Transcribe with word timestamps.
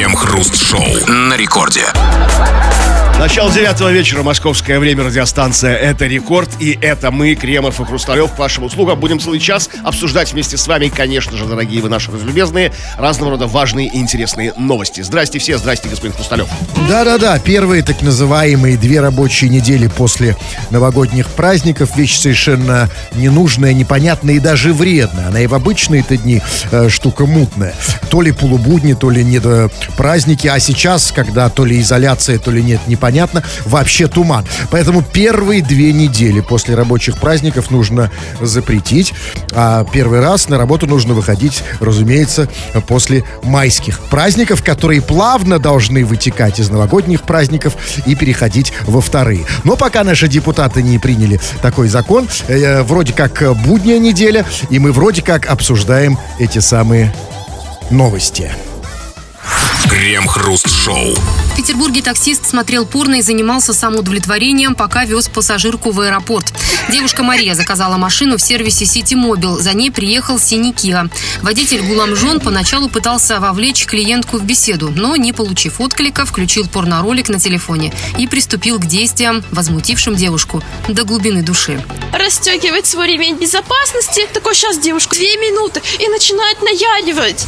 Крем-хруст-шоу 0.00 0.82
на 1.08 1.36
рекорде. 1.36 1.84
Начало 3.20 3.52
девятого 3.52 3.90
вечера, 3.90 4.22
московское 4.22 4.78
время, 4.80 5.04
радиостанция 5.04 5.76
«Это 5.76 6.06
рекорд». 6.06 6.48
И 6.58 6.78
это 6.80 7.10
мы, 7.10 7.34
Кремов 7.34 7.78
и 7.78 7.84
Хрусталев, 7.84 8.32
к 8.32 8.38
вашим 8.38 8.64
услугам. 8.64 8.98
Будем 8.98 9.20
целый 9.20 9.38
час 9.38 9.68
обсуждать 9.84 10.32
вместе 10.32 10.56
с 10.56 10.66
вами, 10.66 10.88
конечно 10.88 11.36
же, 11.36 11.44
дорогие 11.44 11.82
вы 11.82 11.90
наши 11.90 12.10
разлюбезные, 12.10 12.72
разного 12.96 13.32
рода 13.32 13.46
важные 13.46 13.88
и 13.88 13.98
интересные 13.98 14.54
новости. 14.56 15.02
Здрасте 15.02 15.38
все, 15.38 15.58
здрасте, 15.58 15.90
господин 15.90 16.14
Хрусталев. 16.14 16.48
Да-да-да, 16.88 17.38
первые 17.38 17.82
так 17.82 18.00
называемые 18.00 18.78
две 18.78 19.00
рабочие 19.00 19.50
недели 19.50 19.86
после 19.86 20.34
новогодних 20.70 21.26
праздников 21.28 21.98
вещь 21.98 22.16
совершенно 22.18 22.88
ненужная, 23.12 23.74
непонятная 23.74 24.36
и 24.36 24.38
даже 24.38 24.72
вредная. 24.72 25.28
Она 25.28 25.42
и 25.42 25.46
в 25.46 25.54
обычные-то 25.54 26.16
дни 26.16 26.40
э, 26.70 26.88
штука 26.88 27.26
мутная. 27.26 27.74
То 28.08 28.22
ли 28.22 28.32
полубудни, 28.32 28.94
то 28.94 29.10
ли 29.10 29.22
не 29.22 29.40
до 29.40 29.70
праздники, 29.90 30.46
а 30.46 30.58
сейчас, 30.58 31.12
когда 31.12 31.48
то 31.48 31.64
ли 31.64 31.80
изоляция, 31.80 32.38
то 32.38 32.50
ли 32.50 32.62
нет, 32.62 32.80
непонятно 32.86 33.10
понятно, 33.10 33.42
вообще 33.66 34.06
туман. 34.06 34.46
Поэтому 34.70 35.02
первые 35.02 35.62
две 35.62 35.92
недели 35.92 36.40
после 36.40 36.74
рабочих 36.74 37.18
праздников 37.18 37.70
нужно 37.70 38.10
запретить. 38.40 39.12
А 39.52 39.84
первый 39.84 40.20
раз 40.20 40.48
на 40.48 40.58
работу 40.58 40.86
нужно 40.86 41.14
выходить, 41.14 41.62
разумеется, 41.80 42.48
после 42.86 43.24
майских 43.42 43.98
праздников, 43.98 44.62
которые 44.62 45.02
плавно 45.02 45.58
должны 45.58 46.04
вытекать 46.04 46.60
из 46.60 46.70
новогодних 46.70 47.22
праздников 47.22 47.74
и 48.06 48.14
переходить 48.14 48.72
во 48.86 49.00
вторые. 49.00 49.44
Но 49.64 49.76
пока 49.76 50.04
наши 50.04 50.28
депутаты 50.28 50.82
не 50.82 50.98
приняли 50.98 51.40
такой 51.62 51.88
закон, 51.88 52.28
э, 52.48 52.82
вроде 52.82 53.12
как 53.12 53.42
будняя 53.64 53.98
неделя, 53.98 54.46
и 54.70 54.78
мы 54.78 54.92
вроде 54.92 55.22
как 55.22 55.46
обсуждаем 55.50 56.16
эти 56.38 56.60
самые 56.60 57.12
новости. 57.90 58.52
Крем-хруст-шоу. 59.88 61.14
В 61.14 61.56
Петербурге 61.56 62.00
таксист 62.00 62.48
смотрел 62.48 62.86
порно 62.86 63.16
и 63.16 63.22
занимался 63.22 63.72
самоудовлетворением, 63.72 64.74
пока 64.74 65.04
вез 65.04 65.28
пассажирку 65.28 65.90
в 65.90 66.00
аэропорт. 66.00 66.52
Девушка 66.90 67.22
Мария 67.22 67.54
заказала 67.54 67.96
машину 67.96 68.36
в 68.36 68.42
сервисе 68.42 68.84
City 68.84 69.14
Mobile. 69.14 69.58
За 69.58 69.74
ней 69.74 69.90
приехал 69.90 70.38
синий 70.38 70.72
Kia. 70.72 71.10
Водитель 71.42 71.82
Гуламжон 71.82 72.40
поначалу 72.40 72.88
пытался 72.88 73.40
вовлечь 73.40 73.86
клиентку 73.86 74.38
в 74.38 74.44
беседу, 74.44 74.92
но, 74.94 75.16
не 75.16 75.32
получив 75.32 75.80
отклика, 75.80 76.24
включил 76.24 76.66
порноролик 76.68 77.28
на 77.28 77.38
телефоне 77.38 77.92
и 78.16 78.26
приступил 78.26 78.78
к 78.78 78.86
действиям, 78.86 79.44
возмутившим 79.50 80.14
девушку 80.16 80.62
до 80.88 81.04
глубины 81.04 81.42
души. 81.42 81.82
Расстегивает 82.12 82.86
свой 82.86 83.08
ремень 83.08 83.36
безопасности. 83.36 84.26
Такой, 84.32 84.54
сейчас 84.54 84.78
девушка, 84.78 85.16
две 85.16 85.36
минуты, 85.36 85.82
и 85.98 86.08
начинает 86.08 86.62
наяривать. 86.62 87.46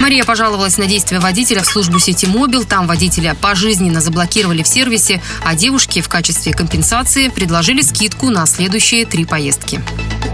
Мария 0.00 0.24
пожаловалась 0.24 0.78
на 0.78 0.86
действия 0.86 1.20
водителя 1.20 1.62
в 1.62 1.66
службу 1.66 1.98
Ситимобил. 1.98 2.64
Там 2.64 2.86
водителя 2.86 3.34
пожизненно 3.34 4.00
заблокировали 4.00 4.62
в 4.62 4.68
сервисе, 4.68 5.20
а 5.44 5.54
девушке 5.54 6.00
в 6.00 6.08
качестве 6.08 6.52
компенсации 6.52 7.28
предложили 7.28 7.82
скидку 7.82 8.30
на 8.30 8.46
следующие 8.46 9.04
три 9.04 9.24
поездки. 9.24 9.80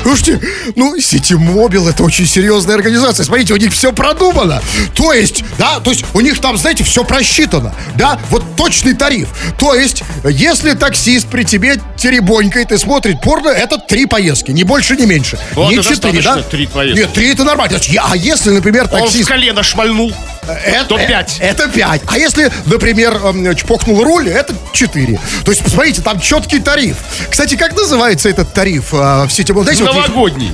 Слушайте, 0.03 0.41
ну, 0.77 0.99
Ситимобил 1.01 1.89
это 1.89 2.03
очень 2.03 2.27
серьезная 2.27 2.77
организация. 2.77 3.25
Смотрите, 3.25 3.53
у 3.55 3.57
них 3.57 3.73
все 3.73 3.93
продумано. 3.93 4.63
То 4.95 5.13
есть, 5.13 5.43
да, 5.59 5.81
то 5.81 5.91
есть 5.91 6.05
у 6.15 6.21
них 6.21 6.41
там, 6.41 6.57
знаете, 6.57 6.85
все 6.85 7.05
просчитано. 7.05 7.75
Да, 7.97 8.19
вот 8.31 8.45
точный 8.57 8.95
тариф. 8.95 9.29
То 9.59 9.75
есть, 9.75 10.03
если 10.25 10.73
таксист 10.73 11.27
при 11.29 11.45
тебе 11.45 11.81
теребонькает 11.97 12.73
и 12.73 12.79
смотрит 12.79 13.21
порно, 13.21 13.49
это 13.49 13.79
три 13.79 14.07
поездки, 14.07 14.53
не 14.53 14.65
больше, 14.65 14.97
не 14.97 15.07
меньше. 15.07 15.39
Вот 15.55 15.73
не 15.73 15.83
четыре, 15.83 16.23
да? 16.23 16.43
три 16.43 16.67
поездки. 16.67 17.01
Нет, 17.01 17.13
три 17.13 17.33
это 17.33 17.45
нормально. 17.45 17.79
А 18.03 18.17
если, 18.17 18.51
например, 18.51 18.89
Он 18.93 19.01
в 19.01 19.03
таксист... 19.05 19.29
колено 19.29 19.63
шмальнул. 19.63 20.13
Это, 20.49 20.85
То 20.85 20.99
пять. 20.99 21.39
Это 21.41 21.69
5. 21.69 22.03
А 22.07 22.19
если, 22.19 22.51
например, 22.67 23.15
эм, 23.15 23.55
чпокнул 23.57 24.03
руль, 24.05 24.29
это 24.29 24.55
4. 24.73 25.21
То 25.45 25.51
есть, 25.51 25.63
посмотрите, 25.63 26.03
там 26.03 26.21
четкий 26.21 26.61
тариф. 26.61 26.97
Кстати, 27.31 27.57
как 27.57 27.75
называется 27.75 28.29
этот 28.29 28.53
тариф 28.53 28.93
э, 28.93 29.25
в 29.27 29.31
сети? 29.31 29.53
Знаете, 29.53 29.76
есть- 29.85 29.97
Новогодний. 30.09 30.51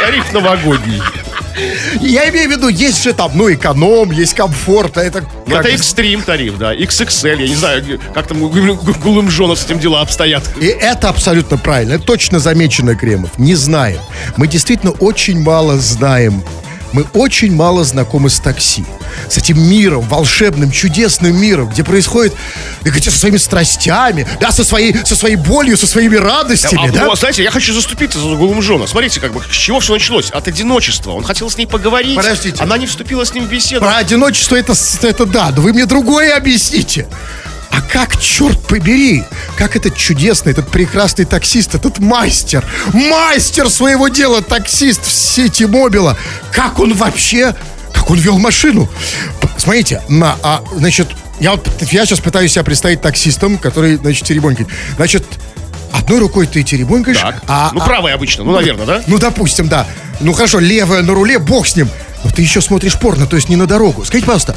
Тариф 0.00 0.32
новогодний. 0.32 1.00
я 2.00 2.28
имею 2.30 2.48
в 2.48 2.52
виду, 2.52 2.68
есть 2.68 3.02
же 3.02 3.12
там, 3.12 3.32
ну, 3.34 3.52
эконом, 3.52 4.10
есть 4.10 4.34
комфорт, 4.34 4.98
а 4.98 5.02
это... 5.04 5.20
Как- 5.20 5.30
это 5.60 5.68
экстрим 5.68 6.22
тариф, 6.22 6.58
да. 6.58 6.74
XXL. 6.74 7.40
Я 7.40 7.48
не 7.48 7.54
знаю, 7.54 8.00
как 8.12 8.26
там 8.26 8.42
у 8.42 8.48
Гулымжона 8.48 9.54
с 9.54 9.64
этим 9.64 9.78
дела 9.78 10.00
обстоят. 10.00 10.42
И 10.60 10.66
это 10.66 11.08
абсолютно 11.08 11.56
правильно. 11.56 11.94
Это 11.94 12.04
точно 12.04 12.38
замечено, 12.40 12.94
Кремов. 12.96 13.38
Не 13.38 13.54
знаем. 13.54 14.00
Мы 14.36 14.48
действительно 14.48 14.92
очень 14.92 15.40
мало 15.40 15.78
знаем. 15.78 16.42
Мы 16.94 17.04
очень 17.12 17.52
мало 17.52 17.82
знакомы 17.82 18.30
с 18.30 18.38
такси. 18.38 18.84
С 19.28 19.36
этим 19.36 19.60
миром, 19.60 20.02
волшебным, 20.02 20.70
чудесным 20.70 21.36
миром, 21.36 21.68
где 21.68 21.82
происходит, 21.82 22.34
где 22.82 23.10
со 23.10 23.18
своими 23.18 23.36
страстями, 23.36 24.28
да, 24.40 24.52
со 24.52 24.62
своей, 24.62 24.94
со 25.04 25.16
своей 25.16 25.34
болью, 25.34 25.76
со 25.76 25.88
своими 25.88 26.14
радостями, 26.14 26.88
А, 26.88 26.92
да? 26.92 27.06
вот, 27.06 27.18
знаете, 27.18 27.42
я 27.42 27.50
хочу 27.50 27.74
заступиться 27.74 28.20
за 28.20 28.36
Гулымжона. 28.36 28.86
Смотрите, 28.86 29.18
как 29.18 29.32
бы, 29.32 29.42
с 29.42 29.56
чего 29.56 29.80
все 29.80 29.92
началось? 29.94 30.30
От 30.30 30.46
одиночества. 30.46 31.10
Он 31.10 31.24
хотел 31.24 31.50
с 31.50 31.56
ней 31.56 31.66
поговорить. 31.66 32.14
Подождите. 32.14 32.62
Она 32.62 32.78
не 32.78 32.86
вступила 32.86 33.24
с 33.24 33.34
ним 33.34 33.46
в 33.46 33.50
беседу. 33.50 33.80
Про 33.84 33.96
одиночество 33.96 34.54
это, 34.54 34.74
это 35.02 35.26
да, 35.26 35.50
но 35.50 35.62
вы 35.62 35.72
мне 35.72 35.86
другое 35.86 36.36
объясните. 36.36 37.08
А 37.76 37.80
как, 37.80 38.20
черт 38.20 38.60
побери, 38.66 39.24
как 39.56 39.74
этот 39.74 39.96
чудесный, 39.96 40.52
этот 40.52 40.68
прекрасный 40.68 41.24
таксист, 41.24 41.74
этот 41.74 41.98
мастер, 41.98 42.64
мастер 42.92 43.68
своего 43.68 44.06
дела, 44.08 44.42
таксист 44.42 45.04
в 45.04 45.12
сети 45.12 45.64
Мобила, 45.64 46.16
как 46.52 46.78
он 46.78 46.94
вообще, 46.94 47.54
как 47.92 48.10
он 48.10 48.18
вел 48.18 48.38
машину? 48.38 48.88
Смотрите, 49.56 50.02
на, 50.08 50.36
а, 50.44 50.62
значит, 50.76 51.08
я, 51.40 51.52
вот, 51.52 51.68
я 51.90 52.06
сейчас 52.06 52.20
пытаюсь 52.20 52.52
себя 52.52 52.62
представить 52.62 53.00
таксистом, 53.00 53.58
который, 53.58 53.96
значит, 53.96 54.24
теребонькает. 54.24 54.68
Значит, 54.94 55.24
одной 55.92 56.20
рукой 56.20 56.46
ты 56.46 56.62
теребонькаешь, 56.62 57.18
Так. 57.18 57.42
а, 57.48 57.70
ну, 57.72 57.80
а- 57.80 57.84
правая 57.84 58.14
обычно, 58.14 58.44
ну, 58.44 58.52
наверное, 58.52 58.86
да? 58.86 59.02
ну, 59.08 59.18
допустим, 59.18 59.66
да. 59.68 59.86
Ну, 60.20 60.32
хорошо, 60.32 60.60
левая 60.60 61.02
на 61.02 61.12
руле, 61.12 61.40
бог 61.40 61.66
с 61.66 61.74
ним. 61.74 61.88
Но 62.22 62.30
ты 62.30 62.42
еще 62.42 62.60
смотришь 62.60 62.98
порно, 62.98 63.26
то 63.26 63.34
есть 63.36 63.48
не 63.48 63.56
на 63.56 63.66
дорогу. 63.66 64.04
Скажите, 64.04 64.26
пожалуйста, 64.26 64.56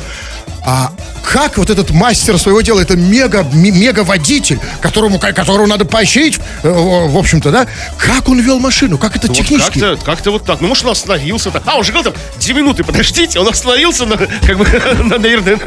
а 0.69 0.91
как 1.23 1.57
вот 1.57 1.69
этот 1.69 1.91
мастер 1.91 2.37
своего 2.37 2.59
дела, 2.61 2.81
это 2.81 2.95
мега, 2.97 3.43
ме- 3.53 3.71
мега-водитель, 3.71 4.59
которому, 4.81 5.17
которого 5.17 5.65
надо 5.65 5.85
поощрить, 5.85 6.39
э, 6.63 6.69
в 6.69 7.17
общем-то, 7.17 7.51
да? 7.51 7.67
Как 7.97 8.27
он 8.29 8.39
вел 8.39 8.59
машину? 8.59 8.97
Как 8.97 9.15
это 9.15 9.27
Ну, 9.27 9.33
вот 9.33 9.37
технически? 9.37 9.79
как-то, 9.79 10.05
как-то 10.05 10.31
вот 10.31 10.43
так. 10.45 10.59
Ну, 10.61 10.67
может, 10.67 10.83
он 10.85 10.91
остановился. 10.91 11.49
-то. 11.49 11.61
А, 11.65 11.75
он 11.77 11.83
же 11.85 11.91
говорил 11.93 12.11
там, 12.11 12.21
две 12.39 12.53
минуты, 12.53 12.83
подождите. 12.83 13.39
Он 13.39 13.47
остановился, 13.47 14.05
на, 14.05 14.17
как 14.17 14.57
бы, 14.57 14.65
на, 15.03 15.17
наверное, 15.17 15.57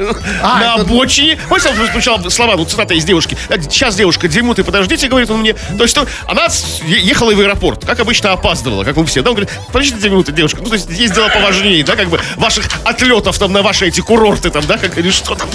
А, 0.42 0.58
на 0.58 0.74
это- 0.74 0.82
обочине. 0.82 1.38
Помните, 1.48 1.70
он 1.70 1.88
сначала 1.92 2.28
слова, 2.28 2.56
ну, 2.56 2.64
цитата 2.66 2.92
из 2.94 3.04
девушки. 3.04 3.36
Сейчас, 3.70 3.96
девушка, 3.96 4.28
две 4.28 4.42
минуты, 4.42 4.64
подождите, 4.64 5.08
говорит 5.08 5.30
он 5.30 5.40
мне. 5.40 5.54
То 5.54 5.82
есть, 5.82 5.96
она 6.26 6.48
ехала 6.86 7.34
в 7.34 7.40
аэропорт, 7.40 7.84
как 7.86 8.00
обычно, 8.00 8.32
опаздывала, 8.32 8.84
как 8.84 8.96
мы 8.96 9.04
все. 9.06 9.22
Да, 9.22 9.30
он 9.30 9.36
говорит, 9.36 9.52
подождите 9.68 9.98
две 9.98 10.10
минуты, 10.10 10.32
девушка. 10.32 10.60
Ну, 10.62 10.68
то 10.68 10.74
есть, 10.74 10.88
есть 10.90 11.14
дела 11.14 11.28
поважнее, 11.28 11.82
да, 11.84 11.96
как 11.96 12.08
бы, 12.08 12.20
ваших 12.36 12.66
отлетов 12.84 13.38
там 13.38 13.52
на 13.52 13.62
ваши 13.62 13.86
эти 13.88 14.00
курорты 14.00 14.50
там, 14.50 14.64
да, 14.66 14.78
как, 14.78 14.89
или 14.96 15.10
что 15.10 15.34
там. 15.34 15.48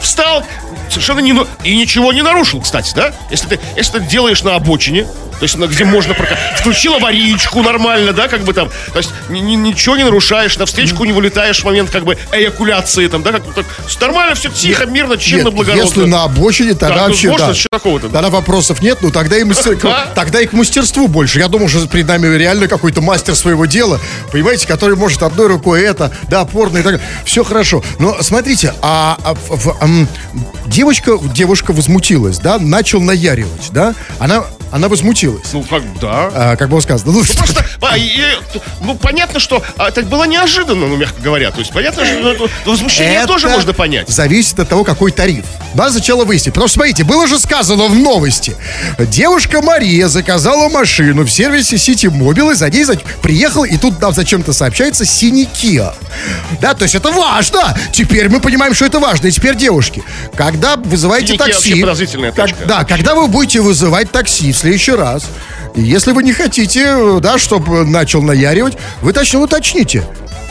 Встал, 0.00 0.44
совершенно 0.88 1.20
не... 1.20 1.34
И 1.64 1.76
ничего 1.76 2.12
не 2.12 2.22
нарушил, 2.22 2.60
кстати, 2.60 2.92
да? 2.94 3.12
Если 3.30 3.48
ты, 3.48 3.60
если 3.76 3.98
ты 3.98 4.04
делаешь 4.06 4.42
на 4.42 4.54
обочине, 4.54 5.06
то 5.38 5.42
есть, 5.42 5.56
где 5.56 5.84
можно 5.84 6.14
прока- 6.14 6.36
Включил 6.58 6.94
аварийку 6.94 7.62
нормально, 7.62 8.12
да, 8.12 8.28
как 8.28 8.42
бы 8.42 8.52
там. 8.52 8.70
То 8.92 8.98
есть, 8.98 9.10
ни- 9.28 9.40
ни- 9.40 9.56
ничего 9.56 9.96
не 9.96 10.04
нарушаешь, 10.04 10.56
на 10.58 10.66
встречку 10.66 11.04
не 11.04 11.12
вылетаешь 11.12 11.60
в 11.60 11.64
момент, 11.64 11.90
как 11.90 12.04
бы, 12.04 12.16
эякуляции, 12.32 13.06
там, 13.08 13.22
да, 13.22 13.32
как 13.32 13.42
так, 13.54 13.66
Нормально, 14.00 14.34
все 14.36 14.48
тихо, 14.50 14.86
мирно, 14.86 15.16
чинно, 15.16 15.44
Нет, 15.44 15.54
благородно. 15.54 15.82
если 15.84 16.04
на 16.04 16.24
обочине, 16.24 16.74
тогда 16.74 16.88
Да, 16.94 17.02
ну, 17.02 17.08
вообще, 17.08 17.28
можно, 17.30 17.46
да. 17.48 17.54
что 17.54 17.68
такого-то? 17.70 18.08
Тогда 18.08 18.30
вопросов 18.30 18.80
нет, 18.82 18.98
ну 19.00 19.10
тогда 19.10 19.36
и, 19.36 19.42
мастер- 19.44 19.78
А? 19.84 20.12
тогда 20.14 20.40
и 20.40 20.46
к 20.46 20.52
мастерству 20.52 21.08
больше. 21.08 21.38
Я 21.40 21.48
думал, 21.48 21.68
что 21.68 21.86
перед 21.88 22.06
нами 22.06 22.26
реально 22.36 22.68
какой-то 22.68 23.00
мастер 23.00 23.34
своего 23.34 23.66
дела, 23.66 23.98
понимаете, 24.30 24.66
который 24.68 24.96
может 24.96 25.22
одной 25.22 25.48
рукой 25.48 25.82
это, 25.82 26.12
да, 26.28 26.44
порно 26.44 26.78
и 26.78 26.82
так 26.82 26.92
далее. 26.92 27.08
Все 27.24 27.42
хорошо. 27.42 27.82
Но 27.98 28.16
смотрите, 28.22 28.74
а, 28.82 29.18
а 29.24 29.34
в- 29.34 29.76
ам, 29.80 30.06
девочка, 30.66 31.18
девушка 31.34 31.72
возмутилась, 31.72 32.38
да, 32.38 32.58
начал 32.58 33.00
наяривать, 33.00 33.70
да, 33.70 33.94
она, 34.18 34.44
она 34.72 34.88
возмутилась. 34.88 35.52
Ну, 35.52 35.62
как, 35.62 35.82
да. 36.00 36.30
А, 36.34 36.56
как 36.56 36.68
было 36.68 36.80
сказано. 36.80 37.12
Ну, 37.12 37.24
что- 37.24 37.36
Просто, 37.38 37.64
а, 37.82 37.96
и- 37.96 38.20
ну, 38.80 38.94
понятно, 38.96 39.40
что 39.40 39.62
а, 39.76 39.88
это 39.88 40.02
было 40.02 40.24
неожиданно, 40.24 40.86
ну, 40.86 40.96
мягко 40.96 41.20
говоря. 41.22 41.50
То 41.50 41.60
есть, 41.60 41.72
понятно, 41.72 42.04
что 42.04 42.20
ну, 42.20 42.48
возмущение 42.70 43.18
Это 43.18 43.26
тоже 43.28 43.48
можно 43.48 43.72
понять. 43.72 44.08
Зависит 44.08 44.58
от 44.58 44.68
того, 44.68 44.84
какой 44.84 45.12
тариф. 45.12 45.44
Надо 45.74 45.92
сначала 45.92 46.24
выяснить. 46.24 46.54
Потому 46.54 46.68
что, 46.68 46.74
смотрите, 46.76 47.04
было 47.04 47.26
же 47.26 47.38
сказано 47.38 47.84
в 47.86 47.94
новости. 47.94 48.56
Девушка 48.98 49.62
Мария 49.62 50.08
заказала 50.08 50.68
машину 50.68 51.24
в 51.24 51.30
сервисе 51.30 51.76
City 51.76 52.10
Mobile, 52.10 52.52
и 52.52 52.54
за 52.54 52.68
ней 52.70 52.84
за- 52.84 52.96
приехал, 53.22 53.64
и 53.64 53.76
тут 53.76 54.00
нам 54.00 54.12
зачем-то 54.12 54.52
сообщается 54.52 55.04
синий 55.04 55.46
Kia. 55.52 55.92
Да, 56.60 56.74
то 56.74 56.84
есть 56.84 56.94
это 56.94 57.10
важно. 57.12 57.76
Теперь 57.92 58.28
мы 58.28 58.40
понимаем, 58.40 58.74
что 58.74 58.84
это 58.86 58.98
важно. 58.98 59.26
И 59.26 59.30
теперь, 59.30 59.54
девушки, 59.56 60.02
когда 60.34 60.76
вызываете 60.76 61.28
Синий 61.34 61.38
Kia 61.38 61.86
такси... 61.86 62.22
как- 62.24 62.34
тачка. 62.34 62.64
да, 62.66 62.84
когда 62.84 63.14
вы 63.14 63.26
будете 63.28 63.60
вызывать 63.60 64.10
такси 64.10 64.52
следующий 64.56 64.92
раз, 64.92 65.28
если 65.74 66.12
вы 66.12 66.22
не 66.22 66.32
хотите, 66.32 67.20
да, 67.20 67.38
чтобы 67.38 67.84
начал 67.84 68.22
наяривать, 68.22 68.76
вы 69.02 69.12
точно 69.12 69.40
уточните. 69.40 70.02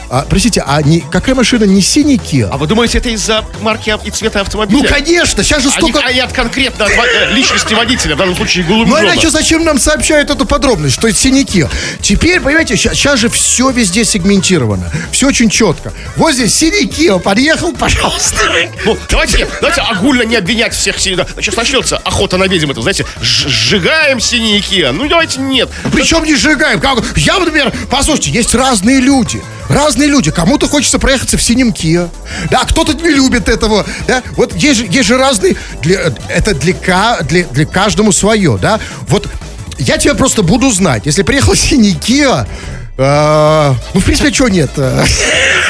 А, 0.08 0.24
простите, 0.28 0.62
а 0.66 0.80
не, 0.82 1.00
какая 1.00 1.34
машина 1.34 1.64
не 1.64 1.80
синий 1.80 2.16
Kia? 2.16 2.48
А 2.50 2.56
вы 2.58 2.66
думаете, 2.66 2.98
это 2.98 3.08
из-за 3.10 3.44
марки 3.60 3.94
и 4.04 4.10
цвета 4.10 4.40
автомобиля? 4.40 4.82
Ну, 4.82 4.88
конечно, 4.88 5.42
сейчас 5.42 5.62
же 5.62 5.68
А 5.68 5.72
столько... 5.72 6.00
а 6.04 6.12
не 6.12 6.20
от 6.20 6.32
конкретно 6.32 6.84
от 6.84 6.90
э, 6.90 7.32
личности 7.32 7.74
водителя, 7.74 8.14
в 8.14 8.18
данном 8.18 8.36
случае 8.36 8.64
Ну, 8.68 8.74
Голубжона. 8.84 9.00
иначе 9.04 9.30
зачем 9.30 9.64
нам 9.64 9.78
сообщают 9.78 10.30
эту 10.30 10.46
подробность, 10.46 10.94
что 10.94 11.08
это 11.08 11.16
синяки? 11.18 11.66
Теперь, 12.00 12.40
понимаете, 12.40 12.76
сейчас 12.76 13.18
же 13.18 13.28
все 13.28 13.70
везде 13.70 14.04
сегментировано. 14.04 14.90
Все 15.10 15.26
очень 15.28 15.50
четко. 15.50 15.92
Вот 16.16 16.34
здесь 16.34 16.54
синяки, 16.54 17.10
подъехал, 17.18 17.72
пожалуйста. 17.72 18.38
Ну, 18.84 18.96
давайте, 19.10 19.48
давайте 19.60 19.80
огульно 19.80 20.22
не 20.22 20.36
обвинять 20.36 20.74
всех 20.74 21.00
синих. 21.00 21.26
Сейчас 21.40 21.56
начнется 21.56 21.96
охота 21.98 22.36
на 22.36 22.44
ведьм, 22.44 22.70
это, 22.70 22.80
знаете, 22.82 23.04
сжигаем 23.20 24.20
синие 24.20 24.60
Kia. 24.60 24.92
Ну, 24.92 25.08
давайте 25.08 25.40
нет. 25.40 25.68
Причем 25.92 26.24
не 26.24 26.34
сжигаем. 26.36 26.80
Я, 27.16 27.38
например, 27.38 27.72
послушайте, 27.90 28.30
есть 28.30 28.54
разные 28.54 29.00
люди. 29.00 29.42
Разные 29.68 29.95
люди. 30.04 30.30
Кому-то 30.30 30.68
хочется 30.68 30.98
проехаться 30.98 31.38
в 31.38 31.42
синем 31.42 31.70
Kia. 31.70 32.10
Да, 32.50 32.64
кто-то 32.64 32.92
не 32.92 33.10
любит 33.10 33.48
этого. 33.48 33.86
Да, 34.06 34.22
вот 34.36 34.54
есть 34.54 34.84
есть 34.90 35.08
же 35.08 35.16
разные... 35.16 35.56
Для, 35.80 36.12
это 36.28 36.54
для, 36.54 36.74
для, 37.22 37.44
для 37.44 37.66
каждому 37.66 38.12
свое, 38.12 38.58
да. 38.60 38.80
Вот 39.08 39.28
я 39.78 39.98
тебя 39.98 40.14
просто 40.14 40.42
буду 40.42 40.70
знать. 40.70 41.06
Если 41.06 41.22
приехал 41.22 41.54
синий 41.56 41.94
Kia, 41.94 42.46
э, 42.98 43.74
ну, 43.94 44.00
в 44.00 44.04
принципе, 44.04 44.32
чего 44.32 44.48
нет? 44.48 44.70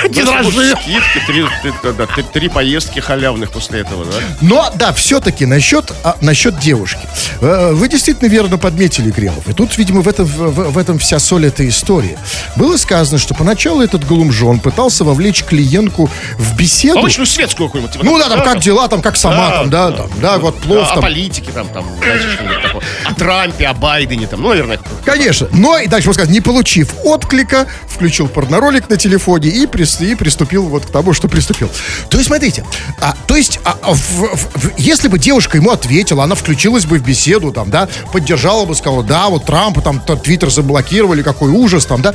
Не 0.08 0.20
Просто 0.22 0.42
дрожи. 0.42 0.50
будут 0.50 0.78
Скидки, 0.78 2.24
три, 2.32 2.48
поездки 2.48 3.00
халявных 3.00 3.50
после 3.50 3.80
этого, 3.80 4.04
да? 4.04 4.12
Но, 4.40 4.70
да, 4.74 4.92
все-таки 4.92 5.46
насчет, 5.46 5.90
а, 6.04 6.16
насчет 6.20 6.58
девушки. 6.58 7.00
Э, 7.40 7.72
Вы 7.72 7.88
действительно 7.88 8.28
верно 8.28 8.58
подметили, 8.58 9.10
Кремов. 9.10 9.48
И 9.48 9.52
тут, 9.54 9.76
видимо, 9.78 10.02
в 10.02 10.08
этом, 10.08 10.26
в, 10.26 10.70
в 10.72 10.78
этом 10.78 10.98
вся 10.98 11.18
соль 11.18 11.46
этой 11.46 11.68
истории. 11.68 12.18
Было 12.56 12.76
сказано, 12.76 13.18
что 13.18 13.34
поначалу 13.34 13.80
этот 13.82 14.06
Голумжон 14.06 14.60
пытался 14.60 15.02
вовлечь 15.02 15.42
клиентку 15.44 16.10
в 16.38 16.56
беседу. 16.56 16.98
Обычную 16.98 17.26
светскую 17.26 17.68
какую-нибудь. 17.68 17.92
типа, 17.94 18.04
Ну 18.04 18.18
да, 18.18 18.28
там 18.28 18.42
как 18.42 18.60
дела, 18.60 18.88
там 18.88 19.00
как 19.02 19.16
сама, 19.16 19.48
Да, 19.48 19.56
там, 19.58 19.70
да, 19.70 19.90
да, 19.90 19.96
там, 19.96 20.10
да, 20.20 20.38
вот 20.38 20.54
Да, 20.60 20.66
плов 20.66 20.88
о 20.90 20.94
там. 20.94 21.02
политике 21.02 21.50
там, 21.52 21.66
там, 21.68 21.86
знаете, 21.98 22.24
что-нибудь 22.34 22.62
такое. 22.62 22.82
О 23.06 23.14
Трампе, 23.14 23.66
о 23.66 23.74
Байдене 23.74 24.26
там, 24.26 24.42
ну, 24.42 24.50
наверное. 24.50 24.78
Конечно. 25.04 25.48
Но 25.52 25.78
и 25.78 25.88
дальше, 25.88 26.08
можно 26.08 26.22
сказать, 26.22 26.32
не 26.34 26.40
получив 26.42 26.90
отклика, 27.16 27.66
включил 27.88 28.28
порноролик 28.28 28.88
на 28.90 28.96
телефоне 28.96 29.48
и, 29.48 29.66
прис- 29.66 30.04
и 30.04 30.14
приступил 30.14 30.64
вот 30.64 30.86
к 30.86 30.90
тому, 30.90 31.12
что 31.12 31.28
приступил. 31.28 31.70
То 32.10 32.18
есть, 32.18 32.28
смотрите, 32.28 32.64
а, 33.00 33.14
то 33.26 33.36
есть, 33.36 33.58
а, 33.64 33.76
а, 33.82 33.92
в- 33.94 34.36
в- 34.54 34.78
если 34.78 35.08
бы 35.08 35.18
девушка 35.18 35.56
ему 35.56 35.70
ответила, 35.70 36.24
она 36.24 36.34
включилась 36.34 36.84
бы 36.84 36.98
в 36.98 37.02
беседу, 37.02 37.52
там, 37.52 37.70
да, 37.70 37.88
поддержала 38.12 38.64
бы, 38.64 38.74
сказала, 38.74 39.02
да, 39.02 39.28
вот 39.28 39.44
Трампа, 39.46 39.80
там, 39.80 40.00
Твиттер 40.00 40.50
заблокировали, 40.50 41.22
какой 41.22 41.50
ужас, 41.50 41.86
там, 41.86 42.02
да, 42.02 42.14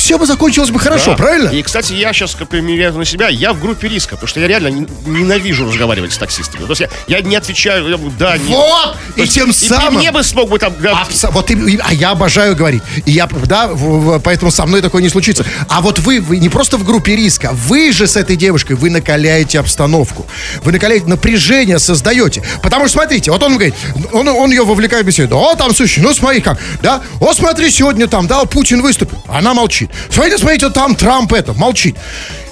все 0.00 0.18
бы 0.18 0.26
закончилось 0.26 0.70
бы 0.70 0.78
хорошо, 0.78 1.10
Да. 1.12 1.16
правильно? 1.16 1.50
И, 1.50 1.62
кстати, 1.62 1.92
я 1.92 2.12
сейчас 2.12 2.34
примеряю 2.34 2.94
на 2.94 3.04
себя, 3.04 3.28
я 3.28 3.52
в 3.52 3.60
группе 3.60 3.86
риска, 3.88 4.16
потому 4.16 4.28
что 4.28 4.40
я 4.40 4.48
реально 4.48 4.68
не- 4.68 4.86
ненавижу 5.06 5.66
разговаривать 5.66 6.12
с 6.12 6.18
таксистами. 6.18 6.62
То 6.64 6.70
есть 6.70 6.80
я, 6.80 6.88
я 7.18 7.20
не 7.20 7.36
отвечаю, 7.36 7.86
я 7.88 7.98
да, 8.18 8.36
нет. 8.38 8.46
Вот! 8.48 8.96
И 9.16 9.20
есть 9.20 9.34
тем 9.34 9.50
и 9.50 9.52
самым... 9.52 9.94
мне 9.96 10.10
бы 10.10 10.22
смог 10.22 10.48
бы 10.48 10.58
там... 10.58 10.72
да, 10.80 10.92
Абсо- 11.06 11.30
вот 11.30 11.50
и- 11.50 11.54
и- 11.74 11.80
а 11.82 11.92
я 11.92 12.10
обожаю 12.10 12.56
говорить. 12.56 12.82
И 13.04 13.10
я, 13.12 13.26
да, 13.44 13.68
в- 13.68 13.76
в- 14.16 14.20
поэтому 14.20 14.50
со 14.50 14.64
мной 14.66 14.80
такое 14.80 15.02
не 15.02 15.08
случится. 15.10 15.44
А 15.68 15.80
вот 15.82 15.98
вы, 15.98 16.20
вы 16.20 16.38
не 16.38 16.48
просто 16.48 16.76
в 16.78 16.84
группе 16.84 17.14
риска, 17.14 17.50
вы 17.52 17.92
же 17.92 18.06
с 18.06 18.16
этой 18.16 18.36
девушкой, 18.36 18.76
вы 18.76 18.88
накаляете 18.90 19.58
обстановку. 19.60 20.26
Вы 20.64 20.72
накаляете 20.72 21.06
напряжение, 21.06 21.78
создаете. 21.78 22.42
Потому 22.62 22.86
что, 22.88 22.94
смотрите, 22.98 23.30
вот 23.30 23.42
он 23.42 23.52
говорит, 23.52 23.74
он, 24.12 24.26
он 24.28 24.50
ее 24.50 24.64
вовлекает 24.64 25.04
в 25.04 25.06
беседу. 25.06 25.38
О, 25.38 25.54
там, 25.56 25.74
слушай, 25.74 26.00
ну 26.00 26.14
смотри 26.14 26.40
как, 26.40 26.58
да, 26.82 27.02
о, 27.20 27.32
смотри, 27.34 27.70
сегодня 27.70 28.06
там, 28.06 28.26
да, 28.26 28.44
Путин 28.46 28.80
выступил. 28.82 29.22
Она 29.28 29.52
молчит. 29.54 29.89
Смотрите, 30.10 30.38
смотрите, 30.38 30.70
там 30.70 30.94
Трамп 30.94 31.32
это, 31.32 31.52
молчит. 31.54 31.96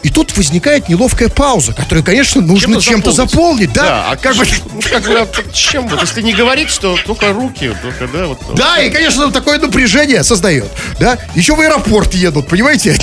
И 0.03 0.11
тут 0.11 0.37
возникает 0.37 0.89
неловкая 0.89 1.29
пауза, 1.29 1.73
которую, 1.73 2.05
конечно, 2.05 2.41
нужно 2.41 2.81
чем-то, 2.81 3.12
заполнить. 3.12 3.73
да? 3.73 4.11
а 4.11 4.17
как 4.17 4.37
бы... 4.37 4.45
ну, 4.73 4.81
как 4.81 5.03
бы, 5.03 5.19
а 5.19 5.53
чем? 5.53 5.89
Вот 5.89 6.00
если 6.00 6.23
не 6.23 6.33
говорить, 6.33 6.71
что 6.71 6.97
только 7.06 7.33
руки, 7.33 7.73
только, 7.83 8.06
да, 8.09 8.27
вот. 8.27 8.39
Да, 8.55 8.79
и, 8.79 8.91
конечно, 8.91 9.31
такое 9.31 9.59
напряжение 9.59 10.23
создает. 10.23 10.69
Да? 11.00 11.19
Еще 11.35 11.55
в 11.55 11.61
аэропорт 11.61 12.15
едут, 12.15 12.49
понимаете? 12.49 12.97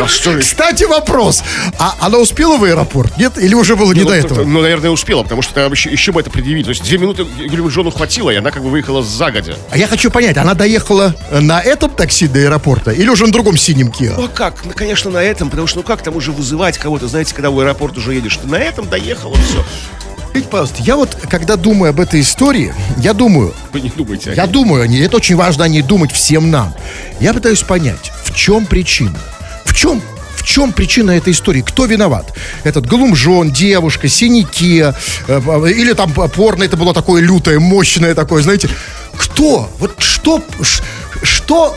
А 0.00 0.08
что? 0.08 0.38
Кстати, 0.38 0.84
вопрос. 0.84 1.42
А 1.78 1.94
она 2.00 2.18
успела 2.18 2.56
в 2.56 2.64
аэропорт? 2.64 3.16
Нет? 3.18 3.38
Или 3.38 3.54
уже 3.54 3.76
было 3.76 3.92
не 3.92 4.00
ну, 4.00 4.08
до 4.08 4.14
этого? 4.14 4.44
Ну, 4.44 4.60
наверное, 4.60 4.90
успела, 4.90 5.22
потому 5.22 5.42
что 5.42 5.54
там 5.54 5.70
еще, 5.70 5.90
еще 5.90 6.12
бы 6.12 6.20
это 6.20 6.30
предъявить. 6.30 6.64
То 6.64 6.70
есть 6.70 6.82
две 6.82 6.98
минуты 6.98 7.26
Юлию 7.38 7.68
Джону 7.68 7.90
хватило, 7.90 8.30
и 8.30 8.36
она 8.36 8.50
как 8.50 8.62
бы 8.62 8.70
выехала 8.70 9.02
загодя. 9.02 9.56
А 9.70 9.78
я 9.78 9.86
хочу 9.86 10.10
понять, 10.10 10.36
она 10.36 10.54
доехала 10.54 11.14
на 11.30 11.60
этом 11.60 11.90
такси 11.90 12.26
до 12.26 12.40
аэропорта 12.40 12.90
или 12.90 13.08
уже 13.08 13.26
на 13.26 13.32
другом 13.32 13.56
синем 13.56 13.86
Ну 13.86 13.92
Киа? 13.92 14.14
а 14.16 14.28
как? 14.28 14.64
Ну, 14.64 14.72
конечно, 14.74 15.10
на 15.10 15.22
этом, 15.22 15.50
потому 15.50 15.66
что 15.66 15.78
ну 15.78 15.82
как 15.92 16.02
там 16.02 16.16
уже 16.16 16.32
вызывать 16.32 16.78
кого-то, 16.78 17.06
знаете, 17.06 17.34
когда 17.34 17.50
в 17.50 17.60
аэропорт 17.60 17.98
уже 17.98 18.14
едешь? 18.14 18.38
Ты 18.38 18.48
на 18.48 18.56
этом 18.56 18.88
доехала, 18.88 19.34
все. 19.36 19.62
Скажите, 20.30 20.48
пожалуйста, 20.48 20.76
я 20.82 20.96
вот, 20.96 21.14
когда 21.28 21.56
думаю 21.56 21.90
об 21.90 22.00
этой 22.00 22.22
истории, 22.22 22.72
я 22.96 23.12
думаю, 23.12 23.52
Вы 23.74 23.82
не 23.82 23.90
думайте 23.90 24.30
о 24.30 24.34
я 24.34 24.46
ней. 24.46 24.52
думаю 24.52 24.82
о 24.84 24.86
ней, 24.86 25.04
это 25.04 25.16
очень 25.18 25.36
важно 25.36 25.64
о 25.64 25.68
ней 25.68 25.82
думать 25.82 26.10
всем 26.10 26.50
нам. 26.50 26.74
Я 27.20 27.34
пытаюсь 27.34 27.60
понять, 27.62 28.10
в 28.24 28.34
чем 28.34 28.64
причина? 28.64 29.18
В 29.66 29.74
чем 29.74 30.00
в 30.36 30.44
чем 30.44 30.72
причина 30.72 31.10
этой 31.12 31.34
истории? 31.34 31.60
Кто 31.60 31.84
виноват? 31.84 32.32
Этот 32.64 32.86
глумжон, 32.86 33.52
девушка, 33.52 34.08
синяки, 34.08 34.78
э, 34.80 34.92
э, 35.28 35.70
или 35.70 35.92
там 35.92 36.10
порно, 36.12 36.64
это 36.64 36.76
было 36.76 36.92
такое 36.94 37.20
лютое, 37.22 37.60
мощное 37.60 38.14
такое, 38.14 38.42
знаете. 38.42 38.68
Кто? 39.16 39.70
Вот 39.78 39.94
что, 40.02 40.42
ш- 40.62 40.82
что, 41.22 41.76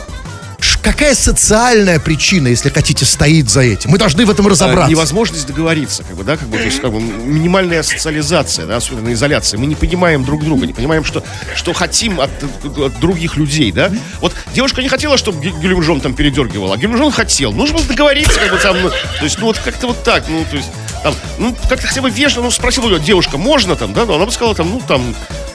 какая 0.82 1.14
социальная 1.14 1.98
причина, 2.00 2.48
если 2.48 2.70
хотите, 2.70 3.04
стоит 3.04 3.50
за 3.50 3.60
этим? 3.62 3.90
Мы 3.90 3.98
должны 3.98 4.24
в 4.24 4.30
этом 4.30 4.46
А, 4.46 4.50
разобраться. 4.50 4.90
Невозможность 4.90 5.46
договориться, 5.46 6.02
как 6.04 6.16
бы, 6.16 6.24
да, 6.24 6.36
как 6.36 6.48
бы, 6.48 6.56
то 6.58 6.64
есть, 6.64 6.80
как 6.80 6.92
бы, 6.92 7.00
минимальная 7.00 7.82
социализация, 7.82 8.66
да, 8.66 8.76
особенно 8.76 9.12
изоляция. 9.12 9.58
Мы 9.58 9.66
не 9.66 9.74
понимаем 9.74 10.24
друг 10.24 10.44
друга, 10.44 10.66
не 10.66 10.72
понимаем, 10.72 11.04
что, 11.04 11.22
что 11.54 11.72
хотим 11.72 12.20
от, 12.20 12.30
от 12.78 12.98
других 13.00 13.36
людей, 13.36 13.72
да. 13.72 13.90
Вот 14.20 14.32
девушка 14.54 14.82
не 14.82 14.88
хотела, 14.88 15.16
чтобы 15.18 15.44
Гюльмжон 15.44 16.00
там 16.00 16.14
передергивал, 16.14 16.72
а 16.72 16.76
Гюльмжон 16.76 17.10
хотел. 17.12 17.52
Нужно 17.52 17.78
было 17.78 17.86
договориться, 17.86 18.38
как 18.40 18.50
бы, 18.52 18.58
там, 18.58 18.80
ну, 18.82 18.90
то 18.90 19.24
есть, 19.24 19.38
ну, 19.38 19.46
вот 19.46 19.58
как-то 19.58 19.88
вот 19.88 20.02
так, 20.04 20.24
ну, 20.28 20.44
то 20.50 20.56
есть, 20.56 20.68
там, 21.02 21.14
ну, 21.38 21.54
как-то 21.68 21.86
хотя 21.86 22.00
бы 22.02 22.10
вежливо, 22.10 22.44
ну, 22.44 22.50
спросил 22.50 22.84
ее, 22.88 22.98
девушка, 23.00 23.36
можно 23.38 23.76
там, 23.76 23.92
да, 23.92 24.04
ну, 24.06 24.14
она 24.14 24.24
бы 24.26 24.32
сказала, 24.32 24.54
там, 24.54 24.70
ну, 24.70 24.80
там, 24.86 25.14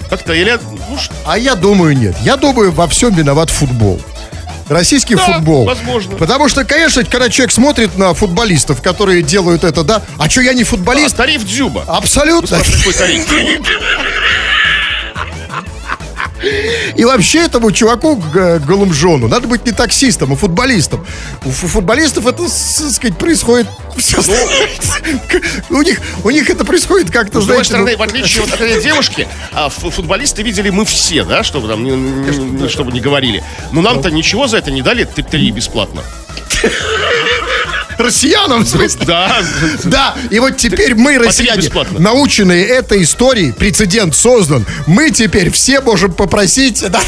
как-то, 0.10 0.34
или, 0.34 0.60
ну, 0.90 0.98
ш- 0.98 1.10
А 1.26 1.38
я 1.38 1.56
думаю, 1.56 1.98
нет. 1.98 2.16
Я 2.22 2.36
думаю, 2.36 2.72
во 2.74 2.88
всем 2.90 3.14
виноват 3.16 3.50
футбол. 3.50 4.02
Российский 4.72 5.16
Да, 5.16 5.34
футбол. 5.34 5.66
возможно. 5.66 6.16
Потому 6.16 6.48
что, 6.48 6.64
конечно, 6.64 7.04
когда 7.04 7.30
человек 7.30 7.52
смотрит 7.52 7.98
на 7.98 8.14
футболистов, 8.14 8.82
которые 8.82 9.22
делают 9.22 9.66
это, 9.66 9.84
да, 9.84 10.02
а 10.18 10.30
что 10.30 10.42
я 10.42 10.54
не 10.54 10.64
а, 10.64 10.66
футболист? 10.66 11.16
тариф 11.18 11.44
Дзюба. 11.44 11.84
Абсолютно. 11.88 12.58
Какой 12.58 12.94
тариф? 12.94 13.28
И 16.96 17.06
вообще 17.06 17.40
этому 17.46 17.72
чуваку, 17.72 18.16
Г- 18.16 18.60
Голумжону, 18.60 19.28
надо 19.28 19.48
быть 19.48 19.66
не 19.66 19.72
таксистом, 19.72 20.34
а 20.34 20.36
футболистом. 20.36 21.06
У 21.46 21.52
фу- 21.52 21.68
футболистов 21.68 22.26
это, 22.26 22.44
так 22.44 22.50
сказать, 22.92 23.18
происходит... 23.18 23.68
всё, 23.98 24.22
знаете, 24.22 24.62
у, 25.70 25.82
них, 25.82 26.00
у 26.24 26.30
них 26.30 26.50
это 26.50 26.66
происходит 26.66 27.12
как-то, 27.12 27.42
С 27.42 27.46
другой 27.46 27.64
знаете... 27.66 27.78
ну, 27.78 27.88
стороны, 27.88 27.98
в 27.98 28.02
отличие 28.02 28.44
от 28.44 28.54
этой 28.54 28.82
девушки, 28.82 29.28
а, 29.54 29.70
футболисты 29.70 30.42
видели 30.44 30.70
мы 30.70 30.86
все, 30.86 31.24
да, 31.24 31.44
чтобы 31.44 31.68
там, 31.68 31.84
не- 31.84 31.92
не- 31.92 32.70
чтобы 32.70 32.92
не 32.92 33.00
говорили. 33.00 33.44
Но 33.72 33.82
нам-то 33.82 34.10
ничего 34.12 34.48
за 34.48 34.58
это 34.58 34.72
не 34.72 34.82
дали, 34.82 35.04
ты 35.04 35.24
три 35.24 35.52
бесплатно. 35.52 36.02
Россиянам, 38.02 38.64
в 38.64 38.68
смысле? 38.70 39.06
Да. 39.06 39.44
Да, 39.84 40.16
и 40.30 40.40
вот 40.40 40.58
теперь 40.58 40.96
мы, 40.96 41.18
россияне, 41.18 41.62
бесплатно. 41.62 42.00
наученные 42.00 42.66
этой 42.66 43.04
историей, 43.04 43.52
прецедент 43.52 44.16
создан, 44.16 44.66
мы 44.88 45.12
теперь 45.12 45.52
все 45.52 45.82
можем 45.82 46.14
попросить 46.14 46.84
да, 46.90 47.02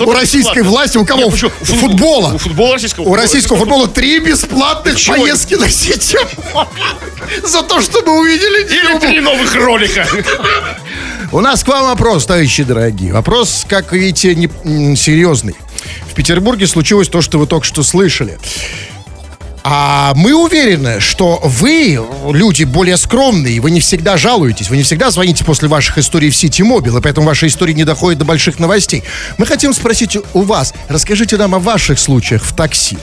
у, 0.00 0.12
российской 0.12 0.62
власти, 0.62 0.98
у 0.98 1.04
кого? 1.04 1.20
Нет, 1.20 1.28
У 1.28 1.30
почему? 1.32 1.50
У 1.60 1.64
футбол- 1.64 1.88
футбола. 1.88 2.32
У 2.34 2.38
футбола 2.38 2.72
российского. 2.74 3.04
У 3.04 3.14
российского 3.14 3.58
футбола 3.58 3.88
три 3.88 4.18
бесплатных 4.20 4.96
поездки 5.06 5.54
на 5.54 5.68
сети 5.70 6.18
за 7.46 7.62
то, 7.62 7.80
что 7.80 8.02
мы 8.02 8.20
увидели 8.20 8.62
Или 8.64 8.98
три 8.98 9.20
новых 9.20 9.54
ролика. 9.54 10.06
У 11.30 11.40
нас 11.40 11.62
к 11.62 11.68
вам 11.68 11.84
вопрос, 11.84 12.24
товарищи 12.26 12.62
дорогие. 12.62 13.12
Вопрос, 13.12 13.66
как 13.68 13.92
видите, 13.92 14.34
не, 14.34 14.96
серьезный. 14.96 15.54
В 16.10 16.14
Петербурге 16.14 16.66
случилось 16.66 17.08
то, 17.08 17.20
что 17.20 17.38
вы 17.38 17.46
только 17.46 17.66
что 17.66 17.82
слышали. 17.82 18.38
А 19.70 20.14
мы 20.14 20.34
уверены, 20.34 20.98
что 20.98 21.40
вы, 21.44 22.00
люди 22.32 22.64
более 22.64 22.96
скромные, 22.96 23.60
вы 23.60 23.70
не 23.70 23.80
всегда 23.80 24.16
жалуетесь, 24.16 24.70
вы 24.70 24.78
не 24.78 24.82
всегда 24.82 25.10
звоните 25.10 25.44
после 25.44 25.68
ваших 25.68 25.98
историй 25.98 26.30
в 26.30 26.36
Сити 26.36 26.62
Мобил, 26.62 26.96
и 26.96 27.02
поэтому 27.02 27.26
ваши 27.26 27.48
истории 27.48 27.74
не 27.74 27.84
доходят 27.84 28.18
до 28.18 28.24
больших 28.24 28.58
новостей. 28.60 29.04
Мы 29.36 29.44
хотим 29.44 29.74
спросить 29.74 30.16
у 30.32 30.40
вас, 30.40 30.72
расскажите 30.88 31.36
нам 31.36 31.54
о 31.54 31.58
ваших 31.58 31.98
случаях 31.98 32.44
в 32.44 32.56
такси. 32.56 32.96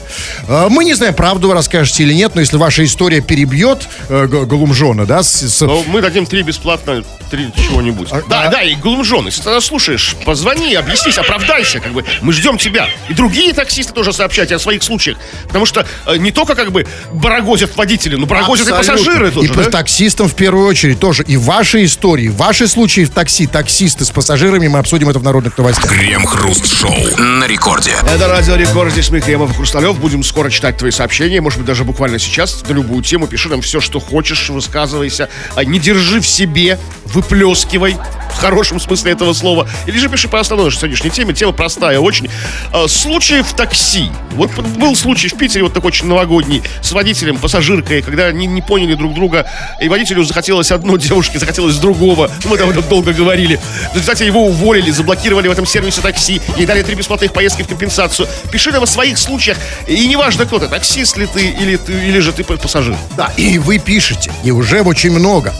А, 0.48 0.68
Мы 0.68 0.84
не 0.84 0.94
знаем, 0.94 1.14
правду 1.14 1.46
вы 1.46 1.54
расскажете 1.54 2.02
или 2.02 2.12
нет, 2.12 2.32
но 2.34 2.40
если 2.40 2.56
ваша 2.56 2.84
история 2.84 3.20
перебьет 3.20 3.86
э, 4.08 4.26
Голумжона, 4.26 5.06
да, 5.06 5.22
с- 5.22 5.42
с- 5.48 5.60
Но 5.60 5.84
мы 5.86 6.00
дадим 6.00 6.26
три 6.26 6.42
бесплатно, 6.42 7.04
три 7.30 7.52
чего-нибудь. 7.56 8.08
А, 8.10 8.22
да, 8.28 8.44
да. 8.46 8.50
да, 8.50 8.62
и 8.64 8.74
Глумжон, 8.74 9.26
если 9.26 9.40
ты 9.42 9.50
нас 9.50 9.64
слушаешь, 9.66 10.16
позвони, 10.24 10.74
объяснись, 10.74 11.16
оправдайся, 11.16 11.78
как 11.78 11.92
бы. 11.92 12.04
Мы 12.22 12.32
ждем 12.32 12.58
тебя. 12.58 12.88
И 13.08 13.14
другие 13.14 13.52
таксисты 13.52 13.92
тоже 13.92 14.12
сообщайте 14.12 14.56
о 14.56 14.58
своих 14.58 14.82
случаях. 14.82 15.16
Потому 15.46 15.64
что 15.64 15.86
э, 16.06 16.16
не 16.16 16.32
только 16.32 16.55
как 16.56 16.72
бы 16.72 16.86
барагозят 17.12 17.76
водители, 17.76 18.16
ну 18.16 18.26
барагозят 18.26 18.68
и 18.68 18.72
Абсолютно. 18.72 18.96
пассажиры 19.04 19.30
тоже, 19.30 19.46
И 19.46 19.54
по 19.54 19.62
да? 19.64 19.70
таксистам 19.70 20.28
в 20.28 20.34
первую 20.34 20.66
очередь 20.66 20.98
тоже. 20.98 21.22
И 21.22 21.36
ваши 21.36 21.84
истории, 21.84 22.28
ваши 22.28 22.66
случаи 22.66 23.04
в 23.04 23.10
такси, 23.10 23.46
таксисты 23.46 24.04
с 24.04 24.10
пассажирами, 24.10 24.66
мы 24.68 24.78
обсудим 24.78 25.08
это 25.08 25.18
в 25.18 25.22
народных 25.22 25.56
новостях. 25.56 25.90
Крем-хруст-шоу 25.90 27.18
на 27.18 27.46
рекорде. 27.46 27.92
Это 28.02 28.28
Радио 28.28 28.56
Рекорд, 28.56 28.92
здесь 28.92 29.10
мы, 29.10 29.20
Кремов 29.20 29.50
и 29.52 29.54
Хрусталев. 29.54 29.98
Будем 29.98 30.22
скоро 30.24 30.50
читать 30.50 30.76
твои 30.78 30.90
сообщения, 30.90 31.40
может 31.40 31.58
быть, 31.58 31.66
даже 31.66 31.84
буквально 31.84 32.18
сейчас, 32.18 32.62
на 32.68 32.72
любую 32.72 33.02
тему. 33.02 33.26
Пиши 33.26 33.48
нам 33.48 33.60
все, 33.60 33.80
что 33.80 34.00
хочешь, 34.00 34.48
высказывайся. 34.50 35.28
А 35.54 35.64
Не 35.64 35.78
держи 35.78 36.20
в 36.20 36.26
себе, 36.26 36.78
выплескивай, 37.04 37.96
в 38.36 38.38
хорошем 38.38 38.78
смысле 38.78 39.12
этого 39.12 39.32
слова. 39.32 39.66
Или 39.86 39.98
же 39.98 40.08
пиши 40.08 40.28
по 40.28 40.38
основной 40.38 40.66
нашей 40.66 40.78
сегодняшней 40.78 41.10
теме. 41.10 41.32
Тема 41.32 41.52
простая 41.52 41.98
очень. 41.98 42.28
А, 42.72 42.86
Случаи 42.86 43.42
в 43.42 43.52
такси. 43.54 44.10
Вот 44.32 44.50
был 44.76 44.94
случай 44.94 45.28
в 45.28 45.36
Питере, 45.36 45.64
вот 45.64 45.72
такой 45.72 45.88
очень 45.88 46.06
новогодний, 46.06 46.62
с 46.82 46.92
водителем, 46.92 47.38
пассажиркой, 47.38 48.02
когда 48.02 48.26
они 48.26 48.46
не 48.46 48.60
поняли 48.60 48.94
друг 48.94 49.14
друга, 49.14 49.50
и 49.80 49.88
водителю 49.88 50.24
захотелось 50.24 50.70
одно, 50.70 50.96
девушке 50.96 51.38
захотелось 51.38 51.76
другого. 51.76 52.30
Ну, 52.44 52.50
Мы 52.50 52.58
там 52.58 52.72
долго 52.88 53.12
говорили. 53.12 53.58
В 53.92 53.94
результате 53.94 54.26
его 54.26 54.46
уволили, 54.46 54.90
заблокировали 54.90 55.48
в 55.48 55.52
этом 55.52 55.64
сервисе 55.64 56.02
такси 56.02 56.40
и 56.58 56.66
дали 56.66 56.82
три 56.82 56.94
бесплатных 56.94 57.32
поездки 57.32 57.62
в 57.62 57.68
компенсацию. 57.68 58.28
Пиши 58.52 58.70
нам 58.72 58.82
о 58.82 58.86
своих 58.86 59.16
случаях, 59.18 59.56
и 59.86 60.06
неважно 60.06 60.44
кто 60.44 60.58
ты, 60.58 60.68
таксист 60.68 61.16
ли 61.16 61.26
ты, 61.26 61.46
или, 61.48 61.76
ты, 61.76 61.92
или 61.92 62.18
же 62.18 62.32
ты 62.32 62.44
пассажир. 62.44 62.96
Да, 63.16 63.32
и 63.36 63.58
вы 63.58 63.78
пишете, 63.78 64.30
и 64.44 64.50
уже 64.50 64.82
очень 64.82 65.10
много. 65.10 65.54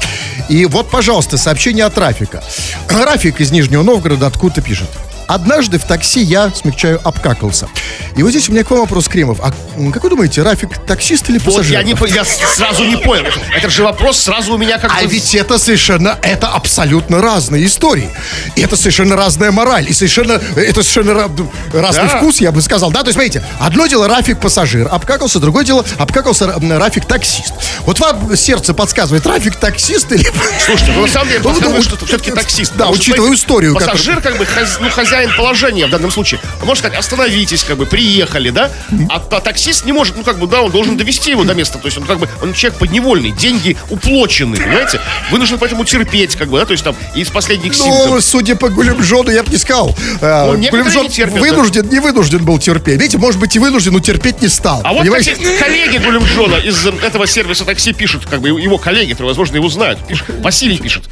И 0.48 0.66
вот, 0.66 0.90
пожалуйста, 0.90 1.38
сообщение 1.38 1.84
от 1.84 1.96
Рафика. 1.98 2.42
Рафик 2.90 3.40
из 3.40 3.50
Нижнего 3.50 3.82
Новгорода 3.82 4.26
откуда-то 4.26 4.62
пишет. 4.62 4.88
Однажды 5.26 5.78
в 5.78 5.84
такси 5.84 6.20
я, 6.20 6.50
смягчаю, 6.54 7.00
обкакался. 7.04 7.68
И 8.16 8.22
вот 8.22 8.30
здесь 8.30 8.48
у 8.48 8.52
меня 8.52 8.64
к 8.64 8.70
вам 8.70 8.80
вопрос, 8.80 9.08
Кремов. 9.08 9.38
А 9.42 9.52
как 9.92 10.04
вы 10.04 10.10
думаете, 10.10 10.42
Рафик 10.42 10.78
таксист 10.86 11.28
или 11.30 11.38
Вот 11.38 11.46
пассажир? 11.46 11.72
я, 11.78 11.82
не, 11.82 11.94
я 12.14 12.24
сразу 12.24 12.84
не 12.84 12.96
понял. 12.96 13.26
Это 13.56 13.68
же 13.68 13.82
вопрос 13.82 14.18
сразу 14.18 14.54
у 14.54 14.58
меня 14.58 14.78
как 14.78 14.92
А 14.94 15.02
ведь 15.04 15.34
это 15.34 15.58
совершенно, 15.58 16.16
это 16.22 16.48
абсолютно 16.48 17.20
разные 17.20 17.66
истории. 17.66 18.08
И 18.54 18.60
это 18.62 18.76
совершенно 18.76 19.16
разная 19.16 19.50
мораль. 19.50 19.86
И 19.88 19.92
совершенно, 19.92 20.40
это 20.56 20.82
совершенно 20.82 21.10
ра- 21.18 21.50
разный 21.74 22.04
Да. 22.04 22.16
вкус, 22.18 22.40
я 22.40 22.52
бы 22.52 22.62
сказал. 22.62 22.90
Да, 22.92 23.00
то 23.00 23.08
есть, 23.08 23.14
смотрите, 23.14 23.42
одно 23.58 23.86
дело 23.86 24.08
Рафик 24.08 24.38
пассажир, 24.40 24.88
обкакался, 24.90 25.40
другое 25.40 25.64
дело 25.64 25.84
обкакался 25.98 26.46
Рафик 26.70 27.04
таксист. 27.04 27.52
Вот 27.80 27.98
вам 28.00 28.34
сердце 28.36 28.74
подсказывает, 28.74 29.26
Рафик 29.26 29.56
таксист 29.56 30.10
или... 30.12 30.24
Слушайте, 30.64 30.92
ну 30.92 31.02
на 31.02 31.08
самом 31.12 31.28
деле, 31.28 31.40
Ну, 31.44 31.52
ну, 31.60 31.82
что 31.82 31.96
это 31.96 32.06
все-таки 32.06 32.30
таксист. 32.32 32.72
Да, 32.72 32.84
Потому 32.86 32.94
учитывая 32.96 33.34
историю, 33.34 33.74
Пассажир, 33.74 34.20
как 34.20 34.38
бы, 34.38 34.46
ну, 34.80 34.90
хозяин 34.90 35.15
положения 35.36 35.86
в 35.86 35.90
данном 35.90 36.10
случае. 36.10 36.40
Он 36.60 36.66
может 36.66 36.82
сказать, 36.84 36.98
остановитесь, 36.98 37.64
как 37.64 37.76
бы, 37.76 37.86
приехали, 37.86 38.50
да? 38.50 38.70
А, 39.08 39.22
а 39.30 39.40
таксист 39.40 39.84
не 39.84 39.92
может, 39.92 40.16
ну, 40.16 40.22
как 40.22 40.38
бы, 40.38 40.46
да, 40.46 40.62
он 40.62 40.70
должен 40.70 40.96
довести 40.96 41.30
его 41.30 41.44
до 41.44 41.54
места. 41.54 41.78
То 41.78 41.86
есть 41.86 41.98
он, 41.98 42.04
как 42.04 42.18
бы, 42.18 42.28
он 42.42 42.52
человек 42.54 42.78
подневольный, 42.78 43.30
деньги 43.30 43.76
уплочены, 43.90 44.56
понимаете? 44.56 45.00
Вынужден 45.30 45.58
поэтому 45.58 45.84
терпеть, 45.84 46.36
как 46.36 46.48
бы, 46.48 46.58
да, 46.58 46.66
то 46.66 46.72
есть 46.72 46.84
там 46.84 46.94
из 47.14 47.28
последних 47.30 47.74
сил. 47.74 47.86
Ну, 47.86 48.10
там. 48.10 48.20
судя 48.20 48.56
по 48.56 48.68
Гулемжону, 48.68 49.30
я 49.30 49.42
бы 49.42 49.50
не 49.50 49.58
сказал. 49.58 49.96
Э, 50.20 50.52
Ну, 50.52 50.70
Гулемжон 50.70 51.04
не 51.04 51.10
терпят, 51.10 51.40
вынужден, 51.40 51.88
не 51.88 52.00
вынужден 52.00 52.44
был 52.44 52.58
терпеть. 52.58 53.00
Видите, 53.00 53.18
может 53.18 53.40
быть 53.40 53.54
и 53.56 53.58
вынужден, 53.58 53.92
но 53.92 54.00
терпеть 54.00 54.42
не 54.42 54.48
стал. 54.48 54.80
А 54.84 54.92
вот, 54.92 55.00
Понимаете? 55.00 55.32
кстати, 55.32 55.58
коллеги 55.58 55.98
Гулемджона 55.98 56.56
из 56.56 56.86
э, 56.86 56.92
этого 57.02 57.26
сервиса 57.26 57.64
такси 57.64 57.92
пишут, 57.92 58.26
как 58.26 58.40
бы 58.40 58.48
его 58.48 58.78
коллеги, 58.78 59.12
которые, 59.12 59.28
возможно, 59.28 59.56
его 59.56 59.68
знают. 59.68 59.98
Пишет, 60.06 60.26
Василий 60.40 60.78
пишет. 60.78 61.04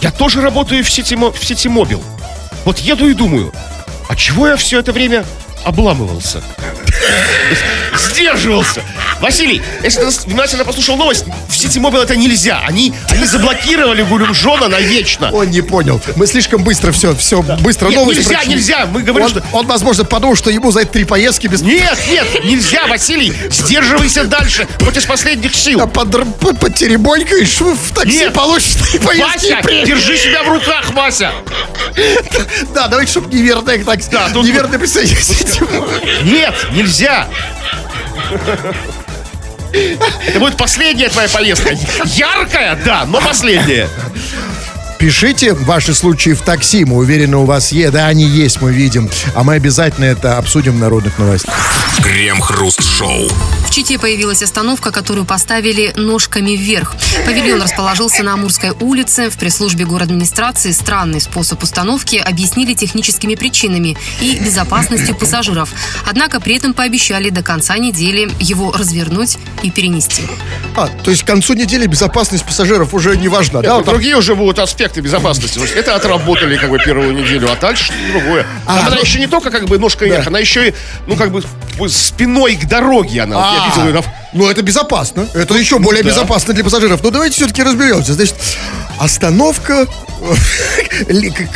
Я 0.00 0.10
тоже 0.10 0.40
работаю 0.40 0.82
в 0.84 0.90
сети, 0.90 1.14
в 1.14 1.44
сети 1.44 1.68
мобил. 1.68 2.02
Вот 2.64 2.78
еду 2.78 3.08
и 3.08 3.14
думаю, 3.14 3.52
а 4.08 4.14
чего 4.14 4.48
я 4.48 4.56
все 4.56 4.78
это 4.80 4.92
время 4.92 5.24
обламывался? 5.64 6.42
Сдерживался. 7.96 8.82
Василий, 9.20 9.62
если 9.82 10.00
ты 10.00 10.08
внимательно 10.26 10.64
послушал 10.64 10.96
новость, 10.96 11.24
в 11.48 11.56
сети 11.56 11.78
мобил 11.78 12.00
это 12.02 12.16
нельзя. 12.16 12.62
Они, 12.66 12.92
они 13.08 13.24
заблокировали 13.24 14.02
Гулемжона 14.02 14.68
навечно. 14.68 15.30
Он 15.32 15.50
не 15.50 15.60
понял. 15.62 16.00
Мы 16.16 16.26
слишком 16.26 16.64
быстро 16.64 16.90
все, 16.92 17.14
все 17.14 17.42
быстро 17.42 17.88
Нет, 17.88 17.96
новость 17.96 18.20
нельзя, 18.20 18.34
прочли. 18.34 18.54
нельзя. 18.54 18.86
Мы 18.86 19.02
говорим, 19.02 19.26
он, 19.26 19.30
что- 19.30 19.42
он, 19.52 19.66
возможно, 19.66 20.04
подумал, 20.04 20.36
что 20.36 20.50
ему 20.50 20.70
за 20.72 20.80
это 20.80 20.92
три 20.92 21.04
поездки 21.04 21.46
без... 21.46 21.62
Нет, 21.62 21.96
нет, 22.08 22.44
нельзя, 22.44 22.86
Василий. 22.86 23.32
Сдерживайся 23.50 24.24
дальше, 24.24 24.66
хоть 24.80 24.96
из 24.96 25.04
последних 25.04 25.54
сил. 25.54 25.80
А 25.80 25.86
подр- 25.86 26.30
по- 26.40 26.54
потеребонькаешь 26.54 27.60
в 27.60 27.94
такси, 27.94 28.18
Нет. 28.18 28.32
получишь 28.32 28.74
три 28.90 28.98
поездки. 28.98 29.52
Вася, 29.52 29.84
держи 29.86 30.16
себя 30.16 30.42
в 30.42 30.48
руках, 30.48 30.90
Вася. 30.94 31.32
Да, 32.74 32.88
давайте, 32.88 33.12
чтобы 33.12 33.32
неверное 33.34 33.82
такси. 33.84 34.08
Да, 34.10 34.28
тут- 34.32 34.44
неверное 34.46 34.78
присоединитесь. 34.78 35.51
Нет, 36.22 36.54
нельзя. 36.72 37.28
Это 40.26 40.38
будет 40.38 40.56
последняя 40.56 41.08
твоя 41.08 41.28
поездка. 41.28 41.70
Яркая, 42.04 42.76
да, 42.84 43.04
но 43.06 43.20
последняя. 43.20 43.88
Пишите 45.02 45.52
ваши 45.52 45.94
случаи 45.94 46.30
в 46.30 46.42
такси. 46.42 46.84
Мы 46.84 46.98
уверены, 46.98 47.36
у 47.38 47.44
вас 47.44 47.72
есть. 47.72 47.90
Да, 47.92 48.06
они 48.06 48.22
есть, 48.22 48.62
мы 48.62 48.72
видим. 48.72 49.10
А 49.34 49.42
мы 49.42 49.54
обязательно 49.54 50.04
это 50.04 50.38
обсудим 50.38 50.74
в 50.74 50.78
народных 50.78 51.18
новостях. 51.18 51.52
Крем-хруст-шоу. 52.04 53.28
В 53.66 53.70
Чите 53.70 53.98
появилась 53.98 54.42
остановка, 54.42 54.92
которую 54.92 55.24
поставили 55.24 55.92
ножками 55.96 56.52
вверх. 56.52 56.94
Павильон 57.26 57.60
расположился 57.60 58.22
на 58.22 58.34
Амурской 58.34 58.70
улице. 58.78 59.28
В 59.28 59.38
пресс-службе 59.38 59.86
администрации 59.86 60.70
странный 60.70 61.20
способ 61.20 61.62
установки 61.62 62.16
объяснили 62.16 62.74
техническими 62.74 63.34
причинами 63.34 63.96
и 64.20 64.38
безопасностью 64.38 65.16
пассажиров. 65.16 65.70
Однако 66.06 66.38
при 66.38 66.56
этом 66.56 66.74
пообещали 66.74 67.30
до 67.30 67.42
конца 67.42 67.76
недели 67.76 68.30
его 68.38 68.72
развернуть 68.72 69.38
и 69.62 69.70
перенести. 69.70 70.22
А, 70.76 70.88
то 70.88 71.10
есть 71.10 71.24
к 71.24 71.26
концу 71.26 71.54
недели 71.54 71.86
безопасность 71.86 72.44
пассажиров 72.44 72.94
уже 72.94 73.16
не 73.16 73.28
важна, 73.28 73.62
да? 73.62 73.76
Там- 73.76 73.84
Другие 73.84 74.16
уже 74.16 74.34
будут 74.34 74.58
аспекты 74.92 75.00
безопасности. 75.00 75.54
То 75.58 75.64
есть 75.64 75.74
Это 75.74 75.94
отработали 75.96 76.56
как 76.56 76.70
бы 76.70 76.78
первую 76.78 77.14
неделю, 77.14 77.50
а 77.50 77.56
дальше 77.56 77.84
что-то 77.84 78.12
другое. 78.12 78.46
А, 78.66 78.80
она 78.86 78.96
ну- 78.96 79.00
еще 79.00 79.18
не 79.18 79.26
только 79.26 79.50
как 79.50 79.64
бы 79.64 79.78
ножкой 79.78 80.08
вверх, 80.08 80.26
она 80.26 80.38
еще 80.38 80.68
и, 80.68 80.74
ну 81.06 81.16
как 81.16 81.32
бы 81.32 81.42
спиной 81.88 82.56
к 82.56 82.66
дороге 82.68 83.22
она. 83.22 83.36
Вот 83.36 83.44
Я 83.44 83.62
А, 83.62 83.68
видел 83.68 83.86
ее 83.88 83.94
на 83.94 84.02
Ну, 84.34 84.50
это 84.50 84.62
безопасно. 84.62 85.26
Это 85.34 85.54
еще 85.54 85.78
более 85.78 86.02
да. 86.02 86.10
безопасно 86.10 86.54
для 86.54 86.64
пассажиров. 86.64 87.02
Но 87.02 87.10
давайте 87.10 87.36
все-таки 87.36 87.62
разберемся. 87.62 88.14
Значит, 88.14 88.34
остановка 88.98 89.86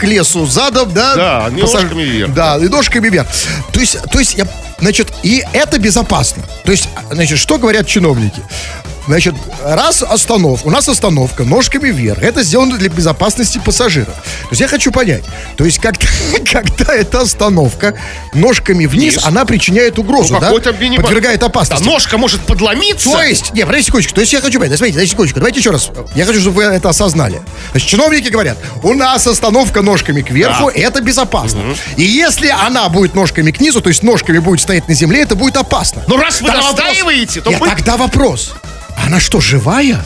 к 0.00 0.02
лесу 0.04 0.46
задом, 0.46 0.92
да? 0.92 1.14
Да, 1.14 1.50
ножками 1.50 2.02
вверх. 2.02 2.34
Да, 2.34 2.58
и 2.58 2.68
ножками 2.68 3.08
вверх. 3.08 3.28
То 3.72 3.80
есть, 3.80 3.98
то 4.10 4.18
есть, 4.18 4.34
я, 4.34 4.46
значит, 4.80 5.08
и 5.22 5.42
это 5.52 5.78
безопасно. 5.78 6.42
То 6.64 6.72
есть, 6.72 6.88
значит, 7.10 7.38
что 7.38 7.58
говорят 7.58 7.86
чиновники? 7.86 8.42
Значит, 9.06 9.34
раз 9.64 10.02
остановка, 10.02 10.66
у 10.66 10.70
нас 10.70 10.88
остановка 10.88 11.44
ножками 11.44 11.90
вверх, 11.90 12.22
это 12.22 12.42
сделано 12.42 12.76
для 12.76 12.88
безопасности 12.88 13.60
пассажиров. 13.64 14.14
То 14.14 14.48
есть 14.50 14.60
я 14.60 14.66
хочу 14.68 14.90
понять, 14.90 15.22
то 15.56 15.64
есть 15.64 15.78
когда, 15.78 16.06
когда 16.52 16.92
эта 16.94 17.20
остановка 17.20 17.94
ножками 18.34 18.86
вниз, 18.86 19.14
Вниз. 19.14 19.25
она 19.25 19.44
причиняет 19.44 19.98
угрозу, 20.00 20.34
Ну, 20.34 20.40
да? 20.40 20.50
мини- 20.72 20.96
Подвергает 21.00 21.40
Да, 21.40 21.46
опасности. 21.46 21.84
ножка 21.84 22.18
может 22.18 22.40
подломиться. 22.40 23.10
То 23.10 23.22
есть, 23.22 23.52
не, 23.54 23.60
подождите 23.62 23.86
секундочку, 23.86 24.14
то 24.14 24.20
есть 24.22 24.32
я 24.32 24.40
хочу 24.40 24.58
понять, 24.58 24.72
да, 24.72 24.76
смотрите, 24.76 24.94
подождите 24.94 25.12
секундочку, 25.12 25.38
давайте 25.38 25.60
еще 25.60 25.70
раз, 25.70 25.90
я 26.16 26.25
хочу, 26.25 26.40
чтобы 26.40 26.56
вы 26.56 26.62
это 26.64 26.88
осознали. 26.88 27.40
Значит, 27.70 27.88
чиновники 27.88 28.28
говорят, 28.28 28.58
у 28.82 28.92
нас 28.94 29.25
остановка 29.26 29.82
ножками 29.82 30.22
кверху, 30.22 30.66
Да. 30.75 30.80
это 30.80 31.00
безопасно. 31.00 31.60
И 31.96 32.02
если 32.02 32.48
она 32.48 32.88
будет 32.88 33.14
ножками 33.14 33.52
к 33.52 33.60
низу, 33.60 33.80
то 33.80 33.88
есть 33.88 34.02
ножками 34.02 34.38
будет 34.38 34.60
стоять 34.60 34.88
на 34.88 34.94
земле, 34.94 35.22
это 35.22 35.36
будет 35.36 35.56
опасно. 35.56 36.02
Ну, 36.08 36.16
раз 36.16 36.40
вы 36.40 36.48
Тогда 36.48 36.62
вопрос- 36.62 36.76
настаиваете, 36.84 37.40
то 37.40 37.50
Нет, 37.50 37.60
мы- 37.60 37.68
тогда 37.68 37.96
вопрос, 37.96 38.54
она 39.06 39.20
что, 39.20 39.40
живая? 39.40 40.04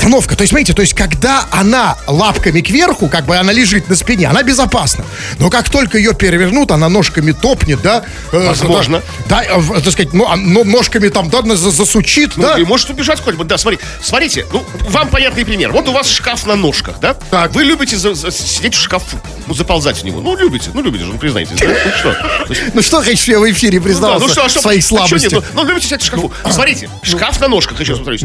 Остановка. 0.00 0.34
То 0.34 0.42
есть, 0.42 0.50
смотрите, 0.52 0.72
то 0.72 0.80
есть, 0.80 0.94
когда 0.94 1.44
она 1.50 1.98
лапками 2.06 2.62
кверху, 2.62 3.08
как 3.08 3.26
бы 3.26 3.36
она 3.36 3.52
лежит 3.52 3.88
на 3.90 3.94
спине, 3.96 4.28
она 4.28 4.42
безопасна. 4.42 5.04
Но 5.38 5.50
как 5.50 5.68
только 5.68 5.98
ее 5.98 6.14
перевернут, 6.14 6.70
она 6.70 6.88
ножками 6.88 7.32
топнет, 7.32 7.82
да? 7.82 8.04
э, 8.32 8.46
Возможно. 8.48 9.02
Да, 9.28 9.44
э, 9.44 9.58
в- 9.58 9.74
так 9.82 9.92
сказать, 9.92 10.14
ну, 10.14 10.26
а, 10.26 10.36
ну, 10.36 10.64
ножками 10.64 11.08
там, 11.08 11.28
да, 11.28 11.42
засучит, 11.54 12.38
Ну, 12.38 12.44
да? 12.44 12.58
и 12.58 12.64
может 12.64 12.88
убежать 12.88 13.20
куда-нибудь. 13.20 13.46
Да, 13.46 13.58
смотри, 13.58 13.78
смотрите, 14.02 14.46
ну, 14.54 14.64
вам 14.88 15.08
понятный 15.08 15.44
пример. 15.44 15.70
Вот 15.70 15.86
у 15.86 15.92
вас 15.92 16.08
шкаф 16.08 16.46
на 16.46 16.56
ножках, 16.56 16.98
да? 16.98 17.12
Так. 17.12 17.52
Вы 17.54 17.64
любите 17.64 17.98
за- 17.98 18.14
за- 18.14 18.30
сидеть 18.30 18.74
в 18.74 18.80
шкафу, 18.80 19.20
ну, 19.46 19.52
заползать 19.52 19.98
в 19.98 20.04
него. 20.04 20.22
Ну, 20.22 20.34
любите, 20.34 20.70
ну, 20.72 20.80
любите 20.82 21.04
же, 21.04 21.12
ну, 21.12 21.18
признайтесь, 21.18 21.58
да? 21.58 21.66
Ну, 21.68 21.74
что? 21.98 22.16
Есть, 22.48 22.62
Ну, 22.74 22.80
что 22.82 23.02
хочешь, 23.02 23.24
я 23.28 23.38
в 23.38 23.50
эфире 23.50 23.78
ну, 23.78 23.84
да, 23.84 23.88
признался 23.90 24.26
ну, 24.26 24.32
что, 24.32 24.44
а 24.46 24.48
что- 24.48 24.60
своих 24.62 24.82
а 24.82 24.86
что 24.86 24.94
нет? 24.96 25.08
слабостях? 25.30 25.44
Ну, 25.52 25.62
ну, 25.62 25.68
любите 25.68 25.86
сидеть 25.88 26.00
в 26.02 26.06
шкафу. 26.06 26.32
Смотрите, 26.50 26.88
шкаф 27.02 27.38
на 27.40 27.48
ножках, 27.48 27.78
еще 27.80 27.90
раз 27.92 27.98
повторюсь. 27.98 28.22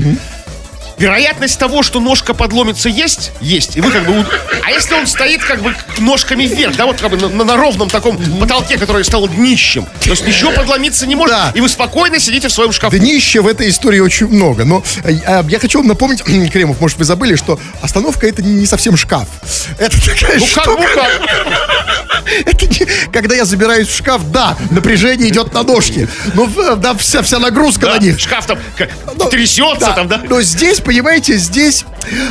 Вероятность 0.97 1.57
того, 1.59 1.83
что 1.83 1.99
ножка 1.99 2.33
подломится, 2.33 2.89
есть? 2.89 3.31
Есть. 3.41 3.75
И 3.77 3.81
вы 3.81 3.91
как 3.91 4.05
бы... 4.05 4.25
А 4.63 4.71
если 4.71 4.95
он 4.95 5.07
стоит 5.07 5.43
как 5.43 5.61
бы 5.61 5.75
ножками 5.99 6.45
вверх, 6.45 6.75
да, 6.75 6.85
вот 6.85 6.99
как 7.01 7.11
бы 7.11 7.17
на, 7.17 7.43
на 7.43 7.55
ровном 7.57 7.89
таком 7.89 8.17
потолке, 8.39 8.77
который 8.77 9.03
стал 9.03 9.27
днищем, 9.27 9.85
то 10.01 10.09
есть 10.09 10.25
ничего 10.25 10.51
подломиться 10.51 11.05
не 11.05 11.15
может, 11.15 11.35
Да. 11.35 11.51
и 11.53 11.61
вы 11.61 11.69
спокойно 11.69 12.19
сидите 12.19 12.47
в 12.47 12.51
своем 12.51 12.71
шкафу. 12.71 12.97
Днища 12.97 13.41
в 13.41 13.47
этой 13.47 13.69
истории 13.69 13.99
очень 13.99 14.27
много. 14.27 14.65
Но 14.65 14.83
э, 15.03 15.13
а, 15.25 15.45
я 15.47 15.59
хочу 15.59 15.79
вам 15.79 15.87
напомнить, 15.87 16.23
Кремов, 16.51 16.79
может, 16.79 16.97
вы 16.97 17.05
забыли, 17.05 17.35
что 17.35 17.59
остановка 17.81 18.27
это 18.27 18.41
не 18.41 18.65
совсем 18.65 18.95
шкаф. 18.97 19.27
Это 19.77 19.97
такая 20.01 20.39
Ну 20.39 20.45
как, 20.53 20.63
штука. 20.63 20.81
ну 20.81 20.87
как? 20.95 21.21
Это 22.45 22.65
не- 22.65 22.87
когда 23.11 23.35
я 23.35 23.45
забираюсь 23.45 23.87
в 23.87 23.95
шкаф, 23.95 24.31
да, 24.31 24.57
напряжение 24.71 25.29
идет 25.29 25.53
на 25.53 25.61
ножки. 25.63 26.07
Ну, 26.33 26.49
да, 26.77 26.95
вся, 26.95 27.21
вся 27.21 27.37
нагрузка 27.39 27.85
Да, 27.85 27.93
на 27.95 27.99
них. 27.99 28.19
Шкаф 28.19 28.45
там 28.47 28.57
к- 28.77 28.89
Ну, 29.15 29.29
трясется 29.29 29.91
там, 29.95 30.07
да? 30.07 30.21
Но 30.27 30.41
здесь, 30.41 30.79
понимаете, 30.85 31.37
здесь, 31.37 31.83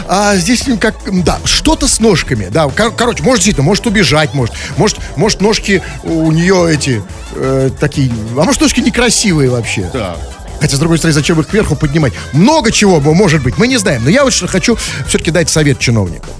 а, 0.09 0.37
здесь 0.37 0.67
ну, 0.67 0.79
как, 0.79 0.95
да, 1.25 1.39
что-то 1.45 1.89
с 1.89 2.01
ножками, 2.01 2.49
да. 2.51 2.69
Кор- 2.69 2.95
короче, 2.97 3.23
может 3.23 3.41
действительно, 3.41 3.65
может 3.65 3.87
убежать, 3.87 4.33
может, 4.33 4.55
может, 4.79 4.99
может 5.17 5.41
ножки 5.41 5.83
у 6.05 6.31
нее 6.33 6.73
эти 6.73 7.03
э, 7.35 7.71
такие, 7.79 8.11
а 8.37 8.45
может 8.45 8.61
ножки 8.63 8.81
некрасивые 8.81 9.51
вообще. 9.51 9.91
Да. 9.93 10.17
Хотя, 10.61 10.77
с 10.77 10.79
другой 10.79 10.97
стороны, 10.99 11.13
зачем 11.15 11.39
их 11.41 11.49
кверху 11.49 11.77
поднимать? 11.77 12.15
Много 12.33 12.71
чего 12.71 13.01
мо- 13.01 13.13
может 13.13 13.43
быть, 13.43 13.59
мы 13.59 13.67
не 13.67 13.77
знаем. 13.77 14.03
Но 14.05 14.09
я 14.11 14.25
вот 14.25 14.33
что 14.33 14.47
хочу 14.47 14.79
все-таки 15.07 15.31
дать 15.31 15.51
совет 15.51 15.79
чиновникам. 15.79 16.31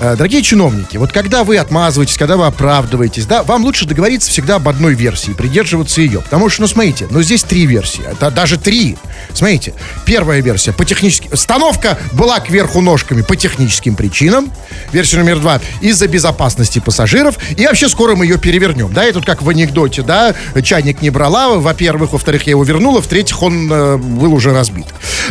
Э, 0.00 0.16
Дорогие 0.16 0.42
чиновники, 0.42 0.96
вот 0.96 1.12
когда 1.12 1.44
вы 1.44 1.56
отмазываетесь, 1.56 2.16
когда 2.16 2.36
вы 2.36 2.46
оправдываетесь, 2.46 3.26
да, 3.26 3.42
вам 3.42 3.64
лучше 3.64 3.86
договориться 3.86 4.30
всегда 4.30 4.56
об 4.56 4.68
одной 4.68 4.94
версии, 4.94 5.32
придерживаться 5.32 6.00
ее. 6.00 6.20
Потому 6.20 6.48
что, 6.48 6.62
ну, 6.62 6.68
смотрите, 6.68 7.06
ну, 7.10 7.22
здесь 7.22 7.42
три 7.42 7.66
версии, 7.66 8.02
это 8.10 8.30
даже 8.30 8.58
три. 8.58 8.96
Смотрите, 9.32 9.74
первая 10.04 10.40
версия 10.40 10.72
по 10.72 10.84
техническим... 10.84 11.32
Установка 11.32 11.98
была 12.12 12.40
кверху 12.40 12.80
ножками 12.80 13.22
по 13.22 13.36
техническим 13.36 13.94
причинам. 13.94 14.50
Версия 14.92 15.18
номер 15.18 15.38
два 15.40 15.60
из-за 15.80 16.08
безопасности 16.08 16.78
пассажиров. 16.78 17.38
И 17.56 17.66
вообще 17.66 17.88
скоро 17.88 18.16
мы 18.16 18.26
ее 18.26 18.38
перевернем. 18.38 18.92
Да, 18.92 19.06
и 19.06 19.12
тут 19.12 19.24
как 19.24 19.42
в 19.42 19.48
анекдоте, 19.48 20.02
да, 20.02 20.34
чайник 20.62 21.02
не 21.02 21.10
брала, 21.10 21.56
во-первых, 21.56 22.12
во-вторых, 22.12 22.44
я 22.44 22.50
его 22.50 22.64
вернула, 22.64 23.00
в-третьих, 23.00 23.42
он 23.42 23.70
э, 23.72 23.96
был 23.96 24.34
уже 24.34 24.52
разбит. 24.52 24.86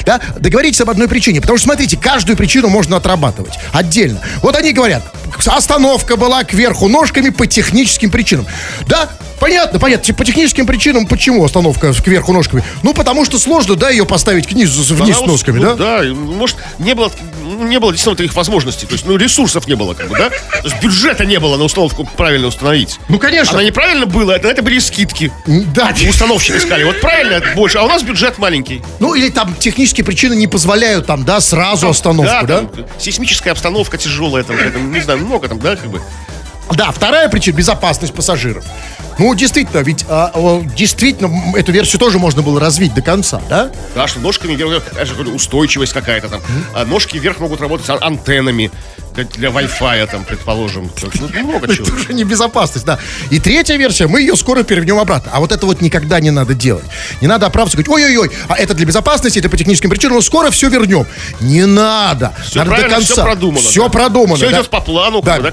Да, 0.06 0.20
договоритесь 0.40 0.82
об 0.82 0.90
одной 0.90 1.08
причине, 1.08 1.42
потому 1.42 1.58
что, 1.58 1.66
смотрите, 1.66 1.98
каждую 1.98 2.38
причину 2.38 2.70
можно 2.70 2.98
отрабатывать 2.98 3.54
отдельно. 3.72 4.20
Вот 4.42 4.56
они 4.64 4.74
говорят, 4.74 5.04
остановка 5.46 6.16
была 6.16 6.44
кверху 6.44 6.88
ножками 6.88 7.30
по 7.30 7.46
техническим 7.46 8.10
причинам. 8.10 8.48
Да, 8.88 9.10
понятно, 9.40 9.78
понятно. 9.80 10.06
Те- 10.06 10.14
По 10.14 10.24
техническим 10.24 10.66
причинам 10.66 11.06
почему 11.06 11.44
остановка 11.44 11.92
кверху 11.94 12.32
ножками? 12.34 12.64
Ну, 12.82 12.94
потому 12.94 13.26
что 13.26 13.38
сложно, 13.38 13.76
да, 13.76 13.90
ее 13.90 14.06
поставить 14.06 14.48
к 14.48 14.54
низу, 14.54 14.82
вниз 14.96 15.18
Она 15.18 15.20
вот, 15.20 15.28
ножками, 15.28 15.60
ну, 15.60 15.76
да? 15.76 16.02
Да, 16.02 16.14
может, 16.14 16.56
не 16.80 16.96
было, 16.96 17.12
не 17.60 17.80
было 17.80 17.92
действительно 17.92 18.16
таких 18.16 18.36
возможностей. 18.36 18.86
То 18.86 18.94
есть, 18.94 19.06
ну, 19.06 19.18
ресурсов 19.18 19.68
не 19.68 19.76
было, 19.76 19.94
как 19.94 20.08
бы, 20.08 20.18
да? 20.18 20.30
То 20.30 20.68
есть, 20.70 20.82
бюджета 20.82 21.26
не 21.26 21.40
было 21.40 21.58
на 21.58 21.66
установку 21.66 22.06
правильно 22.16 22.48
установить. 22.48 23.00
Ну, 23.10 23.20
конечно. 23.20 23.56
Она 23.56 23.64
неправильно 23.64 24.06
была, 24.06 24.38
это, 24.38 24.48
это 24.48 24.62
были 24.62 24.80
скидки. 24.80 25.32
Да. 25.46 25.94
Установщики 26.08 26.58
сказали, 26.60 26.84
вот 26.84 27.02
правильно, 27.02 27.42
больше, 27.56 27.80
а 27.80 27.84
у 27.84 27.88
нас 27.88 28.04
бюджет 28.04 28.38
маленький. 28.38 28.82
Ну, 29.00 29.14
или 29.14 29.30
там 29.30 29.56
технические 29.56 30.06
причины 30.06 30.36
не 30.36 30.48
позволяют 30.48 31.06
там, 31.06 31.26
да, 31.26 31.42
сразу 31.42 31.90
остановку, 31.90 32.48
да? 32.48 32.60
там 32.60 32.70
сейсмическая 33.00 33.52
обстановка 33.52 33.98
тяжелая, 33.98 34.43
там, 34.44 34.58
там, 34.72 34.92
не 34.92 35.02
знаю, 35.02 35.20
много 35.20 35.48
там, 35.48 35.60
да, 35.60 35.76
как 35.76 35.90
бы. 35.90 36.02
Да, 36.72 36.92
вторая 36.92 37.30
причина– 37.30 37.56
безопасность 37.58 38.14
пассажиров. 38.14 38.64
Ну, 39.20 39.36
действительно, 39.36 39.80
ведь 39.80 40.06
а, 40.10 40.62
действительно 40.76 41.56
эту 41.56 41.72
версию 41.72 42.00
тоже 42.00 42.18
можно 42.18 42.42
было 42.42 42.60
развить 42.60 42.94
до 42.94 43.02
конца, 43.02 43.42
да? 43.50 43.70
Да, 43.94 44.08
что 44.08 44.20
ножками 44.20 44.56
вверх, 44.56 44.84
устойчивость 45.34 45.94
какая-то 45.94 46.30
там. 46.30 46.42
А 46.74 46.86
ножки 46.86 47.18
вверх 47.18 47.40
могут 47.40 47.62
работать 47.62 47.88
антеннами 47.90 48.72
для, 49.16 49.50
Wi-Fi, 49.50 50.10
там, 50.10 50.24
предположим. 50.24 50.90
Ну, 51.02 51.28
много 51.44 51.74
чего. 51.74 51.86
Это 51.86 51.96
уже 51.96 52.14
не 52.14 52.24
безопасность, 52.24 52.86
да. 52.86 53.00
И 53.30 53.40
третья 53.40 53.76
версия, 53.78 54.08
мы 54.08 54.22
ее 54.22 54.36
скоро 54.36 54.64
перевернем 54.64 55.00
обратно. 55.00 55.32
А 55.34 55.40
вот 55.40 55.52
это 55.52 55.66
вот 55.66 55.82
никогда 55.82 56.20
не 56.20 56.32
надо 56.32 56.54
делать. 56.54 56.86
Не 57.22 57.28
надо 57.28 57.46
оправдываться, 57.46 57.78
говорить, 57.84 58.08
ой-ой-ой, 58.08 58.32
а 58.50 58.56
это 58.58 58.74
для 58.74 58.86
безопасности, 58.86 59.40
это 59.40 59.50
по 59.50 59.58
техническим 59.58 59.90
причинам, 59.90 60.16
но 60.16 60.22
скоро 60.22 60.50
все 60.52 60.70
вернем. 60.70 61.06
Не 61.40 61.66
надо. 61.66 62.34
Всё 62.44 62.64
надо 62.64 62.84
до 62.84 62.90
конца. 62.90 63.14
всё 63.14 63.24
продумано, 63.24 63.60
Все 63.62 63.84
да. 63.84 63.90
продумано. 63.90 64.40
Да. 64.40 64.52
идет 64.52 64.70
по 64.70 64.82
плану, 64.82 65.22
Да, 65.22 65.40
да. 65.40 65.52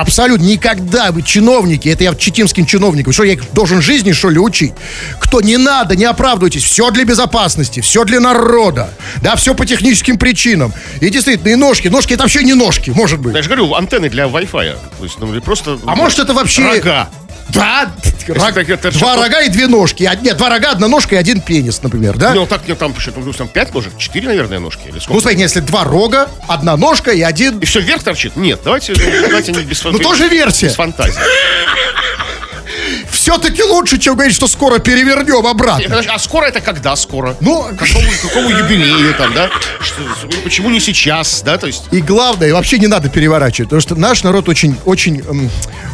Абсолютно. 0.00 0.44
Никогда 0.44 1.10
вы 1.12 1.22
чиновники, 1.22 1.88
это 1.88 2.04
я 2.04 2.14
читинским 2.14 2.66
чиновникам, 2.66 3.12
что 3.12 3.24
я 3.24 3.32
их 3.34 3.52
должен 3.52 3.80
жизни, 3.82 4.12
что 4.12 4.30
ли, 4.30 4.38
учить? 4.38 4.72
Кто 5.20 5.40
не 5.40 5.56
надо, 5.56 5.96
не 5.96 6.04
оправдывайтесь. 6.04 6.62
Все 6.64 6.90
для 6.90 7.04
безопасности, 7.04 7.80
все 7.80 8.04
для 8.04 8.20
народа. 8.20 8.90
Да, 9.22 9.36
все 9.36 9.54
по 9.54 9.66
техническим 9.66 10.18
причинам. 10.18 10.72
И 11.00 11.08
действительно, 11.10 11.48
и 11.50 11.54
ножки. 11.54 11.88
Ножки 11.88 12.14
это 12.14 12.22
вообще 12.24 12.42
не 12.42 12.54
ножки, 12.54 12.90
может 12.98 13.20
быть. 13.20 13.34
Я 13.34 13.42
же 13.42 13.48
говорю, 13.48 13.74
антенны 13.74 14.08
для 14.10 14.24
Wi-Fi. 14.24 14.76
То 14.98 15.04
есть, 15.04 15.18
ну, 15.20 15.40
просто... 15.40 15.78
А 15.86 15.94
может 15.94 16.18
это 16.18 16.34
вообще... 16.34 16.62
Рога. 16.62 17.08
Да, 17.50 17.90
рог- 18.26 18.52
так 18.52 18.68
это 18.68 18.90
два 18.90 19.12
что- 19.14 19.22
рога 19.22 19.40
и 19.40 19.48
две 19.48 19.68
ножки. 19.68 20.04
А, 20.04 20.14
нет, 20.16 20.36
два 20.36 20.50
рога, 20.50 20.72
одна 20.72 20.86
ножка 20.86 21.14
и 21.14 21.18
один 21.18 21.40
пенис, 21.40 21.80
например, 21.82 22.18
да? 22.18 22.34
Ну, 22.34 22.44
так, 22.46 22.68
нет, 22.68 22.76
там, 22.78 22.94
что, 22.98 23.10
там, 23.12 23.32
там 23.32 23.48
пять 23.48 23.72
ножек, 23.72 23.96
четыре, 23.96 24.28
наверное, 24.28 24.58
ножки. 24.58 24.82
Или 24.84 24.94
Ну, 24.96 25.00
сколько? 25.00 25.20
смотрите, 25.22 25.42
если 25.44 25.60
два 25.60 25.84
рога, 25.84 26.28
одна 26.46 26.76
ножка 26.76 27.10
и 27.10 27.22
один... 27.22 27.58
И 27.60 27.64
все 27.64 27.80
вверх 27.80 28.02
торчит? 28.02 28.36
Нет, 28.36 28.60
давайте, 28.64 28.94
давайте 29.22 29.52
не 29.52 29.62
без 29.62 29.82
Ну, 29.82 29.98
тоже 29.98 30.28
версия. 30.28 30.66
Без 30.66 30.74
фантазии. 30.74 31.18
Все-таки 33.28 33.62
лучше, 33.62 33.98
чем 33.98 34.14
говорить, 34.14 34.34
что 34.34 34.46
скоро 34.48 34.78
перевернем 34.78 35.46
обратно. 35.46 36.02
А 36.08 36.18
скоро 36.18 36.46
это 36.46 36.62
когда 36.62 36.96
скоро? 36.96 37.36
Ну, 37.40 37.62
Какому, 37.78 38.08
какому 38.22 38.48
юбилею 38.48 39.14
там, 39.18 39.34
да? 39.34 39.50
Что, 39.80 40.00
почему 40.42 40.70
не 40.70 40.80
сейчас, 40.80 41.42
да? 41.42 41.58
То 41.58 41.66
есть, 41.66 41.88
И 41.90 42.00
главное, 42.00 42.54
вообще 42.54 42.78
не 42.78 42.86
надо 42.86 43.10
переворачивать, 43.10 43.68
потому 43.68 43.82
что 43.82 43.96
наш 43.96 44.22
народ 44.22 44.48
очень, 44.48 44.78
очень, 44.86 45.20
эм, 45.20 45.50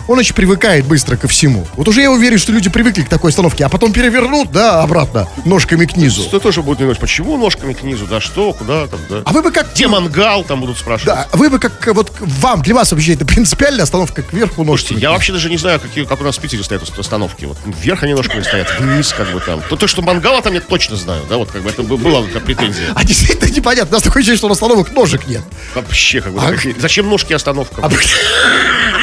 он 0.06 0.18
очень 0.18 0.34
привыкает 0.34 0.84
быстро 0.86 1.16
ко 1.16 1.26
всему. 1.26 1.66
Вот 1.74 1.88
уже 1.88 2.02
я 2.02 2.12
уверен, 2.12 2.38
что 2.38 2.52
люди 2.52 2.70
привыкли 2.70 3.02
к 3.02 3.08
такой 3.08 3.30
остановке, 3.30 3.64
а 3.64 3.68
потом 3.68 3.92
перевернут, 3.92 4.52
да, 4.52 4.82
обратно, 4.84 5.26
ножками 5.44 5.86
к 5.86 5.96
низу. 5.96 6.22
что 6.22 6.38
тоже 6.38 6.62
будет 6.62 6.78
немножко, 6.78 7.00
почему 7.00 7.36
ножками 7.36 7.72
к 7.72 7.82
низу, 7.82 8.06
да, 8.06 8.20
что, 8.20 8.52
куда 8.52 8.86
там, 8.86 9.00
да? 9.10 9.22
А 9.24 9.32
вы 9.32 9.42
бы 9.42 9.50
как... 9.50 9.72
Где 9.74 9.88
мангал, 9.88 10.44
там 10.44 10.60
будут 10.60 10.78
спрашивать. 10.78 11.06
Да, 11.06 11.26
вы 11.32 11.50
бы 11.50 11.58
как, 11.58 11.84
вот 11.94 12.12
вам, 12.20 12.62
для 12.62 12.76
вас 12.76 12.92
вообще 12.92 13.14
это 13.14 13.26
принципиальная 13.26 13.82
остановка 13.82 14.22
кверху 14.22 14.62
ножками. 14.62 15.00
Я 15.00 15.10
вообще 15.10 15.32
даже 15.32 15.50
не 15.50 15.56
знаю, 15.56 15.80
какие, 15.80 16.04
как 16.04 16.20
у 16.20 16.24
нас 16.24 16.38
в 16.38 16.40
Питере 16.40 16.62
стоят 16.62 16.82
остановки. 16.96 17.23
Вот 17.46 17.56
вверх 17.66 18.02
они 18.02 18.14
ножками 18.14 18.42
стоят, 18.42 18.68
вниз 18.78 19.12
как 19.16 19.30
бы 19.32 19.40
там. 19.40 19.62
То, 19.68 19.76
то 19.76 19.86
что 19.86 20.02
мангала 20.02 20.42
там 20.42 20.52
я 20.54 20.60
точно 20.60 20.96
знаю, 20.96 21.22
да, 21.28 21.36
вот 21.36 21.50
как 21.50 21.62
бы 21.62 21.70
это 21.70 21.82
бы- 21.82 21.96
была 21.96 22.22
такая 22.22 22.40
претензия. 22.42 22.92
А 22.94 23.04
действительно 23.04 23.50
непонятно, 23.50 23.90
у 23.90 23.94
нас 23.94 24.02
такое 24.02 24.20
ощущение, 24.20 24.38
что 24.38 24.48
на 24.48 24.52
остановок 24.52 24.92
ножек 24.92 25.26
нет. 25.26 25.42
Вообще 25.74 26.20
как 26.20 26.32
бы. 26.32 26.40
А- 26.40 26.50
да, 26.50 26.56
какие- 26.56 26.74
зачем 26.78 27.08
ножки 27.08 27.32
остановка? 27.32 27.80
А 27.82 27.90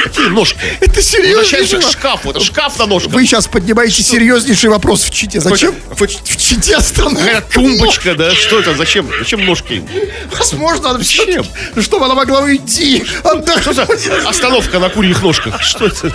Какие 0.02 0.26
ножки? 0.28 0.58
это 0.80 1.00
серьезно? 1.02 1.80
к 1.80 1.92
шкафу, 1.92 2.30
это 2.30 2.40
шкаф 2.40 2.78
на 2.78 2.86
ножках. 2.86 3.12
Вы 3.12 3.24
сейчас 3.26 3.46
поднимаете 3.46 4.02
серьезнейший 4.02 4.68
вопрос 4.70 5.02
в 5.04 5.10
Чите. 5.10 5.40
Зачем 5.40 5.74
Какой-то- 5.88 6.14
в 6.24 6.36
Чите 6.36 6.76
остановка? 6.76 7.42
Тумбочка, 7.52 8.14
да? 8.14 8.32
Что 8.34 8.58
это? 8.60 8.74
Зачем? 8.74 9.08
Зачем 9.18 9.44
ножки? 9.44 9.82
Возможно, 10.36 10.90
она 10.90 10.98
Зачем? 10.98 11.44
чтобы 11.80 12.06
она 12.06 12.14
могла 12.14 12.40
уйти. 12.40 13.04
Что 13.04 13.86
остановка 14.28 14.78
на 14.78 14.88
курьих 14.88 15.22
ножках? 15.22 15.62
Что 15.62 15.86
это? 15.86 16.12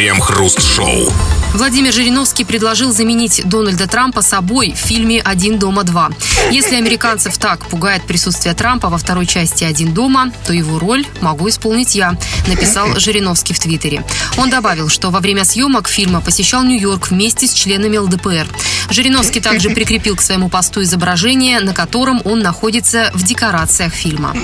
Крем-хруст-шоу. 0.00 1.39
Владимир 1.52 1.92
Жириновский 1.92 2.44
предложил 2.44 2.92
заменить 2.92 3.42
Дональда 3.44 3.88
Трампа 3.88 4.22
собой 4.22 4.72
в 4.72 4.78
фильме 4.78 5.20
«Один 5.20 5.58
дома 5.58 5.82
два». 5.82 6.10
Если 6.52 6.76
американцев 6.76 7.36
так 7.38 7.66
пугает 7.66 8.04
присутствие 8.04 8.54
Трампа 8.54 8.88
во 8.88 8.98
второй 8.98 9.26
части 9.26 9.64
«Один 9.64 9.92
дома», 9.92 10.32
то 10.46 10.52
его 10.52 10.78
роль 10.78 11.04
могу 11.20 11.48
исполнить 11.48 11.96
я, 11.96 12.16
написал 12.46 12.98
Жириновский 13.00 13.52
в 13.52 13.58
Твиттере. 13.58 14.04
Он 14.36 14.48
добавил, 14.48 14.88
что 14.88 15.10
во 15.10 15.18
время 15.18 15.44
съемок 15.44 15.88
фильма 15.88 16.20
посещал 16.20 16.62
Нью-Йорк 16.62 17.10
вместе 17.10 17.48
с 17.48 17.52
членами 17.52 17.96
ЛДПР. 17.96 18.46
Жириновский 18.90 19.40
также 19.40 19.70
прикрепил 19.70 20.14
к 20.14 20.22
своему 20.22 20.48
посту 20.48 20.82
изображение, 20.82 21.60
на 21.60 21.74
котором 21.74 22.22
он 22.24 22.40
находится 22.40 23.10
в 23.12 23.24
декорациях 23.24 23.92
фильма. 23.92 24.36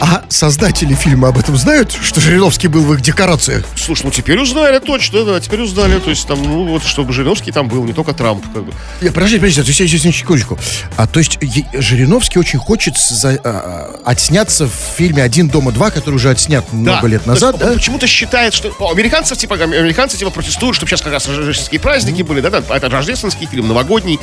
А 0.00 0.24
создатели 0.28 0.94
фильма 0.94 1.28
об 1.28 1.38
этом 1.38 1.56
знают, 1.56 1.96
что 2.02 2.20
Жириновский 2.20 2.68
был 2.68 2.82
в 2.82 2.92
их 2.94 3.00
декорациях? 3.00 3.64
Слушай, 3.76 4.04
ну 4.04 4.10
теперь 4.10 4.38
узнали 4.38 4.78
точно, 4.78 5.24
да, 5.24 5.40
теперь 5.40 5.60
узнали. 5.60 5.98
То 6.06 6.10
есть 6.10 6.28
там, 6.28 6.40
ну 6.40 6.68
вот, 6.68 6.84
чтобы 6.84 7.12
Жириновский 7.12 7.50
там 7.50 7.66
был, 7.66 7.82
не 7.82 7.92
только 7.92 8.12
Трамп, 8.12 8.40
как 8.54 8.62
бы. 8.62 8.72
Я, 9.00 9.10
подожди, 9.10 9.38
подожди, 9.40 9.60
то 9.60 9.66
есть, 9.66 9.76
сейчас, 9.80 10.00
сейчас, 10.00 10.14
секундочку. 10.14 10.56
А 10.96 11.08
то 11.08 11.18
есть 11.18 11.36
Жириновский 11.72 12.38
очень 12.38 12.60
хочет 12.60 12.96
за- 12.96 13.40
а, 13.42 13.98
а, 14.04 14.10
отсняться 14.12 14.66
в 14.68 14.70
фильме 14.96 15.24
«Один 15.24 15.48
дома 15.48 15.72
два», 15.72 15.90
который 15.90 16.14
уже 16.14 16.30
отснят 16.30 16.72
много 16.72 17.08
лет 17.08 17.26
назад, 17.26 17.54
он 17.56 17.60
да? 17.60 17.72
Почему-то 17.72 18.06
считает, 18.06 18.54
что 18.54 18.72
американцев 18.88 19.36
типа 19.36 19.56
американцы 19.56 20.16
типа 20.16 20.30
протестуют, 20.30 20.76
чтобы 20.76 20.88
сейчас 20.88 21.00
как 21.02 21.12
раз 21.12 21.26
рождественские 21.26 21.80
праздники 21.80 22.22
были, 22.22 22.40
да, 22.40 22.50
да, 22.50 22.62
это 22.76 22.88
рождественский 22.88 23.48
фильм, 23.48 23.66
новогодний. 23.66 24.20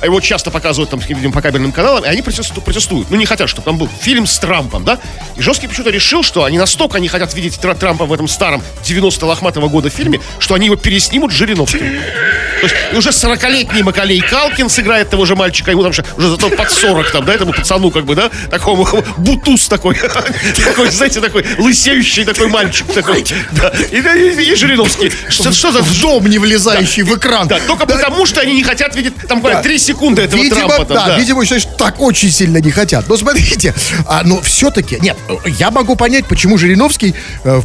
А 0.00 0.06
Его 0.06 0.18
часто 0.20 0.50
показывают 0.50 0.90
там, 0.90 0.98
видимо, 1.06 1.32
по 1.32 1.40
кабельным 1.40 1.70
каналам, 1.70 2.04
и 2.04 2.08
они 2.08 2.22
протесту- 2.22 2.60
протестуют. 2.60 3.10
Ну, 3.12 3.16
не 3.16 3.26
хотят, 3.26 3.48
чтобы 3.48 3.64
там 3.64 3.78
был 3.78 3.88
фильм 4.00 4.26
с 4.26 4.36
Трампом, 4.40 4.84
да? 4.84 4.98
И 5.36 5.40
Жесткий 5.40 5.68
почему-то 5.68 5.90
решил, 5.90 6.24
что 6.24 6.42
они 6.42 6.58
настолько 6.58 6.98
не 6.98 7.06
хотят 7.06 7.32
видеть 7.34 7.60
Тра- 7.60 7.76
Трампа 7.76 8.06
в 8.06 8.12
этом 8.12 8.26
старом 8.26 8.60
90 8.84 9.24
лохматого 9.24 9.68
года 9.68 9.88
фильме, 9.88 10.20
что 10.40 10.54
они 10.54 10.66
его 10.66 10.74
переснимут 10.74 11.11
с 11.32 11.34
Жириновским. 11.34 12.31
То 12.62 12.68
есть 12.68 12.76
уже 12.94 13.10
40-летний 13.10 13.82
Макалей 13.82 14.20
Калкин 14.20 14.68
сыграет 14.68 15.10
того 15.10 15.24
же 15.24 15.34
мальчика, 15.34 15.70
ему 15.70 15.82
там 15.82 15.92
же 15.92 16.04
уже 16.16 16.30
зато 16.30 16.48
под 16.48 16.70
40 16.70 17.10
там, 17.10 17.24
да, 17.24 17.34
этому 17.34 17.52
пацану 17.52 17.90
как 17.90 18.04
бы, 18.04 18.14
да, 18.14 18.30
такому 18.50 18.86
бутуз 19.18 19.66
такой, 19.66 19.96
такой, 20.64 20.90
знаете, 20.90 21.20
такой 21.20 21.44
лысеющий 21.58 22.24
такой 22.24 22.46
мальчик 22.48 22.86
такой, 22.92 23.24
да, 23.52 23.70
и, 23.90 23.96
и, 23.96 24.52
и 24.52 24.54
Жириновский. 24.54 25.12
Что, 25.28 25.52
что 25.52 25.72
за 25.72 25.82
В 25.82 26.00
дом 26.00 26.26
не 26.26 26.38
влезающий 26.38 27.02
в 27.02 27.16
экран. 27.16 27.48
Да, 27.48 27.58
только 27.66 27.84
потому, 27.84 28.26
что 28.26 28.40
они 28.40 28.54
не 28.54 28.62
хотят 28.62 28.94
видеть 28.94 29.14
там 29.28 29.42
Да. 29.42 29.60
3 29.60 29.78
секунды 29.78 30.22
этого 30.22 30.40
видимо, 30.40 30.68
Трампа. 30.68 30.84
Там, 30.84 30.96
да, 30.96 31.06
да. 31.08 31.18
видимо, 31.18 31.44
что 31.44 31.60
так 31.76 32.00
очень 32.00 32.30
сильно 32.30 32.58
не 32.58 32.70
хотят. 32.70 33.08
Но 33.08 33.16
смотрите, 33.16 33.74
а, 34.06 34.22
но 34.24 34.40
все-таки, 34.40 34.98
нет, 35.00 35.16
я 35.58 35.72
могу 35.72 35.96
понять, 35.96 36.26
почему 36.26 36.58
Жириновский, 36.58 37.14
э, 37.44 37.60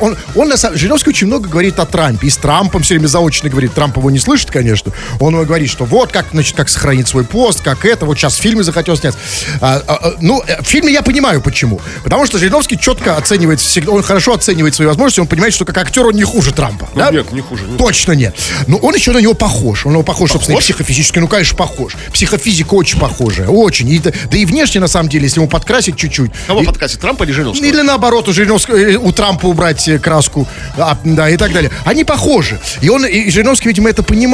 он, 0.00 0.16
он 0.34 0.56
самом 0.58 0.78
Жириновский 0.78 1.10
очень 1.10 1.26
много 1.26 1.48
говорит 1.48 1.78
о 1.78 1.86
Трампе, 1.86 2.26
и 2.26 2.30
с 2.30 2.36
Трампом 2.36 2.82
все 2.82 2.94
время 2.94 3.08
заочно 3.08 3.48
говорит, 3.48 3.74
Трамп 3.74 3.96
его 3.96 4.10
не 4.10 4.18
слышит, 4.18 4.41
конечно, 4.50 4.92
он 5.20 5.34
ему 5.34 5.44
говорит, 5.44 5.70
что 5.70 5.84
вот 5.84 6.10
как, 6.12 6.26
значит, 6.32 6.56
как 6.56 6.68
сохранить 6.68 7.08
свой 7.08 7.24
пост, 7.24 7.60
как 7.62 7.84
это, 7.84 8.06
вот 8.06 8.18
сейчас 8.18 8.34
в 8.34 8.40
фильме 8.40 8.62
захотел 8.62 8.96
снять. 8.96 9.14
А, 9.60 9.82
а, 9.86 9.94
а, 10.02 10.12
ну, 10.20 10.42
э, 10.46 10.62
в 10.62 10.66
фильме 10.66 10.92
я 10.92 11.02
понимаю, 11.02 11.40
почему. 11.40 11.80
Потому 12.04 12.26
что 12.26 12.38
Жириновский 12.38 12.78
четко 12.78 13.16
оценивает, 13.16 13.60
всегда- 13.60 13.92
он 13.92 14.02
хорошо 14.02 14.34
оценивает 14.34 14.74
свои 14.74 14.86
возможности, 14.88 15.20
он 15.20 15.26
понимает, 15.26 15.54
что 15.54 15.64
как 15.64 15.76
актер 15.78 16.06
он 16.06 16.14
не 16.14 16.24
хуже 16.24 16.52
Трампа. 16.52 16.88
Ну, 16.94 17.00
да? 17.00 17.10
нет, 17.10 17.32
не 17.32 17.40
хуже, 17.40 17.64
нет. 17.66 17.78
Точно 17.78 18.12
нет. 18.12 18.34
Но 18.66 18.76
он 18.78 18.94
еще 18.94 19.12
на 19.12 19.18
него 19.18 19.34
похож. 19.34 19.86
Он 19.86 19.92
на 19.92 19.96
него 19.96 20.02
похож, 20.04 20.32
собственно, 20.32 20.56
и 20.56 20.60
психофизически. 20.60 21.18
Ну, 21.18 21.28
конечно, 21.28 21.56
похож. 21.56 21.96
Психофизика 22.12 22.74
очень 22.74 22.98
похожая. 22.98 23.48
Очень. 23.48 23.88
И, 23.90 23.98
да, 23.98 24.10
да 24.30 24.36
и 24.38 24.44
внешне, 24.44 24.80
на 24.80 24.88
самом 24.88 25.08
деле, 25.08 25.24
если 25.24 25.40
ему 25.40 25.48
подкрасить 25.48 25.96
чуть-чуть. 25.96 26.30
Кого 26.46 26.62
и- 26.62 26.66
подкатит, 26.66 27.00
Трампа 27.00 27.24
или 27.24 27.32
Жириновского? 27.32 27.66
или 27.66 27.80
наоборот, 27.82 28.28
у, 28.28 28.32
Жириновского, 28.32 28.76
э, 28.76 28.96
у 28.96 29.12
Трампа 29.12 29.46
убрать 29.46 29.86
э, 29.88 29.98
краску, 29.98 30.48
а, 30.76 30.98
да, 31.04 31.28
и 31.30 31.36
так 31.36 31.52
далее. 31.52 31.70
Они 31.84 32.04
похожи. 32.04 32.60
И 32.80 32.88
он, 32.88 33.04
и 33.04 33.30
Жириновский, 33.30 33.68
видимо, 33.68 33.88
это 33.90 34.02
понимает. 34.02 34.31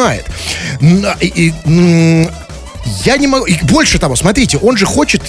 М, 0.81 1.05
а, 1.05 1.17
и- 1.21 1.53
и, 1.67 2.29
я 3.05 3.17
не 3.19 3.27
могу... 3.27 3.45
И 3.45 3.55
больше 3.65 3.99
того, 3.99 4.17
смотрите, 4.17 4.57
он 4.59 4.77
же 4.77 4.87
хочет... 4.87 5.23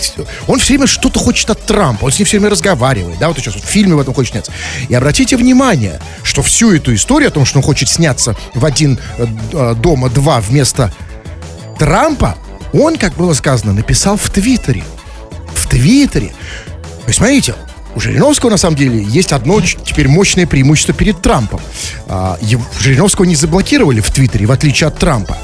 Он 0.48 0.60
все 0.60 0.74
время 0.74 0.88
что-то 0.88 1.20
хочет 1.20 1.50
от 1.50 1.66
Трампа. 1.66 2.06
Он 2.06 2.12
с 2.12 2.18
ним 2.20 2.26
все 2.26 2.38
время 2.38 2.50
разговаривает. 2.52 3.20
Да, 3.20 3.28
вот 3.28 3.38
сейчас 3.38 3.56
вот 3.56 3.64
в 3.64 3.68
фильме 3.68 3.96
в 3.96 4.00
этом 4.00 4.14
хочет 4.14 4.32
сняться. 4.32 4.52
И 4.88 4.94
обратите 4.96 5.36
внимание, 5.36 6.00
что 6.24 6.42
всю 6.42 6.74
эту 6.74 6.94
историю 6.96 7.28
о 7.30 7.32
том, 7.32 7.46
что 7.46 7.60
он 7.60 7.64
хочет 7.64 7.90
сняться 7.90 8.36
в 8.54 8.64
один 8.66 8.98
э, 9.18 9.26
э, 9.52 9.76
дома 9.76 10.10
два 10.10 10.40
вместо 10.40 10.94
Трампа, 11.78 12.38
он, 12.72 12.98
как 12.98 13.14
было 13.16 13.34
сказано, 13.34 13.74
написал 13.74 14.16
в 14.16 14.30
Твиттере. 14.30 14.84
В 15.54 15.68
Твиттере. 15.68 16.28
То 16.28 17.08
есть, 17.08 17.18
смотрите, 17.18 17.56
у 18.00 18.02
Жириновского, 18.02 18.50
на 18.50 18.58
самом 18.58 18.78
деле, 18.78 19.04
есть 19.04 19.34
одно 19.34 19.60
теперь 19.62 20.08
мощное 20.08 20.48
преимущество 20.48 20.94
перед 20.94 21.22
Трампом. 21.22 21.60
А, 22.08 22.38
его- 22.42 22.64
Жириновского 22.80 23.26
не 23.26 23.36
заблокировали 23.36 24.00
в 24.00 24.10
Твиттере, 24.10 24.46
в 24.46 24.52
отличие 24.54 24.88
от 24.88 24.98
Трампа. 24.98 25.38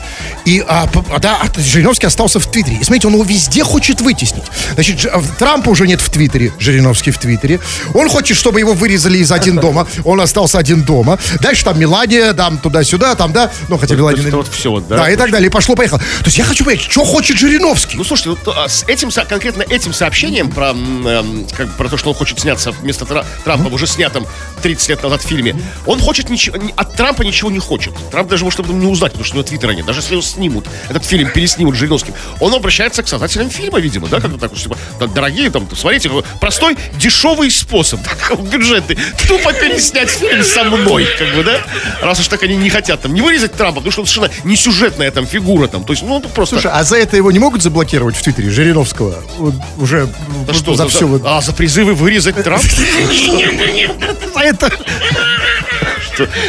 И 0.46 0.64
а, 0.66 0.88
а, 1.12 1.20
да, 1.20 1.40
а 1.42 1.60
Жириновский 1.60 2.08
остался 2.08 2.40
в 2.40 2.50
Твиттере. 2.50 2.78
И 2.78 2.84
смотрите, 2.86 3.08
он 3.08 3.16
его 3.16 3.24
везде 3.24 3.64
хочет 3.64 4.00
вытеснить. 4.00 4.46
Значит, 4.76 5.06
а, 5.06 5.22
Трампа 5.38 5.70
уже 5.70 5.86
нет 5.86 6.00
в 6.00 6.10
Твиттере, 6.10 6.54
Жириновский 6.58 7.12
в 7.12 7.18
Твиттере. 7.18 7.60
Он 7.94 8.08
хочет, 8.08 8.38
чтобы 8.38 8.60
его 8.60 8.74
вырезали 8.74 9.18
из 9.18 9.34
один 9.34 9.58
дома. 9.58 9.86
Он 10.06 10.22
остался 10.22 10.58
один 10.58 10.84
дома. 10.84 11.20
Дальше 11.42 11.66
там 11.66 11.78
Мелания, 11.78 12.32
там 12.32 12.58
туда-сюда, 12.58 13.16
там, 13.16 13.34
да. 13.34 13.52
Ну, 13.68 13.78
хотя 13.78 13.96
Мелания... 13.96 14.32
вот 14.32 14.50
вот, 14.64 14.88
да? 14.88 14.98
Да, 14.98 15.12
и 15.12 15.18
так 15.18 15.30
далее. 15.30 15.48
И 15.48 15.52
пошло-поехало. 15.52 16.00
То 16.00 16.26
есть 16.26 16.38
я 16.38 16.46
хочу 16.46 16.64
понять, 16.64 16.80
что 16.80 17.04
хочет 17.04 17.38
Жириновский? 17.38 17.98
Ну, 17.98 18.06
слушайте, 18.06 18.30
вот, 18.30 18.56
с 18.70 18.84
этим, 18.88 19.12
конкретно 19.12 19.64
этим 19.64 19.94
сообщением 19.94 20.50
про, 20.50 20.70
эм, 20.70 21.46
как 21.58 21.70
про 21.76 21.90
то, 21.90 21.98
что 21.98 22.12
он 22.12 22.16
хочет 22.16 22.45
сняться 22.46 22.72
вместо 22.72 23.06
Тра- 23.06 23.26
Трампа 23.44 23.70
в 23.70 23.74
уже 23.74 23.88
снятом 23.88 24.28
30 24.62 24.90
лет 24.90 25.04
назад 25.04 25.24
фильме, 25.24 25.56
он 25.88 26.00
хочет 26.00 26.30
ничего, 26.30 26.58
ни- 26.58 26.74
от 26.78 26.94
Трампа 26.94 27.24
ничего 27.24 27.50
не 27.50 27.58
хочет. 27.58 27.92
Трамп 28.12 28.30
даже 28.30 28.44
может 28.44 28.60
об 28.60 28.68
этом 28.68 28.80
не 28.80 28.86
узнать, 28.86 29.14
потому 29.14 29.26
что 29.26 29.34
у 29.36 29.38
него 29.40 29.48
твиттера 29.48 29.72
нет. 29.72 29.86
Даже 29.88 30.02
если 30.02 30.12
его 30.14 30.22
снимут, 30.22 30.68
этот 30.88 31.04
фильм 31.04 31.32
переснимут 31.32 31.76
Жириновским, 31.76 32.14
он 32.40 32.54
обращается 32.54 33.02
к 33.02 33.08
создателям 33.08 33.50
фильма, 33.50 33.80
видимо, 33.80 34.08
да, 34.08 34.20
как-то 34.22 34.38
так, 34.38 34.54
типа, 34.54 34.78
«Да, 35.00 35.08
дорогие, 35.08 35.50
там, 35.50 35.68
смотрите, 35.76 36.12
простой, 36.40 36.78
дешевый 37.00 37.50
способ, 37.50 38.00
да, 38.30 38.36
бюджетный, 38.36 38.98
тупо 39.28 39.52
переснять 39.54 40.10
фильм 40.12 40.44
со 40.44 40.64
мной, 40.66 41.08
как 41.18 41.36
бы, 41.36 41.44
да, 41.44 41.60
раз 42.04 42.20
уж 42.20 42.28
так 42.28 42.44
они 42.44 42.56
не 42.58 42.70
хотят, 42.70 43.02
там, 43.02 43.14
не 43.16 43.22
вырезать 43.22 43.54
Трампа, 43.54 43.78
потому 43.78 43.92
что 43.92 44.02
он 44.02 44.08
совершенно 44.08 44.48
не 44.48 44.56
сюжетная 44.56 45.10
там 45.10 45.26
фигура, 45.26 45.68
там, 45.68 45.84
то 45.84 45.94
есть, 45.94 46.04
ну, 46.04 46.20
просто... 46.22 46.58
Слушай, 46.60 46.72
а 46.76 46.84
за 46.84 46.98
это 46.98 47.18
его 47.18 47.32
не 47.32 47.40
могут 47.40 47.64
заблокировать 47.64 48.16
в 48.16 48.22
Твиттере, 48.22 48.52
Жириновского? 48.52 49.16
Вот 49.38 49.56
уже 49.78 50.08
Да 50.48 50.54
что, 50.54 50.76
за 50.76 50.88
все 50.88 51.08
вот. 51.08 51.22
А, 51.26 51.42
за 51.42 51.54
призывы 51.54 51.94
вырезать 51.94 52.25
Трамп? 52.34 52.64
За 54.34 54.42
это, 54.42 54.72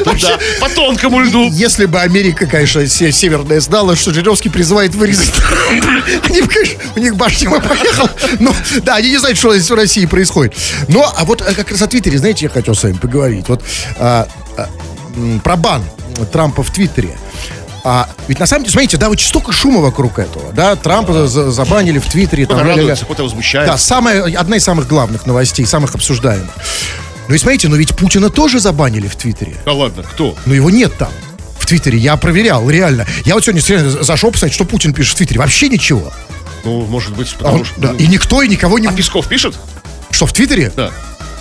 Да, 0.04 0.38
по 0.60 0.68
тонкому 0.68 1.20
льду. 1.20 1.48
если 1.52 1.86
бы 1.86 2.00
Америка, 2.00 2.46
конечно, 2.46 2.86
се- 2.86 3.10
северная 3.12 3.60
знала, 3.60 3.96
что 3.96 4.12
Жириновский 4.12 4.48
призывает 4.48 4.94
вырезать 4.94 5.32
они 6.24 6.40
конечно, 6.42 6.78
у 6.94 7.00
них 7.00 7.16
башня 7.16 7.50
поехала. 7.50 8.10
Ну, 8.38 8.54
да, 8.82 8.96
они 8.96 9.10
не 9.10 9.18
знают, 9.18 9.38
что 9.38 9.54
здесь 9.56 9.70
в 9.70 9.74
России 9.74 10.06
происходит. 10.06 10.54
Но, 10.88 11.12
а 11.16 11.24
вот 11.24 11.40
э, 11.40 11.54
как 11.54 11.70
раз 11.70 11.82
о 11.82 11.86
Твиттере, 11.88 12.18
знаете, 12.18 12.44
я 12.44 12.48
хотел 12.48 12.74
с 12.74 12.82
вами 12.82 12.94
поговорить. 12.94 13.48
Вот 13.48 13.62
а, 13.98 14.28
а, 14.56 14.68
про 15.42 15.56
бан 15.56 15.82
Трампа 16.32 16.62
в 16.62 16.70
Твиттере. 16.70 17.16
А, 17.88 18.08
ведь 18.26 18.40
на 18.40 18.46
самом 18.46 18.64
деле, 18.64 18.72
смотрите, 18.72 18.96
да, 18.96 19.08
вот 19.08 19.20
столько 19.20 19.52
шума 19.52 19.80
вокруг 19.80 20.18
этого, 20.18 20.52
да, 20.52 20.74
Трампа 20.74 21.12
за- 21.12 21.26
за- 21.28 21.50
забанили 21.52 22.00
в 22.00 22.06
Твиттере. 22.08 22.44
Кто-то 22.44 22.58
там, 22.58 22.66
ля-ля-ля. 22.66 22.82
радуется, 22.82 23.04
кто-то 23.04 23.22
возмущается. 23.22 23.72
Да, 23.74 23.78
самая, 23.78 24.24
одна 24.36 24.56
из 24.56 24.64
самых 24.64 24.88
главных 24.88 25.24
новостей, 25.24 25.64
самых 25.66 25.94
обсуждаемых. 25.94 26.50
Ну 27.28 27.34
и 27.36 27.38
смотрите, 27.38 27.68
но 27.68 27.76
ведь 27.76 27.94
Путина 27.96 28.28
тоже 28.28 28.58
забанили 28.58 29.06
в 29.06 29.14
Твиттере. 29.14 29.56
Да 29.64 29.72
ладно, 29.72 30.02
кто? 30.02 30.34
Но 30.46 30.54
его 30.54 30.68
нет 30.68 30.96
там. 30.98 31.10
В 31.60 31.66
Твиттере 31.66 31.96
я 31.96 32.16
проверял, 32.16 32.68
реально. 32.68 33.06
Я 33.24 33.34
вот 33.34 33.44
сегодня 33.44 33.60
зашел 34.02 34.32
посмотреть, 34.32 34.54
что 34.54 34.64
Путин 34.64 34.92
пишет 34.92 35.14
в 35.14 35.16
Твиттере. 35.18 35.38
Вообще 35.38 35.68
ничего. 35.68 36.12
Ну, 36.64 36.84
может 36.86 37.14
быть, 37.14 37.34
А 37.34 37.38
потому 37.38 37.58
он- 37.58 37.64
что... 37.64 37.80
да, 37.80 37.92
ну, 37.92 37.98
И 37.98 38.08
никто, 38.08 38.42
и 38.42 38.48
никого 38.48 38.80
не... 38.80 38.88
А 38.88 38.92
Песков 38.92 39.28
пишет? 39.28 39.54
Что, 40.10 40.26
в 40.26 40.32
Твиттере? 40.32 40.72
Да. 40.74 40.90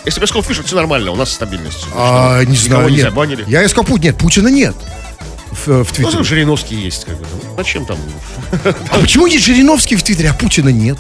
Если 0.05 0.19
Песков 0.19 0.45
пишет, 0.45 0.67
все 0.67 0.75
нормально, 0.75 1.10
у 1.10 1.15
нас 1.15 1.31
стабильность. 1.31 1.88
А, 1.95 2.43
не 2.43 2.55
знаю, 2.55 2.89
не 2.89 2.97
нет. 2.97 3.05
забанили. 3.05 3.43
Я 3.47 3.65
искал 3.65 3.84
Путина. 3.84 4.05
Нет, 4.12 4.17
Путина 4.19 4.47
нет. 4.49 4.75
В, 5.55 5.67
э, 5.69 5.71
в 5.83 5.87
Ну, 5.87 5.93
Твиттере. 5.93 6.11
там 6.11 6.23
Жириновский 6.23 6.75
есть, 6.75 7.05
как 7.05 7.17
бы. 7.17 7.25
там. 7.25 7.55
Зачем 7.57 7.85
там? 7.85 7.97
А 8.91 8.99
почему 8.99 9.25
есть 9.27 9.45
Жириновский 9.45 9.95
в 9.95 10.03
Твиттере, 10.03 10.29
а 10.29 10.33
Путина 10.33 10.69
нет? 10.69 10.97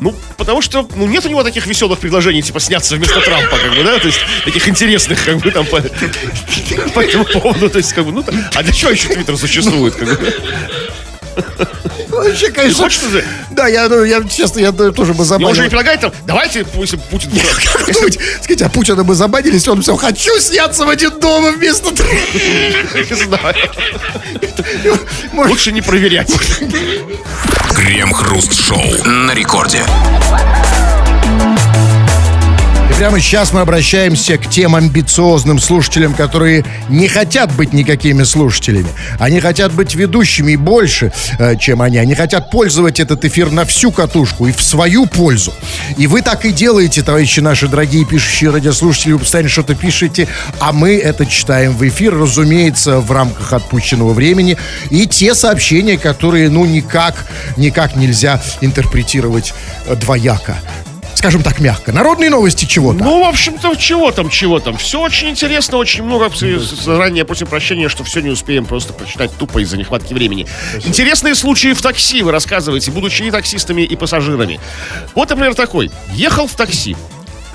Ну, 0.00 0.14
потому 0.36 0.60
что, 0.60 0.86
ну, 0.94 1.06
нет 1.06 1.24
у 1.24 1.28
него 1.30 1.42
таких 1.42 1.66
веселых 1.66 1.98
предложений, 1.98 2.42
типа, 2.42 2.60
сняться 2.60 2.96
вместо 2.96 3.18
Трампа, 3.22 3.56
как 3.56 3.74
бы, 3.74 3.82
да, 3.82 3.98
то 3.98 4.06
есть, 4.06 4.18
таких 4.44 4.68
интересных, 4.68 5.24
как 5.24 5.38
бы, 5.38 5.50
там, 5.50 5.64
по, 5.64 5.80
по 6.94 7.00
этому 7.00 7.24
поводу, 7.24 7.70
то 7.70 7.78
есть, 7.78 7.94
как 7.94 8.04
бы, 8.04 8.12
ну, 8.12 8.22
там, 8.22 8.34
а 8.54 8.62
для 8.62 8.72
чего 8.74 8.90
еще 8.90 9.08
Твиттер 9.08 9.38
существует, 9.38 9.94
как 9.94 10.08
бы? 10.08 10.34
Вообще, 12.28 12.50
конечно. 12.50 12.84
хочешь 12.84 13.02
уже? 13.02 13.24
Да, 13.50 13.68
я, 13.68 13.88
ну, 13.88 14.04
я, 14.04 14.22
честно, 14.24 14.60
я 14.60 14.72
да, 14.72 14.90
тоже 14.90 15.14
бы 15.14 15.24
забанил. 15.24 15.54
же 15.54 15.62
не 15.62 15.68
предлагает 15.68 16.00
там, 16.00 16.12
давайте, 16.24 16.66
если 16.74 16.96
Путин... 16.96 17.30
Как 17.30 17.94
думаете, 17.94 18.20
скажите, 18.42 18.66
а 18.66 18.68
Путина 18.68 19.04
бы 19.04 19.14
забанили, 19.14 19.54
если 19.54 19.70
он 19.70 19.82
все 19.82 19.96
«хочу 19.96 20.38
сняться 20.38 20.84
в 20.84 20.88
один 20.88 21.18
дома 21.20 21.50
вместо 21.50 21.94
Трампа». 21.94 22.14
Не 22.94 23.14
знаю. 23.14 23.56
Лучше 25.48 25.72
не 25.72 25.82
проверять. 25.82 26.32
Крем-хруст-шоу 27.74 29.04
на 29.04 29.32
рекорде. 29.32 29.84
Прямо 32.96 33.20
сейчас 33.20 33.52
мы 33.52 33.60
обращаемся 33.60 34.38
к 34.38 34.48
тем 34.48 34.74
амбициозным 34.74 35.58
слушателям, 35.58 36.14
которые 36.14 36.64
не 36.88 37.08
хотят 37.08 37.54
быть 37.54 37.74
никакими 37.74 38.22
слушателями. 38.22 38.88
Они 39.18 39.38
хотят 39.38 39.74
быть 39.74 39.94
ведущими 39.94 40.56
больше, 40.56 41.12
э, 41.38 41.56
чем 41.58 41.82
они. 41.82 41.98
Они 41.98 42.14
хотят 42.14 42.50
пользовать 42.50 42.98
этот 42.98 43.22
эфир 43.26 43.50
на 43.50 43.66
всю 43.66 43.92
катушку 43.92 44.46
и 44.46 44.52
в 44.52 44.62
свою 44.62 45.04
пользу. 45.04 45.52
И 45.98 46.06
вы 46.06 46.22
так 46.22 46.46
и 46.46 46.52
делаете, 46.52 47.02
товарищи 47.02 47.40
наши 47.40 47.68
дорогие 47.68 48.06
пишущие 48.06 48.48
радиослушатели. 48.48 49.12
Вы 49.12 49.18
постоянно 49.18 49.50
что-то 49.50 49.74
пишете, 49.74 50.26
а 50.58 50.72
мы 50.72 50.96
это 50.96 51.26
читаем 51.26 51.76
в 51.76 51.86
эфир, 51.86 52.18
разумеется, 52.18 53.00
в 53.00 53.12
рамках 53.12 53.52
отпущенного 53.52 54.14
времени. 54.14 54.56
И 54.88 55.06
те 55.06 55.34
сообщения, 55.34 55.98
которые, 55.98 56.48
ну, 56.48 56.64
никак, 56.64 57.26
никак 57.58 57.94
нельзя 57.94 58.40
интерпретировать 58.62 59.52
э, 59.86 59.96
двояко 59.96 60.56
скажем 61.26 61.42
так, 61.42 61.58
мягко. 61.58 61.90
Народные 61.92 62.30
новости 62.30 62.66
чего-то. 62.66 63.02
Ну, 63.02 63.24
в 63.24 63.28
общем-то, 63.28 63.74
чего 63.74 64.12
там, 64.12 64.30
чего 64.30 64.60
там. 64.60 64.76
Все 64.76 65.00
очень 65.00 65.28
интересно, 65.30 65.76
очень 65.76 66.04
много. 66.04 66.30
Заранее 66.30 67.24
просим 67.24 67.48
прощения, 67.48 67.88
что 67.88 68.04
все 68.04 68.20
не 68.20 68.28
успеем 68.30 68.64
просто 68.64 68.92
прочитать 68.92 69.32
тупо 69.36 69.58
из-за 69.58 69.76
нехватки 69.76 70.14
времени. 70.14 70.46
Интересные 70.84 71.34
случаи 71.34 71.72
в 71.72 71.82
такси 71.82 72.22
вы 72.22 72.30
рассказываете, 72.30 72.92
будучи 72.92 73.24
и 73.24 73.32
таксистами, 73.32 73.82
и 73.82 73.96
пассажирами. 73.96 74.60
Вот, 75.16 75.28
например, 75.30 75.56
такой. 75.56 75.90
Ехал 76.12 76.46
в 76.46 76.54
такси. 76.54 76.96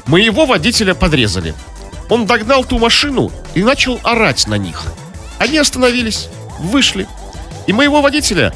Моего 0.06 0.46
водителя 0.46 0.94
подрезали. 0.94 1.54
Он 2.10 2.26
догнал 2.26 2.66
ту 2.66 2.78
машину 2.78 3.32
и 3.56 3.64
начал 3.64 4.02
орать 4.04 4.48
на 4.48 4.56
них. 4.56 4.84
Они 5.40 5.58
остановились, 5.58 6.28
вышли. 6.60 7.08
И 7.68 7.72
моего 7.72 8.02
водителя... 8.02 8.54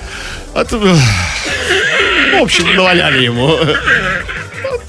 от- 0.54 0.74
В 0.74 2.42
общем, 2.42 2.76
наваляли 2.76 3.24
ему. 3.24 3.58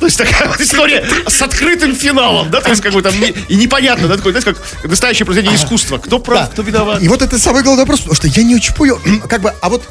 То 0.06 0.08
есть 0.08 0.18
такая 0.18 0.48
вот 0.48 0.60
история 0.60 1.04
с 1.26 1.42
открытым 1.42 1.92
финалом, 1.92 2.48
да, 2.48 2.60
то 2.60 2.70
есть 2.70 2.80
как 2.80 2.92
бы 2.92 3.02
там 3.02 3.12
и 3.48 3.56
непонятно, 3.56 4.06
да, 4.06 4.16
такое, 4.16 4.32
знаете, 4.32 4.54
как 4.54 4.88
настоящее 4.88 5.26
произведение 5.26 5.58
искусства. 5.58 5.98
Кто 5.98 6.20
прав, 6.20 6.48
кто 6.52 6.62
виноват? 6.62 7.02
И 7.02 7.08
вот 7.08 7.22
это 7.22 7.40
самый 7.40 7.64
главный 7.64 7.82
вопрос, 7.82 8.02
потому 8.02 8.14
что 8.14 8.28
я 8.28 8.44
не 8.44 8.54
очень 8.54 8.72
понял, 8.72 9.00
как 9.28 9.40
бы, 9.40 9.52
а 9.60 9.68
вот, 9.68 9.82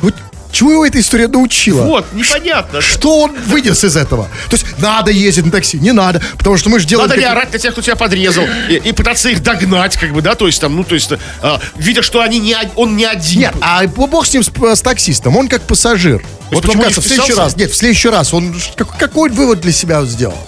вот 0.00 0.14
чего 0.54 0.72
его 0.72 0.86
эта 0.86 1.00
история 1.00 1.26
научила? 1.28 1.82
Вот, 1.82 2.06
непонятно. 2.12 2.80
Что 2.80 3.20
он 3.22 3.32
вынес 3.46 3.82
из 3.82 3.96
этого? 3.96 4.28
То 4.48 4.56
есть 4.56 4.66
надо 4.78 5.10
ездить 5.10 5.44
на 5.44 5.50
такси, 5.50 5.78
не 5.78 5.92
надо, 5.92 6.22
потому 6.38 6.56
что 6.56 6.70
мы 6.70 6.78
же 6.78 6.86
делаем... 6.86 7.08
Надо 7.08 7.20
не 7.20 7.26
орать 7.26 7.52
на 7.52 7.58
тех, 7.58 7.72
кто 7.72 7.82
тебя 7.82 7.96
подрезал, 7.96 8.44
и, 8.68 8.74
и 8.74 8.92
пытаться 8.92 9.28
их 9.28 9.42
догнать, 9.42 9.96
как 9.96 10.12
бы, 10.12 10.22
да, 10.22 10.34
то 10.36 10.46
есть 10.46 10.60
там, 10.60 10.76
ну, 10.76 10.84
то 10.84 10.94
есть, 10.94 11.10
а, 11.42 11.60
видя, 11.76 12.02
что 12.02 12.20
они 12.20 12.38
не, 12.38 12.56
он 12.76 12.96
не 12.96 13.04
один. 13.04 13.40
Нет, 13.40 13.54
а 13.60 13.84
бог 13.86 14.26
с 14.26 14.32
ним, 14.32 14.44
с, 14.44 14.50
с 14.50 14.82
таксистом, 14.82 15.36
он 15.36 15.48
как 15.48 15.62
пассажир. 15.62 16.24
Вот 16.50 16.64
мне 16.64 16.74
не 16.74 16.82
кажется, 16.82 17.00
в 17.00 17.06
следующий 17.06 17.34
раз, 17.34 17.56
нет, 17.56 17.70
в 17.72 17.76
следующий 17.76 18.08
раз, 18.08 18.32
он 18.32 18.54
как- 18.76 18.96
какой 18.96 19.30
вывод 19.30 19.60
для 19.60 19.72
себя 19.72 20.04
сделал? 20.04 20.38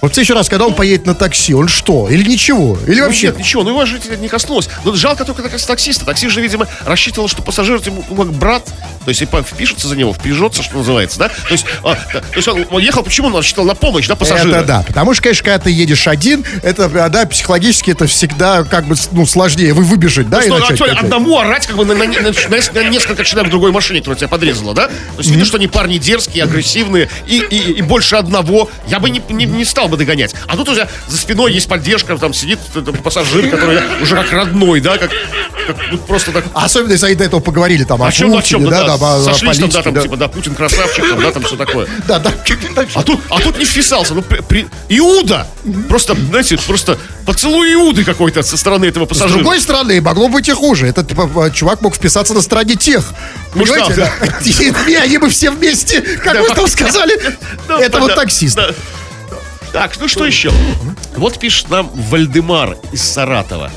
Вот 0.00 0.14
следующий 0.14 0.32
раз, 0.32 0.48
когда 0.48 0.66
он 0.66 0.74
поедет 0.74 1.04
на 1.06 1.14
такси, 1.14 1.52
он 1.52 1.68
что? 1.68 2.08
Или 2.08 2.26
ничего? 2.26 2.78
Или 2.86 3.00
Ну, 3.00 3.06
вообще... 3.06 3.26
Нет, 3.26 3.38
ничего, 3.38 3.62
ну 3.64 3.70
его 3.70 3.84
же 3.84 4.00
не 4.18 4.28
коснулось. 4.28 4.68
Но 4.84 4.94
жалко 4.94 5.26
только 5.26 5.42
так, 5.42 5.60
таксиста. 5.60 6.06
Таксист 6.06 6.32
же, 6.32 6.40
видимо, 6.40 6.66
рассчитывал, 6.86 7.28
что 7.28 7.42
пассажир 7.42 7.80
ему 7.84 8.02
ну, 8.08 8.16
как 8.16 8.32
брат, 8.32 8.64
то 9.04 9.08
есть 9.10 9.20
и 9.20 9.26
по- 9.26 9.42
впишется 9.42 9.88
за 9.88 9.96
него, 9.96 10.14
впряжется, 10.14 10.62
что 10.62 10.78
называется, 10.78 11.18
да? 11.18 11.28
То 11.28 11.52
есть, 11.52 11.66
а, 11.84 11.98
да, 12.14 12.20
то 12.20 12.36
есть 12.36 12.48
он, 12.48 12.66
он 12.70 12.80
ехал, 12.80 13.02
почему 13.02 13.26
он 13.28 13.36
рассчитывал 13.36 13.66
на 13.68 13.74
помощь, 13.74 14.06
да, 14.08 14.16
пассажира? 14.16 14.56
Это 14.56 14.64
да, 14.66 14.84
потому 14.86 15.12
что, 15.12 15.22
конечно, 15.24 15.44
когда 15.44 15.58
ты 15.58 15.70
едешь 15.70 16.08
один, 16.08 16.44
это, 16.62 16.88
да, 17.10 17.26
психологически 17.26 17.90
это 17.90 18.06
всегда 18.06 18.64
как 18.64 18.86
бы, 18.86 18.96
ну, 19.12 19.26
сложнее. 19.26 19.74
Вы 19.74 19.84
выбежать, 19.84 20.30
да, 20.30 20.40
и 20.42 20.46
Что, 20.46 20.54
начать 20.54 20.70
актуально, 20.72 20.94
качать. 20.96 21.04
одному 21.12 21.38
орать 21.38 21.66
как 21.66 21.76
бы 21.76 21.84
на, 21.84 21.94
на- 21.94 22.06
на- 22.06 22.20
на- 22.22 22.82
на 22.82 22.88
несколько 22.88 23.22
человек 23.24 23.48
в 23.48 23.50
другой 23.50 23.70
машине, 23.70 23.98
которая 24.00 24.18
тебя 24.18 24.28
подрезала, 24.28 24.72
да? 24.72 24.86
То 24.88 24.92
есть 25.18 25.28
видишь, 25.30 25.46
что 25.48 25.58
они 25.58 25.66
парни 25.68 25.98
дерзкие, 25.98 26.44
агрессивные 26.44 27.10
и, 27.26 27.36
и, 27.38 27.72
и 27.74 27.82
больше 27.82 28.16
одного. 28.16 28.70
Я 28.86 28.98
бы 28.98 29.10
не, 29.10 29.20
не, 29.28 29.44
не 29.44 29.64
стал 29.66 29.89
бы 29.90 29.96
догонять. 29.96 30.34
А 30.46 30.56
тут 30.56 30.68
уже 30.68 30.88
за 31.08 31.16
спиной 31.16 31.52
есть 31.52 31.68
поддержка, 31.68 32.16
там 32.16 32.32
сидит 32.32 32.58
э, 32.74 32.80
там, 32.80 32.94
пассажир, 32.96 33.48
который 33.50 33.80
уже 34.02 34.16
как 34.16 34.32
родной, 34.32 34.80
да, 34.80 34.96
как, 34.98 35.10
как, 35.66 35.76
ну, 35.90 35.98
просто 35.98 36.32
так 36.32 36.44
Особенно, 36.54 36.92
если 36.92 37.06
они 37.06 37.14
до 37.16 37.24
этого 37.24 37.40
поговорили 37.40 37.84
там 37.84 38.02
о, 38.02 38.06
О 38.06 38.12
чем, 38.12 38.32
о 38.32 38.36
Путине, 38.36 38.62
чем, 38.62 38.70
да, 38.70 38.84
да, 38.84 38.94
о- 38.94 39.20
о 39.20 39.24
сошлись 39.24 39.58
там, 39.58 39.68
да, 39.70 39.82
политике, 39.82 39.82
там, 39.82 39.94
да. 39.94 40.02
типа, 40.02 40.16
да, 40.16 40.28
Путин 40.28 40.54
красавчик, 40.54 41.08
там, 41.08 41.20
да, 41.20 41.32
там 41.32 41.42
все 41.42 41.56
такое. 41.56 41.86
Да, 42.06 42.18
да. 42.18 42.32
А 42.94 43.02
тут, 43.02 43.20
а 43.30 43.40
тут 43.40 43.58
не 43.58 43.64
вписался, 43.64 44.14
ну, 44.14 44.22
при, 44.22 44.40
при- 44.40 44.66
Иуда, 44.88 45.46
просто, 45.88 46.14
знаете, 46.14 46.58
просто 46.66 46.98
поцелуй 47.26 47.72
Иуды 47.74 48.04
какой-то 48.04 48.42
со 48.42 48.56
стороны 48.56 48.86
этого 48.86 49.04
С 49.04 49.08
пассажира. 49.08 49.38
другой 49.38 49.60
стороны, 49.60 50.00
могло 50.00 50.28
быть 50.28 50.48
и 50.48 50.52
хуже. 50.52 50.86
Этот 50.88 51.08
типа, 51.08 51.50
чувак 51.54 51.80
мог 51.82 51.94
вписаться 51.94 52.34
на 52.34 52.40
стороне 52.40 52.74
тех. 52.76 53.04
Ну, 53.54 53.62
Понимаете, 53.64 53.94
да? 53.94 55.00
Они 55.02 55.18
бы 55.18 55.28
все 55.28 55.50
вместе, 55.50 56.00
как 56.00 56.34
Да, 56.34 56.42
вы 56.42 56.48
там 56.48 56.66
сказали, 56.68 57.18
Да, 57.68 57.78
это 57.78 57.98
Так, 59.72 59.98
ну 60.00 60.08
что 60.08 60.26
еще? 60.26 60.52
Вот 61.16 61.38
пишет 61.38 61.70
нам 61.70 61.90
Вальдемар 61.94 62.76
из 62.92 63.02
Саратова. 63.02 63.70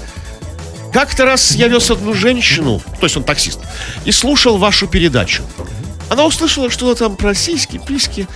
Как-то 0.91 1.25
раз 1.25 1.51
я 1.55 1.67
вез 1.67 1.89
одну 1.89 2.13
женщину, 2.13 2.81
то 2.99 3.05
есть 3.05 3.17
он 3.17 3.23
таксист, 3.23 3.59
и 4.05 4.11
слушал 4.11 4.57
вашу 4.57 4.87
передачу. 4.87 5.43
Она 6.09 6.25
услышала 6.25 6.69
что-то 6.69 7.05
там 7.05 7.15
про 7.15 7.33
сиськи, 7.33 7.79
письки, 7.79 8.27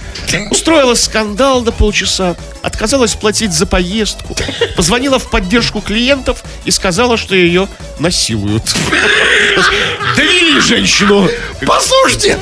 устроила 0.50 0.96
скандал 0.96 1.62
до 1.62 1.72
полчаса, 1.72 2.36
отказалась 2.64 3.14
платить 3.14 3.54
за 3.54 3.68
поездку, 3.68 4.36
позвонила 4.76 5.20
в 5.20 5.30
поддержку 5.30 5.82
клиентов 5.82 6.44
и 6.66 6.72
сказала, 6.72 7.18
что 7.18 7.36
ее 7.36 7.68
насилуют. 8.00 8.64
Довели 10.16 10.47
женщину. 10.60 11.28
Послушайте, 11.66 12.38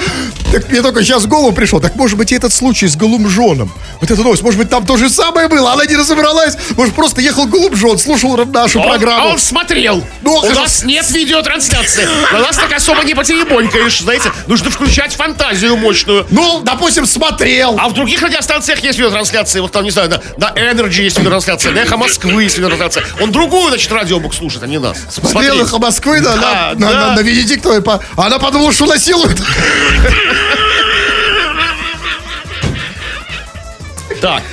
так 0.52 0.70
мне 0.70 0.82
только 0.82 1.04
сейчас 1.04 1.24
в 1.24 1.28
голову 1.28 1.52
пришло. 1.52 1.80
Так 1.80 1.96
может 1.96 2.18
быть 2.18 2.32
и 2.32 2.36
этот 2.36 2.54
случай 2.54 2.88
с 2.88 2.96
Голумжоном. 2.96 3.72
Вот 4.02 4.12
эта 4.12 4.22
новость, 4.22 4.42
может 4.44 4.60
быть 4.60 4.70
там 4.70 4.86
то 4.86 4.98
же 4.98 5.10
самое 5.10 5.48
было, 5.48 5.74
она 5.74 5.86
не 5.86 5.96
разобралась. 5.96 6.58
Может 6.78 6.94
просто 6.96 7.22
ехал 7.22 7.46
Голумжон, 7.48 7.98
слушал 7.98 8.36
нашу 8.46 8.80
Он, 8.82 8.90
программу. 8.90 9.24
а 9.24 9.32
он 9.32 9.40
смотрел. 9.40 10.04
Ну, 10.22 10.36
У 10.38 10.50
нас 10.54 10.84
нет 10.84 11.10
видеотрансляции. 11.12 12.08
У 12.34 12.38
нас 12.38 12.56
так 12.58 12.72
особо 12.74 13.04
не 13.04 13.14
потеребонькаешь, 13.16 14.02
знаете. 14.02 14.32
Нужно 14.48 14.70
включать 14.70 15.14
фантазию 15.16 15.76
мощную. 15.78 16.26
Ну, 16.30 16.62
допустим, 16.64 17.06
смотрел. 17.06 17.78
А 17.80 17.88
в 17.90 17.94
других 17.94 18.22
радиостанциях 18.22 18.80
есть 18.84 18.98
видеотрансляции. 19.00 19.60
Вот 19.60 19.72
там, 19.72 19.84
не 19.84 19.92
знаю, 19.92 20.10
на, 20.10 20.22
на 20.38 20.54
Energy 20.58 21.04
есть 21.04 21.18
видеотрансляция, 21.18 21.72
на 21.72 21.80
Эхо 21.80 21.98
Москвы 21.98 22.44
есть 22.44 22.58
видеотрансляция. 22.58 23.04
Он 23.22 23.32
другую, 23.32 23.70
значит, 23.70 23.92
радио 23.92 24.20
мог 24.20 24.34
слушать, 24.34 24.62
а 24.64 24.68
не 24.68 24.78
нас. 24.80 24.98
Смотрел 25.12 25.60
их 25.62 25.72
Москвы 25.80 26.22
на, 26.22 26.36
Да, 26.36 26.74
на, 26.76 26.80
на, 26.88 26.92
да. 26.92 27.00
на, 27.10 27.16
на 27.16 27.20
Венедиктовой. 27.22 27.82
по- 27.82 27.95
а 28.16 28.26
Она 28.26 28.40
подумала, 28.40 28.72
что 28.72 28.86
насилуют. 28.86 29.42
Так. 34.22 34.44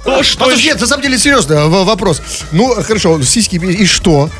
Что 0.00 0.04
Потому 0.04 0.22
что, 0.24 0.50
еще? 0.50 0.68
нет, 0.68 0.80
на 0.80 0.86
самом 0.86 1.02
деле 1.02 1.18
серьезно 1.18 1.68
вопрос. 1.68 2.22
Ну, 2.52 2.74
хорошо, 2.82 3.22
сиськи 3.22 3.56
и 3.56 3.86
что? 3.86 4.30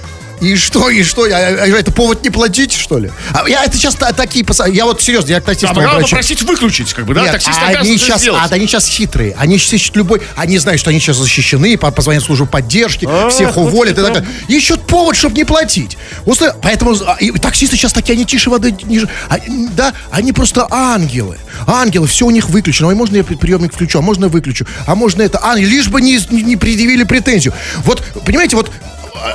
И 0.41 0.57
что, 0.57 0.89
и 0.91 1.03
что? 1.03 1.27
Я- 1.27 1.67
я- 1.67 1.79
Это 1.79 1.93
повод 1.93 2.23
не 2.25 2.31
платить, 2.31 2.73
что 2.73 2.99
ли? 2.99 3.11
А 3.33 3.49
я 3.49 3.65
это 3.65 3.77
сейчас 3.77 3.95
та- 3.95 4.13
такие 4.13 4.45
Я 4.73 4.85
вот 4.87 5.03
серьезно, 5.03 5.31
я 5.31 5.41
к 5.41 5.45
таксистам 5.45 5.75
бы 5.75 5.83
обращаюсь. 5.83 6.11
попросить 6.11 6.43
выключить, 6.43 6.93
как 6.93 7.05
бы, 7.07 7.15
да? 7.15 7.23
Нет, 7.23 7.33
Таксист 7.33 7.59
а 7.63 7.67
они 7.69 7.99
сейчас, 7.99 8.21
сделать. 8.23 8.43
а, 8.51 8.55
они 8.55 8.67
сейчас 8.67 8.87
хитрые. 8.87 9.35
Они 9.39 9.59
сейчас 9.59 9.75
ищут 9.75 9.97
любой. 9.97 10.23
Они 10.37 10.59
знают, 10.59 10.81
что 10.81 10.91
они 10.91 10.99
сейчас 11.01 11.17
защищены, 11.19 11.77
по- 11.77 11.91
позвонят 11.91 12.23
в 12.23 12.27
службу 12.27 12.47
поддержки, 12.47 13.09
всех 13.31 13.57
вот 13.57 13.69
уволят 13.69 13.99
и 13.99 14.01
это. 14.01 14.13
так 14.13 14.23
далее. 14.25 14.31
Ищут 14.49 14.87
повод, 14.87 15.17
чтобы 15.17 15.37
не 15.37 15.45
платить. 15.45 15.97
Просто, 16.25 16.57
поэтому 16.63 16.95
а, 17.07 17.17
и 17.21 17.31
таксисты 17.33 17.77
сейчас 17.77 17.93
такие, 17.93 18.15
они 18.15 18.25
тише 18.25 18.51
воды 18.51 18.75
ниже. 18.85 19.09
А, 19.29 19.39
да, 19.77 19.93
они 20.11 20.33
просто 20.33 20.67
ангелы. 20.71 21.39
Ангелы, 21.67 22.07
все 22.07 22.27
у 22.27 22.31
них 22.31 22.49
выключено. 22.49 22.89
Ой, 22.89 22.95
можно 22.95 23.17
я 23.17 23.25
приемник 23.25 23.75
включу, 23.75 23.99
а 23.99 24.03
можно 24.03 24.25
я 24.25 24.31
выключу, 24.31 24.67
а 24.87 24.95
можно 24.95 25.23
это. 25.23 25.39
Ангел, 25.45 25.69
лишь 25.69 25.89
бы 25.89 26.01
не, 26.01 26.19
не- 26.31 26.57
предъявили 26.57 27.05
претензию. 27.05 27.53
Вот, 27.85 28.03
понимаете, 28.25 28.57
вот 28.57 28.71
а, 28.71 28.90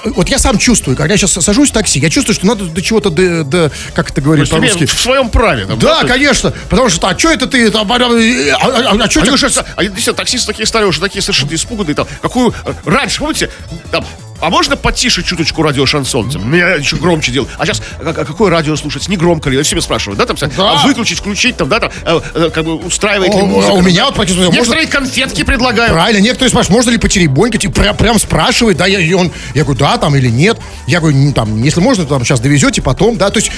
вот 0.06 0.30
я 0.30 0.38
сам 0.40 0.58
чувствую, 0.58 0.96
когда 0.98 1.14
я 1.14 1.18
сейчас 1.18 1.32
сажусь 1.34 1.70
в 1.70 1.74
такси, 1.74 2.00
я 2.00 2.10
чувствую, 2.10 2.36
что 2.36 2.46
надо 2.46 2.66
до 2.66 2.82
чего-то, 2.82 3.10
до, 3.10 3.44
до- 3.44 3.72
как 3.94 4.12
это 4.12 4.22
имея 4.22 4.46
по-русски, 4.46 4.86
в 4.86 5.00
своем 5.00 5.30
праве. 5.30 5.66
Там, 5.66 5.80
да, 5.80 5.98
есть- 5.98 6.08
конечно. 6.08 6.54
Потому 6.70 6.90
что, 6.90 7.08
а 7.08 7.18
что 7.18 7.30
это 7.32 7.48
ты? 7.48 7.70
там, 7.72 7.92
а, 7.92 7.96
а, 7.96 8.00
а, 8.00 8.08
а 8.08 8.92
Они 8.92 9.08
ты- 9.08 9.32
уже, 9.32 9.48
а 9.76 9.84
действительно, 9.84 10.16
таксисты 10.16 10.48
такие 10.48 10.66
стали 10.66 10.86
уже 10.86 11.00
такие 11.00 11.22
совершенно 11.22 11.54
испуганные. 11.54 11.96
Там, 11.96 12.08
какую, 12.22 12.54
э, 12.66 12.74
раньше, 12.86 13.20
помните, 13.20 13.50
там, 13.92 14.06
а 14.42 14.50
можно 14.50 14.76
потише 14.76 15.24
чуточку 15.24 15.62
радио 15.64 15.86
шансонцем? 15.86 16.50
Меня 16.52 16.76
еще 16.76 16.98
громче 16.98 17.32
делал. 17.32 17.48
А 17.58 17.66
сейчас, 17.66 17.82
а, 18.00 18.10
а 18.10 18.14
какое 18.26 18.50
радио 18.52 18.76
слушать? 18.76 19.08
Не 19.08 19.18
громко 19.18 19.50
ли? 19.50 19.62
Все 19.64 19.76
меня 19.76 19.82
спрашивают, 19.82 20.20
да, 20.20 20.26
там, 20.26 20.36
Да. 20.58 20.82
а 20.82 20.86
выключить, 20.88 21.20
включить, 21.20 21.58
там, 21.58 21.70
да, 21.70 21.80
там, 21.80 21.92
э, 22.06 22.50
как 22.54 22.66
бы 22.66 22.76
устраивает 22.76 23.34
ли 23.34 23.40
О, 23.42 23.46
музыка, 23.46 23.72
у 23.72 23.78
там, 23.78 23.86
меня 23.88 24.06
вот 24.06 24.16
почувствовал, 24.16 24.48
можно- 24.50 24.60
Некоторые 24.60 24.88
конфетки 24.88 25.44
предлагают. 25.44 25.94
Правильно, 25.94 26.22
некоторые 26.22 26.50
спрашивают, 26.50 26.76
можно 26.78 26.92
ли 26.92 26.98
потеребонькать, 26.98 27.66
и 27.66 27.68
прям, 27.70 27.96
прям 27.96 28.20
спрашивает, 28.20 28.78
да, 28.78 28.86
я, 28.88 29.00
и 29.00 29.14
он, 29.14 29.32
я 29.54 29.64
говорю, 29.64 29.80
да, 29.80 29.98
там 29.98 30.16
или 30.16 30.30
нет. 30.30 30.58
Я 30.88 31.00
говорю, 31.00 31.18
«Ну, 31.18 31.32
там, 31.34 31.62
если 31.64 31.80
можно, 31.80 32.06
там 32.06 32.24
сейчас 32.26 32.40
довезете, 32.40 32.82
потом, 32.82 33.18
да, 33.18 33.30
то 33.30 33.38
есть 33.40 33.52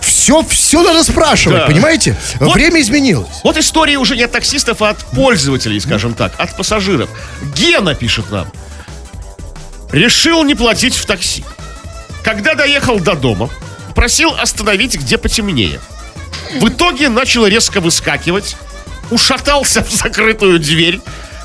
все, 0.00 0.42
все 0.48 0.82
надо 0.82 1.04
спрашивать, 1.04 1.60
Да. 1.60 1.66
понимаете? 1.66 2.16
Вот- 2.40 2.54
Время 2.54 2.80
изменилось. 2.80 3.28
Вот 3.44 3.56
истории 3.56 3.96
уже 3.96 4.16
не 4.16 4.22
от 4.24 4.32
таксистов, 4.32 4.82
а 4.82 4.90
от 4.90 4.98
пользователей, 4.98 5.80
скажем 5.80 6.14
так, 6.14 6.32
от 6.38 6.56
пассажиров. 6.56 7.08
Гена 7.56 7.94
пишет 7.94 8.30
нам. 8.30 8.46
Решил 9.92 10.44
не 10.44 10.54
платить 10.54 10.96
в 10.96 11.04
такси. 11.04 11.44
Когда 12.22 12.54
доехал 12.54 13.00
до 13.00 13.14
дома, 13.14 13.50
просил 13.94 14.34
остановить 14.34 14.96
где 14.96 15.18
потемнее. 15.18 15.80
В 16.60 16.68
итоге 16.68 17.08
начал 17.08 17.46
резко 17.46 17.80
выскакивать, 17.80 18.56
ушатался 19.10 19.82
в 19.88 19.90
закрытую 19.90 20.58
дверь, 20.58 21.00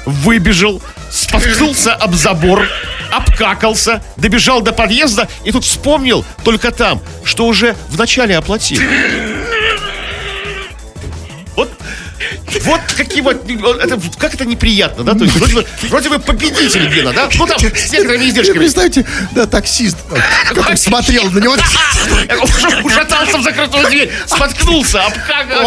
выбежал, 0.06 0.82
споткнулся 1.12 1.94
об 1.94 2.14
забор, 2.14 2.68
обкакался, 3.12 4.04
добежал 4.18 4.62
до 4.62 4.72
подъезда 4.72 5.28
и 5.44 5.52
тут 5.52 5.64
вспомнил 5.64 6.26
только 6.44 6.72
там, 6.72 7.02
что 7.24 7.48
уже 7.48 7.76
вначале 7.90 8.38
оплатил. 8.38 8.82
Вот 12.64 12.82
какие 12.96 13.22
вот, 13.22 13.50
это, 13.50 14.00
как 14.18 14.34
это 14.34 14.46
неприятно, 14.46 15.04
да? 15.04 15.14
То 15.14 15.24
есть 15.26 15.36
вроде 15.36 15.54
бы, 15.56 15.66
вроде 15.90 16.10
бы 16.10 16.20
победитель 16.20 16.88
Гена, 16.94 17.14
да? 17.14 17.30
Ну 17.36 17.46
там 17.48 17.58
с 17.60 17.92
некоторыми 17.92 18.26
издержками. 18.30 18.60
Представьте, 18.60 19.06
да, 19.32 19.46
таксист, 19.46 19.98
как 20.54 20.70
он 20.70 20.78
смотрел 20.78 21.30
на 21.32 21.40
него. 21.40 21.54
Уж- 21.56 22.86
Ушатался 22.86 23.38
в 23.38 23.44
закрытую 23.44 23.88
дверь, 23.88 24.12
споткнулся, 24.26 25.04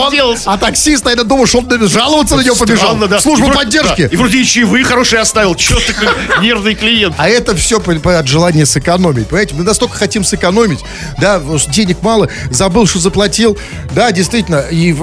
отделался. 0.07 0.53
а 0.53 0.59
таксист, 0.59 1.05
наверное, 1.05 1.25
думал, 1.25 1.47
что 1.47 1.59
он 1.59 1.89
жаловаться 1.89 2.37
на 2.37 2.43
него 2.43 2.57
побежал. 2.57 2.97
Да. 2.97 3.19
Вроде- 3.25 3.53
поддержки. 3.53 4.09
И 4.11 4.17
вроде 4.17 4.39
и 4.41 4.45
чаевые 4.45 4.85
хорошие 4.85 5.21
оставил. 5.21 5.55
Че 5.55 5.75
ты 5.77 5.95
нервный 6.41 6.75
клиент? 6.75 7.15
А 7.19 7.29
это 7.29 7.55
все 7.57 7.81
от 8.19 8.27
желания 8.29 8.67
сэкономить. 8.67 9.29
Понимаете, 9.29 9.55
мы 9.55 9.65
настолько 9.65 9.97
хотим 9.97 10.25
сэкономить, 10.25 10.81
да, 11.19 11.41
денег 11.71 12.03
мало, 12.03 12.29
забыл, 12.51 12.87
что 12.87 12.99
заплатил. 12.99 13.59
Да, 13.93 14.11
действительно. 14.13 14.61
И 14.71 14.95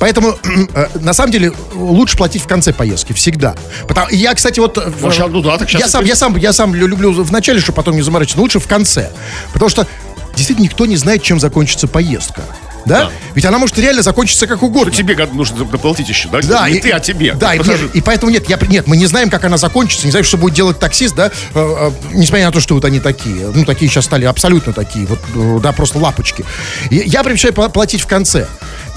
поэтому, 0.00 0.38
э, 0.74 0.86
на 1.04 1.12
самом 1.12 1.30
деле, 1.32 1.52
лучше 1.74 2.16
платить 2.16 2.42
в 2.42 2.46
конце 2.46 2.72
поездки, 2.72 3.12
всегда. 3.12 3.54
Потому, 3.86 4.08
я, 4.10 4.34
кстати, 4.34 4.58
вот... 4.60 4.76
э, 4.78 4.90
в- 4.90 5.18
Ну, 5.18 5.28
ну 5.28 5.42
да, 5.42 5.58
так 5.58 5.68
щас 5.68 5.80
я, 5.80 5.88
сам, 5.88 6.04
я, 6.04 6.16
сам, 6.16 6.36
я 6.36 6.52
сам 6.52 6.74
лю- 6.74 6.86
люблю 6.88 7.12
в 7.12 7.30
начале, 7.32 7.60
чтобы 7.60 7.76
потом 7.76 7.94
не 7.96 8.02
заморачиваться, 8.02 8.36
но 8.38 8.42
лучше 8.42 8.58
в 8.60 8.66
конце. 8.66 9.10
Потому 9.52 9.68
что 9.68 9.86
действительно 10.34 10.64
никто 10.64 10.86
не 10.86 10.96
знает, 10.96 11.22
чем 11.22 11.38
закончится 11.38 11.86
поездка. 11.86 12.42
да? 12.86 13.04
Да. 13.04 13.10
Ведь 13.34 13.44
она 13.46 13.58
может 13.58 13.78
реально 13.78 14.02
закончиться 14.02 14.46
как 14.46 14.62
угодно. 14.62 14.92
Тебе 14.92 15.14
гад, 15.14 15.32
нужно 15.32 15.64
доплатить 15.64 16.08
еще, 16.08 16.28
да? 16.28 16.40
Да, 16.42 16.68
не 16.68 16.76
и- 16.76 16.80
ты, 16.80 16.90
а 16.90 17.00
тебе. 17.00 17.32
Да, 17.34 17.54
и, 17.54 17.58
нет, 17.58 17.80
и 17.94 18.00
поэтому 18.02 18.30
нет, 18.30 18.48
я, 18.50 18.58
нет, 18.68 18.86
мы 18.86 18.96
не 18.98 19.06
знаем, 19.06 19.30
как 19.30 19.44
она 19.44 19.56
закончится, 19.56 20.04
не 20.06 20.10
знаем, 20.10 20.24
что 20.26 20.36
будет 20.36 20.52
делать 20.54 20.78
таксист, 20.78 21.14
да, 21.14 21.26
э, 21.28 21.30
э, 21.54 21.90
несмотря 22.12 22.46
на 22.46 22.52
то, 22.52 22.60
что 22.60 22.74
вот 22.74 22.84
они 22.84 23.00
такие, 23.00 23.50
ну, 23.54 23.64
такие 23.64 23.90
сейчас 23.90 24.04
стали 24.04 24.26
абсолютно 24.26 24.72
такие, 24.74 25.06
вот, 25.06 25.18
э, 25.34 25.60
да, 25.62 25.72
просто 25.72 25.98
лапочки. 25.98 26.44
И 26.90 26.96
я 27.06 27.22
предпочитаю 27.22 27.54
пла- 27.54 27.70
платить 27.72 28.02
в 28.02 28.06
конце. 28.06 28.46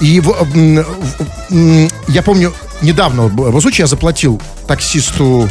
И 0.00 0.20
в- 0.20 0.32
в- 0.44 1.88
я 2.08 2.22
помню, 2.22 2.52
недавно 2.82 3.28
был 3.28 3.60
случай, 3.60 3.82
я 3.82 3.86
заплатил 3.88 4.40
таксисту, 4.66 5.48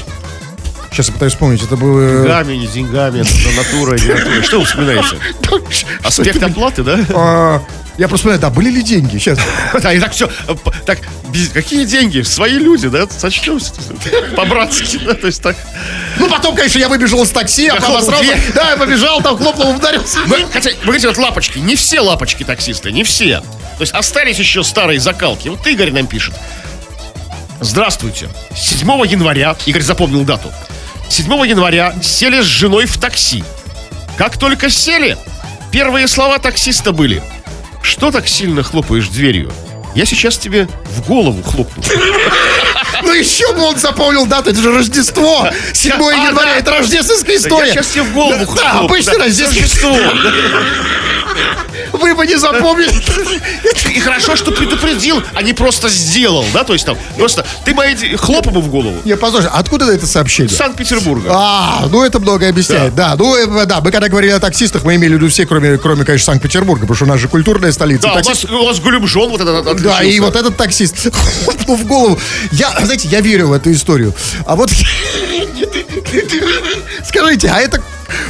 сейчас 0.91 1.07
я 1.07 1.13
пытаюсь 1.13 1.33
вспомнить, 1.33 1.61
это 1.63 1.75
было... 1.75 2.21
Деньгами, 2.23 2.53
не 2.55 2.67
деньгами, 2.67 3.19
это 3.21 3.55
натура, 3.57 3.97
не 3.97 4.07
натура. 4.13 4.41
Что 4.43 4.59
вы 4.59 4.65
вспоминаете? 4.65 5.17
Аспект 6.03 6.41
оплаты, 6.43 6.83
да? 6.83 7.61
Я 7.97 8.07
просто 8.07 8.29
вспоминаю, 8.29 8.41
да, 8.41 8.49
были 8.49 8.69
ли 8.69 8.83
деньги? 8.83 9.17
Сейчас. 9.17 9.39
Да, 9.81 9.93
и 9.93 9.99
так 9.99 10.11
все. 10.11 10.29
Так, 10.85 10.99
какие 11.53 11.83
деньги? 11.85 12.21
Свои 12.21 12.53
люди, 12.53 12.87
да? 12.89 13.07
Сочтемся. 13.09 13.73
По-братски, 14.35 14.99
да? 14.99 15.13
То 15.13 15.27
есть 15.27 15.41
так. 15.41 15.55
Ну, 16.17 16.29
потом, 16.29 16.55
конечно, 16.55 16.79
я 16.79 16.89
выбежал 16.89 17.23
из 17.23 17.29
такси, 17.31 17.67
а 17.67 17.75
обосрался. 17.77 18.21
дверь. 18.21 18.37
Да, 18.53 18.71
я 18.71 18.77
побежал, 18.77 19.21
там 19.21 19.37
хлопнул, 19.37 19.75
ударился. 19.75 20.19
Хотя, 20.51 20.69
вы 20.71 20.83
говорите, 20.83 21.07
вот 21.07 21.17
лапочки. 21.17 21.57
Не 21.59 21.75
все 21.75 21.99
лапочки 21.99 22.43
таксисты, 22.43 22.91
не 22.91 23.03
все. 23.03 23.39
То 23.77 23.81
есть 23.81 23.93
остались 23.93 24.37
еще 24.37 24.63
старые 24.63 24.99
закалки. 24.99 25.47
Вот 25.49 25.65
Игорь 25.67 25.91
нам 25.91 26.07
пишет. 26.07 26.33
Здравствуйте. 27.59 28.29
7 28.55 28.87
января, 29.07 29.55
Игорь 29.65 29.81
запомнил 29.81 30.23
дату. 30.23 30.51
7 31.09 31.25
января 31.47 31.95
сели 32.03 32.41
с 32.41 32.45
женой 32.45 32.85
в 32.85 32.97
такси. 32.99 33.43
Как 34.17 34.37
только 34.37 34.69
сели, 34.69 35.17
первые 35.71 36.07
слова 36.07 36.37
таксиста 36.39 36.91
были. 36.91 37.21
Что 37.81 38.11
так 38.11 38.27
сильно 38.27 38.63
хлопаешь 38.63 39.07
дверью? 39.07 39.51
Я 39.95 40.05
сейчас 40.05 40.37
тебе 40.37 40.67
в 40.85 41.07
голову 41.07 41.41
хлопну. 41.43 41.81
Ну 43.03 43.13
еще 43.13 43.51
бы 43.53 43.61
он 43.61 43.77
запомнил 43.77 44.25
дату, 44.25 44.49
это 44.51 44.61
же 44.61 44.71
Рождество. 44.71 45.49
7 45.73 45.93
А, 45.93 46.27
января, 46.27 46.57
это 46.57 46.71
рождественская 46.71 47.33
Я 47.35 47.39
история. 47.39 47.71
сейчас 47.73 47.87
тебе 47.87 48.03
в 48.03 48.13
голову 48.13 48.45
хлопну. 48.45 48.55
Да, 48.61 48.79
обычно 48.79 49.13
рождественская. 49.17 50.11
Вы 51.93 52.15
бы 52.15 52.25
не 52.27 52.35
запомнили. 52.37 52.87
И 53.95 53.99
хорошо, 53.99 54.35
что 54.35 54.51
предупредил, 54.51 55.21
а 55.33 55.41
не 55.41 55.53
просто 55.53 55.89
сделал, 55.89 56.45
да? 56.53 56.63
То 56.63 56.73
есть 56.73 56.85
там, 56.85 56.97
просто 57.17 57.45
ты 57.65 57.73
мои 57.73 57.95
де- 57.95 58.17
хлоп 58.17 58.47
ему 58.47 58.61
в 58.61 58.69
голову. 58.69 58.95
Не, 59.05 59.15
послушай, 59.15 59.49
откуда 59.53 59.91
это 59.91 60.05
сообщение? 60.07 60.55
Санкт-Петербурга. 60.55 61.29
А, 61.33 61.87
ну 61.89 62.03
это 62.03 62.19
многое 62.19 62.49
объясняет, 62.49 62.95
да. 62.95 63.15
Ну, 63.17 63.35
э, 63.35 63.65
да, 63.65 63.81
мы 63.81 63.91
когда 63.91 64.09
говорили 64.09 64.31
о 64.31 64.39
таксистах, 64.39 64.83
мы 64.83 64.95
имели 64.95 65.13
в 65.13 65.17
виду 65.17 65.29
все, 65.29 65.45
кроме, 65.45 65.77
кроме 65.77 66.05
конечно, 66.05 66.25
Санкт-Петербурга, 66.33 66.81
потому 66.81 66.95
что 66.95 67.05
у 67.05 67.09
нас 67.09 67.19
же 67.19 67.27
культурная 67.27 67.71
столица. 67.71 68.03
Да, 68.03 68.13
у 68.13 68.17
Таксист- 68.17 68.49
вас, 68.49 68.61
у 68.61 68.65
вас 68.65 68.79
Гулюмжон 68.79 69.29
вот 69.29 69.41
этот 69.41 69.63
Да, 69.65 69.71
отличился. 69.71 70.03
и 70.03 70.19
вот 70.19 70.35
этот 70.35 70.57
таксист 70.57 71.13
хлопнул 71.45 71.75
в 71.77 71.85
голову. 71.85 72.19
Я, 72.51 72.71
знаете, 72.83 73.07
я 73.09 73.21
верю 73.21 73.47
в 73.47 73.53
эту 73.53 73.71
историю. 73.71 74.13
А 74.45 74.55
вот 74.55 74.69
скажите, 77.05 77.49
а 77.49 77.59
это 77.59 77.81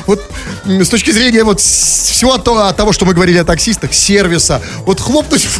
вот 0.05 0.21
с 0.67 0.89
точки 0.89 1.12
зрения 1.12 1.43
вот 1.43 1.60
всего 1.60 2.38
то- 2.38 2.73
того, 2.73 2.91
что 2.91 3.06
мы 3.06 3.13
говорили 3.13 3.38
о 3.38 3.45
таксистах, 3.45 3.93
сервиса, 3.93 4.62
вот 4.86 4.99
хлопнуть 4.99 5.45
в. 5.45 5.60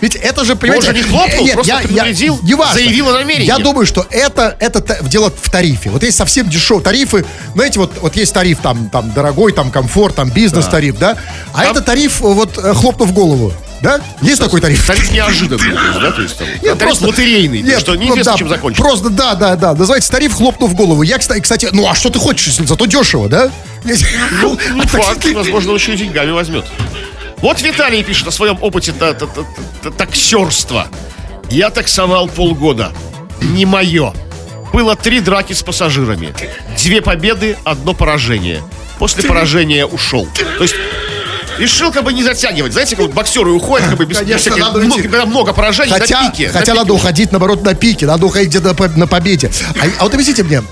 Ведь 0.00 0.14
это 0.14 0.44
же, 0.44 0.56
понимаете... 0.56 0.88
же 0.88 0.92
не 0.94 1.02
хлопнул, 1.02 1.48
просто 1.48 1.78
предупредил, 1.82 2.38
неважно. 2.42 2.74
заявил 2.74 3.08
о 3.08 3.12
намерении. 3.14 3.46
Я 3.46 3.58
думаю, 3.58 3.86
что 3.86 4.06
это, 4.10 4.56
это 4.60 5.02
дело 5.02 5.32
в 5.36 5.50
тарифе. 5.50 5.90
Вот 5.90 6.02
есть 6.02 6.16
совсем 6.16 6.48
дешевые 6.48 6.84
тарифы. 6.84 7.24
Знаете, 7.54 7.80
вот, 7.80 7.92
вот 8.00 8.16
есть 8.16 8.32
тариф 8.32 8.60
там, 8.60 8.88
там 8.90 9.12
дорогой, 9.12 9.52
там 9.52 9.70
комфорт, 9.70 10.14
там 10.14 10.30
бизнес-тариф, 10.30 10.98
да? 10.98 11.16
А 11.52 11.62
Там- 11.62 11.72
это 11.72 11.82
тариф, 11.82 12.20
вот, 12.20 12.56
э, 12.58 12.72
хлопнув 12.74 13.12
голову. 13.12 13.52
Да? 13.80 14.00
Есть 14.22 14.40
такой 14.40 14.60
тариф? 14.60 14.86
Тариф 14.86 15.10
неожиданный, 15.12 15.58
то 15.74 15.86
есть, 15.86 16.00
да, 16.00 16.10
то 16.10 16.22
есть 16.22 16.38
там, 16.38 16.48
Нет, 16.62 16.78
тариф 16.78 17.00
лотерейный, 17.02 17.62
то 17.62 17.68
есть, 17.68 17.80
что 17.80 17.94
ну 17.94 18.00
неизвестно, 18.00 18.32
да, 18.32 18.38
чем 18.38 18.48
закончится. 18.48 18.82
Просто, 18.82 19.10
да, 19.10 19.34
да, 19.34 19.56
да. 19.56 19.74
Называется 19.74 20.10
тариф 20.10 20.32
хлопнув 20.34 20.74
голову. 20.74 21.02
Я, 21.02 21.18
кстати, 21.18 21.40
кстати, 21.40 21.68
ну 21.72 21.88
а 21.88 21.94
что 21.94 22.08
ты 22.10 22.18
хочешь, 22.18 22.46
если 22.46 22.64
зато 22.64 22.86
дешево, 22.86 23.28
да? 23.28 23.50
Ну, 23.84 24.58
не 24.74 24.80
А 24.84 24.86
факт, 24.86 25.26
возможно, 25.34 25.72
он 25.72 25.76
еще 25.76 25.94
и 25.94 25.96
деньгами 25.96 26.30
возьмет. 26.30 26.64
Вот 27.38 27.60
Виталий 27.60 28.02
пишет 28.02 28.28
о 28.28 28.30
своем 28.30 28.56
опыте 28.62 28.92
та- 28.92 29.12
та- 29.12 29.26
та- 29.82 29.90
таксерства. 29.90 30.88
Я 31.50 31.68
таксовал 31.68 32.28
полгода. 32.28 32.92
Не 33.42 33.66
мое. 33.66 34.14
Было 34.72 34.96
три 34.96 35.20
драки 35.20 35.52
с 35.52 35.62
пассажирами. 35.62 36.34
Две 36.82 37.02
победы, 37.02 37.58
одно 37.64 37.92
поражение. 37.92 38.62
После 38.98 39.24
поражения 39.24 39.84
ушел. 39.84 40.26
То 40.56 40.62
есть 40.62 40.74
решил 41.58 41.92
как 41.92 42.04
бы 42.04 42.12
не 42.12 42.22
затягивать. 42.22 42.72
Знаете, 42.72 42.96
как 42.96 43.06
вот 43.06 43.14
боксеры 43.14 43.50
уходят 43.50 43.88
как 43.88 43.98
бы 43.98 44.06
без, 44.06 44.18
Конечно, 44.18 44.38
всяких- 44.38 44.58
надо 44.62 44.80
много, 44.80 45.02
когда 45.02 45.26
много 45.26 45.52
поражений 45.52 45.90
Хотя, 45.92 46.22
на 46.22 46.30
пике. 46.30 46.46
на 46.46 46.52
хотя 46.52 46.64
пике 46.66 46.74
надо 46.78 46.92
уходить, 46.94 47.32
наоборот, 47.32 47.62
на 47.62 47.74
пике. 47.74 48.06
Надо 48.06 48.26
уходить 48.26 48.48
где-то 48.50 48.74
на, 48.78 48.88
на 48.96 49.06
победе. 49.06 49.50
А, 49.80 49.84
а 49.98 50.04
вот 50.04 50.14
объясните 50.14 50.42
мне, 50.42 50.62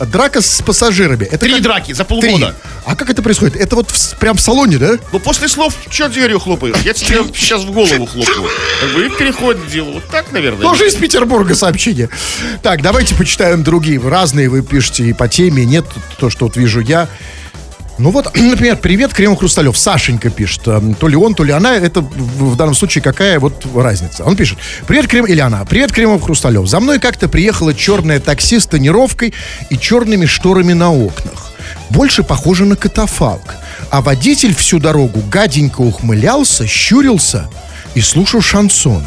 драка 0.00 0.40
с 0.40 0.60
пассажирами. 0.62 1.24
Это 1.24 1.38
Три 1.38 1.52
как- 1.54 1.62
драки 1.62 1.92
за 1.92 2.04
Три. 2.04 2.20
полгода. 2.20 2.54
А 2.84 2.96
как 2.96 3.10
это 3.10 3.22
происходит? 3.22 3.56
Это 3.56 3.76
вот 3.76 3.90
в 3.90 4.18
прям 4.18 4.36
в 4.36 4.40
салоне, 4.40 4.76
да? 4.78 4.98
Ну, 5.12 5.18
после 5.20 5.48
слов, 5.48 5.74
что 5.88 6.08
дверью 6.08 6.40
хлопаешь? 6.40 6.76
Я 6.84 6.92
тебе 6.94 7.18
сейчас 7.34 7.62
в 7.62 7.70
голову 7.70 8.06
хлопаю. 8.06 8.48
Как 8.80 8.92
бы 8.94 9.06
и 9.06 9.10
переходит 9.10 9.66
дело. 9.68 9.92
Вот 9.92 10.08
так, 10.10 10.32
наверное. 10.32 10.62
Тоже 10.62 10.88
из 10.88 10.94
Петербурга 10.94 11.54
сообщение. 11.54 12.08
Так, 12.62 12.82
давайте 12.82 13.14
почитаем 13.14 13.62
другие. 13.62 14.00
Разные 14.00 14.48
вы 14.48 14.62
пишете 14.62 15.04
и 15.04 15.12
по 15.12 15.28
теме, 15.28 15.64
нет 15.64 15.84
то, 16.18 16.28
что 16.28 16.46
вот 16.46 16.56
вижу 16.56 16.80
я. 16.80 17.08
Ну 17.98 18.10
вот, 18.10 18.36
например, 18.36 18.76
привет, 18.76 19.12
Кремов 19.12 19.38
Хрусталев. 19.38 19.76
Сашенька 19.78 20.30
пишет. 20.30 20.66
Эм, 20.66 20.94
То 20.94 21.08
ли 21.08 21.16
он, 21.16 21.34
то 21.34 21.44
ли 21.44 21.52
она. 21.52 21.74
Это 21.76 22.00
в 22.00 22.56
данном 22.56 22.74
случае 22.74 23.02
какая 23.02 23.38
вот 23.38 23.64
разница? 23.74 24.24
Он 24.24 24.36
пишет. 24.36 24.58
Привет, 24.86 25.06
Крем... 25.06 25.26
Или 25.26 25.40
она. 25.40 25.64
Привет, 25.64 25.92
Кремов 25.92 26.22
Хрусталев. 26.22 26.66
За 26.66 26.80
мной 26.80 26.98
как-то 26.98 27.28
приехало 27.28 27.74
черное 27.74 28.20
такси 28.20 28.58
с 28.58 28.66
тонировкой 28.66 29.32
и 29.70 29.78
черными 29.78 30.26
шторами 30.26 30.72
на 30.72 30.92
окнах. 30.92 31.52
Больше 31.90 32.22
похоже 32.22 32.64
на 32.64 32.76
катафалк. 32.76 33.54
А 33.90 34.00
водитель 34.00 34.54
всю 34.54 34.78
дорогу 34.78 35.22
гаденько 35.30 35.80
ухмылялся, 35.82 36.66
щурился 36.66 37.48
и 37.94 38.00
слушал 38.00 38.40
шансон. 38.40 39.04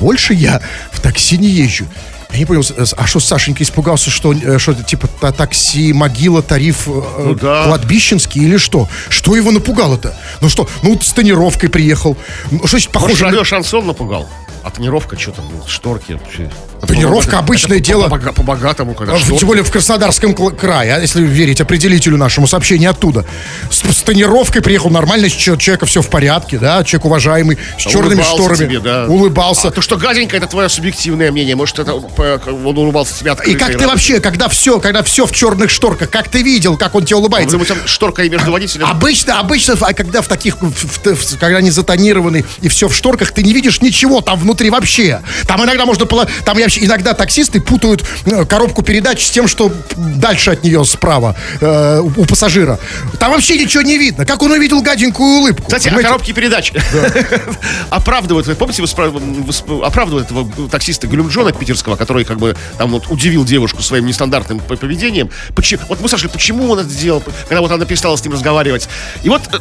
Больше 0.00 0.34
я 0.34 0.60
в 0.90 1.00
такси 1.00 1.36
не 1.36 1.48
езжу. 1.48 1.86
Я 2.32 2.38
не 2.38 2.44
понял, 2.46 2.62
а 2.96 3.06
что 3.06 3.20
Сашенька 3.20 3.62
испугался, 3.62 4.10
что, 4.10 4.32
э, 4.32 4.58
что 4.58 4.72
это 4.72 4.82
типа 4.82 5.06
та- 5.20 5.32
такси, 5.32 5.92
могила, 5.92 6.42
тариф 6.42 6.88
э, 6.88 7.02
Ну 7.18 7.34
да. 7.34 7.64
кладбищенский 7.64 8.42
или 8.42 8.56
что? 8.56 8.88
Что 9.10 9.36
его 9.36 9.50
напугало-то? 9.50 10.16
Ну 10.40 10.48
что, 10.48 10.68
ну 10.82 10.98
с 11.00 11.12
тонировкой 11.12 11.68
приехал. 11.68 12.16
Ну, 12.50 12.58
что 12.60 12.68
значит 12.68 12.92
Может, 12.92 12.92
похоже 12.92 13.24
на... 13.24 13.30
радио 13.30 13.44
шансон 13.44 13.86
напугал. 13.86 14.28
А 14.62 14.70
тонировка, 14.70 15.18
что 15.18 15.32
там, 15.32 15.44
ну, 15.50 15.62
шторки 15.66 16.12
вообще. 16.12 16.50
Тонировка 16.86 17.30
Это 17.30 17.38
обычное 17.38 17.78
дело. 17.78 18.08
по- 18.08 18.18
по- 18.18 18.32
По-богатому, 18.32 18.94
когда 18.94 19.14
А. 19.14 19.18
Тем 19.20 19.46
более 19.46 19.62
в 19.62 19.70
Краснодарском 19.70 20.34
крае, 20.34 20.94
а 20.96 21.00
если 21.00 21.22
верить 21.22 21.60
определителю 21.60 22.16
нашему 22.16 22.46
сообщению 22.48 22.90
оттуда. 22.90 23.24
С, 23.70 23.82
с 23.88 24.02
тонировкой 24.02 24.62
приехал 24.62 24.90
нормально, 24.90 25.28
с 25.28 25.32
человека 25.32 25.86
все 25.86 26.02
в 26.02 26.08
порядке, 26.08 26.58
да, 26.58 26.82
человек 26.82 27.04
уважаемый, 27.06 27.58
с 27.78 27.82
черными 27.82 28.20
Улыбался 28.20 28.34
шторами. 28.34 28.56
тебе, 28.68 28.80
да. 28.80 29.06
Улыбался. 29.06 29.68
А 29.68 29.70
то, 29.70 29.80
что 29.80 29.96
гаденько, 29.96 30.36
это 30.36 30.46
твое 30.48 30.68
субъективное 30.68 31.30
мнение. 31.30 31.54
Может, 31.54 31.78
это 31.78 31.94
он 31.94 32.78
улыбался 32.78 33.16
тебе 33.18 33.30
И 33.30 33.32
открыто. 33.32 33.58
как 33.58 33.66
ты 33.68 33.72
радостно. 33.74 33.88
вообще, 33.88 34.20
когда 34.20 34.48
все, 34.48 34.80
когда 34.80 35.02
все 35.02 35.26
в 35.26 35.32
черных 35.32 35.70
шторках, 35.70 36.10
как 36.10 36.28
ты 36.28 36.42
видел, 36.42 36.76
как 36.76 36.94
он 36.96 37.04
тебе 37.04 37.16
улыбается? 37.16 37.58
Быть, 37.58 37.68
там 37.68 37.78
шторка 37.86 38.24
и 38.24 38.28
между 38.28 38.50
водителем. 38.50 38.86
Обычно, 38.86 39.38
обычно, 39.38 39.74
а 39.80 39.92
когда 39.94 40.20
в 40.20 40.26
таких, 40.28 40.56
в- 40.60 40.70
в- 40.70 41.14
в- 41.14 41.38
когда 41.38 41.58
они 41.58 41.70
затонированы 41.70 42.44
и 42.60 42.68
все 42.68 42.88
в 42.88 42.94
шторках, 42.94 43.30
ты 43.32 43.42
не 43.42 43.52
видишь 43.52 43.80
ничего 43.80 44.20
там 44.20 44.38
внутри 44.38 44.68
вообще. 44.70 45.20
Там 45.46 45.62
иногда 45.64 45.86
можно, 45.86 46.06
пола- 46.06 46.28
там 46.44 46.58
я 46.58 46.68
вообще, 46.72 46.86
иногда 46.86 47.14
таксисты 47.14 47.60
путают 47.60 48.04
э, 48.24 48.44
коробку 48.44 48.82
передач 48.82 49.26
с 49.26 49.30
тем, 49.30 49.48
что 49.48 49.72
дальше 49.96 50.52
от 50.52 50.64
нее 50.64 50.84
справа 50.84 51.36
э, 51.60 52.00
у, 52.00 52.06
у 52.06 52.24
пассажира. 52.24 52.78
Там 53.18 53.32
вообще 53.32 53.58
ничего 53.58 53.82
не 53.82 53.98
видно. 53.98 54.24
Как 54.24 54.42
он 54.42 54.52
увидел 54.52 54.80
гаденькую 54.82 55.40
улыбку? 55.40 55.64
Кстати, 55.64 55.88
о 55.88 55.90
понимаете? 55.90 56.08
коробке 56.08 56.32
передач. 56.32 56.72
оправдывают, 57.90 58.46
вы 58.46 58.54
помните, 58.54 58.82
оправдывают 59.84 60.30
этого 60.30 60.68
таксиста 60.68 61.06
Гюлюмджона 61.06 61.52
питерского, 61.52 61.96
который 61.96 62.24
как 62.24 62.38
бы 62.38 62.56
там 62.78 62.90
вот 62.90 63.08
удивил 63.08 63.44
девушку 63.44 63.82
своим 63.82 64.06
нестандартным 64.06 64.60
поведением. 64.60 65.30
Почему, 65.54 65.82
вот 65.88 66.00
мы 66.00 66.08
спрашивали, 66.08 66.32
почему 66.32 66.70
он 66.70 66.78
это 66.78 66.88
сделал, 66.88 67.22
когда 67.48 67.60
вот 67.60 67.70
она 67.70 67.84
перестала 67.84 68.16
с 68.16 68.24
ним 68.24 68.32
разговаривать. 68.32 68.88
И 69.22 69.28
вот 69.28 69.42
э, 69.52 69.58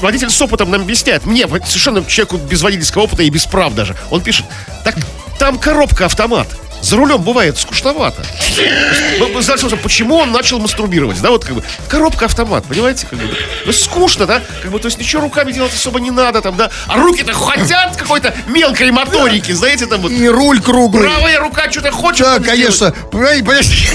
водитель 0.00 0.30
с 0.30 0.40
опытом 0.40 0.70
нам 0.70 0.82
объясняет, 0.82 1.26
мне, 1.26 1.46
совершенно 1.46 2.04
человеку 2.04 2.38
без 2.38 2.62
водительского 2.62 3.02
опыта 3.02 3.22
и 3.22 3.30
без 3.30 3.44
прав 3.46 3.74
даже, 3.74 3.96
он 4.10 4.20
пишет, 4.20 4.46
так 4.84 4.96
там 5.38 5.58
коробка 5.58 6.06
автомат. 6.06 6.48
За 6.82 6.96
рулем 6.96 7.22
бывает 7.22 7.56
скучновато. 7.58 8.24
Что- 8.24 9.76
почему 9.76 10.16
он 10.16 10.32
начал 10.32 10.58
мастурбировать, 10.58 11.20
да, 11.20 11.30
вот 11.30 11.44
как 11.44 11.54
бы 11.54 11.62
коробка 11.88 12.24
автомат, 12.24 12.64
понимаете, 12.64 13.06
как 13.08 13.20
бы, 13.20 13.24
ну 13.66 13.72
скучно, 13.72 14.26
да, 14.26 14.42
как 14.62 14.72
бы, 14.72 14.80
то 14.80 14.86
есть 14.86 14.98
ничего 14.98 15.22
руками 15.22 15.52
делать 15.52 15.72
особо 15.72 16.00
не 16.00 16.10
надо, 16.10 16.40
там, 16.40 16.56
да, 16.56 16.70
а 16.88 16.96
руки-то 16.96 17.32
хотят 17.34 17.96
какой-то 17.96 18.34
мелкой 18.48 18.90
моторики, 18.90 19.52
знаете, 19.52 19.86
там 19.86 20.00
вот, 20.00 20.10
И 20.10 20.28
руль 20.28 20.60
круглый. 20.60 21.04
правая 21.04 21.38
рука 21.38 21.70
что-то 21.70 21.92
хочет. 21.92 22.26
Да, 22.26 22.40
конечно. 22.40 22.92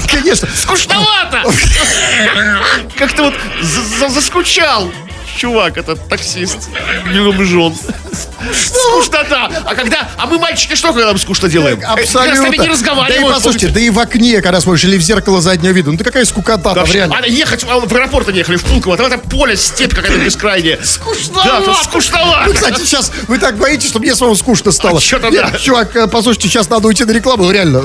Конечно. 0.09 0.47
Скучновато! 0.55 1.43
Как-то 2.97 3.23
вот 3.23 3.33
за- 3.61 3.81
за- 3.99 4.09
заскучал 4.09 4.89
чувак, 5.37 5.77
этот 5.77 6.07
таксист. 6.09 6.69
Бомжон. 7.05 7.75
Скучнота. 8.53 9.51
А 9.65 9.75
когда... 9.75 10.09
А 10.17 10.25
мы, 10.25 10.39
мальчики, 10.39 10.75
что 10.75 10.89
когда 10.89 11.07
нам 11.07 11.17
скучно 11.17 11.47
делаем? 11.47 11.81
Абсолютно. 11.85 12.35
С 12.35 12.39
нами 12.39 12.57
не 12.57 13.07
Да 13.07 13.15
и 13.15 13.23
послушайте, 13.31 13.67
да 13.67 13.79
и 13.79 13.89
в 13.89 13.99
окне, 13.99 14.41
когда 14.41 14.59
смотришь, 14.59 14.85
или 14.85 14.97
в 14.97 15.01
зеркало 15.01 15.41
заднего 15.41 15.71
вида. 15.71 15.91
Ну 15.91 15.97
ты 15.97 16.03
какая 16.03 16.25
скукота 16.25 16.73
Да, 16.73 16.83
там, 16.83 16.91
реально. 16.91 17.15
Надо 17.15 17.27
ехать, 17.27 17.65
а, 17.69 17.79
в 17.79 17.93
аэропорт 17.93 18.27
они 18.29 18.39
ехали, 18.39 18.57
в 18.57 18.63
Пулково, 18.63 18.97
там 18.97 19.05
это 19.07 19.17
поле, 19.17 19.55
степь 19.55 19.93
какая-то 19.93 20.17
бескрайняя. 20.17 20.79
Да, 21.35 21.61
тут 21.61 21.67
Вы, 21.67 21.83
скучновато. 21.83 22.53
кстати, 22.53 22.79
сейчас 22.81 23.11
вы 23.27 23.37
так 23.37 23.57
боитесь, 23.57 23.89
что 23.89 23.99
мне 23.99 24.15
самому 24.15 24.35
скучно 24.35 24.71
стало. 24.71 24.99
А 24.99 25.29
Нет, 25.29 25.51
да. 25.51 25.59
Чувак, 25.59 25.95
э, 25.95 26.07
послушайте, 26.07 26.49
сейчас 26.49 26.69
надо 26.69 26.87
уйти 26.87 27.05
на 27.05 27.11
рекламу, 27.11 27.43
ну, 27.43 27.51
реально. 27.51 27.83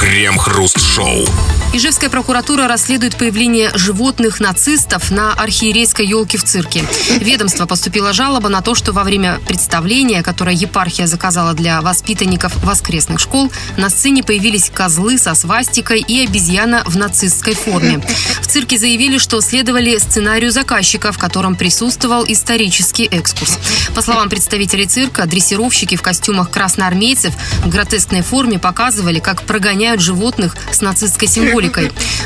Крем-хруст-шоу. 0.00 1.26
Ижевская 1.74 2.10
прокуратура 2.10 2.68
расследует 2.68 3.16
появление 3.16 3.70
животных 3.74 4.40
нацистов 4.40 5.10
на 5.10 5.32
архиерейской 5.32 6.04
елке 6.06 6.36
в 6.36 6.44
цирке. 6.44 6.84
Ведомство 7.18 7.64
поступила 7.64 8.12
жалоба 8.12 8.50
на 8.50 8.60
то, 8.60 8.74
что 8.74 8.92
во 8.92 9.04
время 9.04 9.40
представления, 9.46 10.22
которое 10.22 10.54
епархия 10.54 11.06
заказала 11.06 11.54
для 11.54 11.80
воспитанников 11.80 12.62
воскресных 12.62 13.20
школ, 13.20 13.50
на 13.78 13.88
сцене 13.88 14.22
появились 14.22 14.68
козлы 14.68 15.16
со 15.16 15.34
свастикой 15.34 16.00
и 16.00 16.26
обезьяна 16.26 16.82
в 16.84 16.98
нацистской 16.98 17.54
форме. 17.54 18.02
В 18.42 18.48
цирке 18.48 18.76
заявили, 18.76 19.16
что 19.16 19.40
следовали 19.40 19.96
сценарию 19.96 20.52
заказчика, 20.52 21.10
в 21.10 21.16
котором 21.16 21.56
присутствовал 21.56 22.26
исторический 22.28 23.06
экскурс. 23.06 23.58
По 23.94 24.02
словам 24.02 24.28
представителей 24.28 24.86
цирка, 24.86 25.24
дрессировщики 25.24 25.96
в 25.96 26.02
костюмах 26.02 26.50
красноармейцев 26.50 27.32
в 27.64 27.68
гротескной 27.70 28.20
форме 28.20 28.58
показывали, 28.58 29.20
как 29.20 29.40
прогоняют 29.44 30.02
животных 30.02 30.54
с 30.70 30.82
нацистской 30.82 31.28
символикой. 31.28 31.61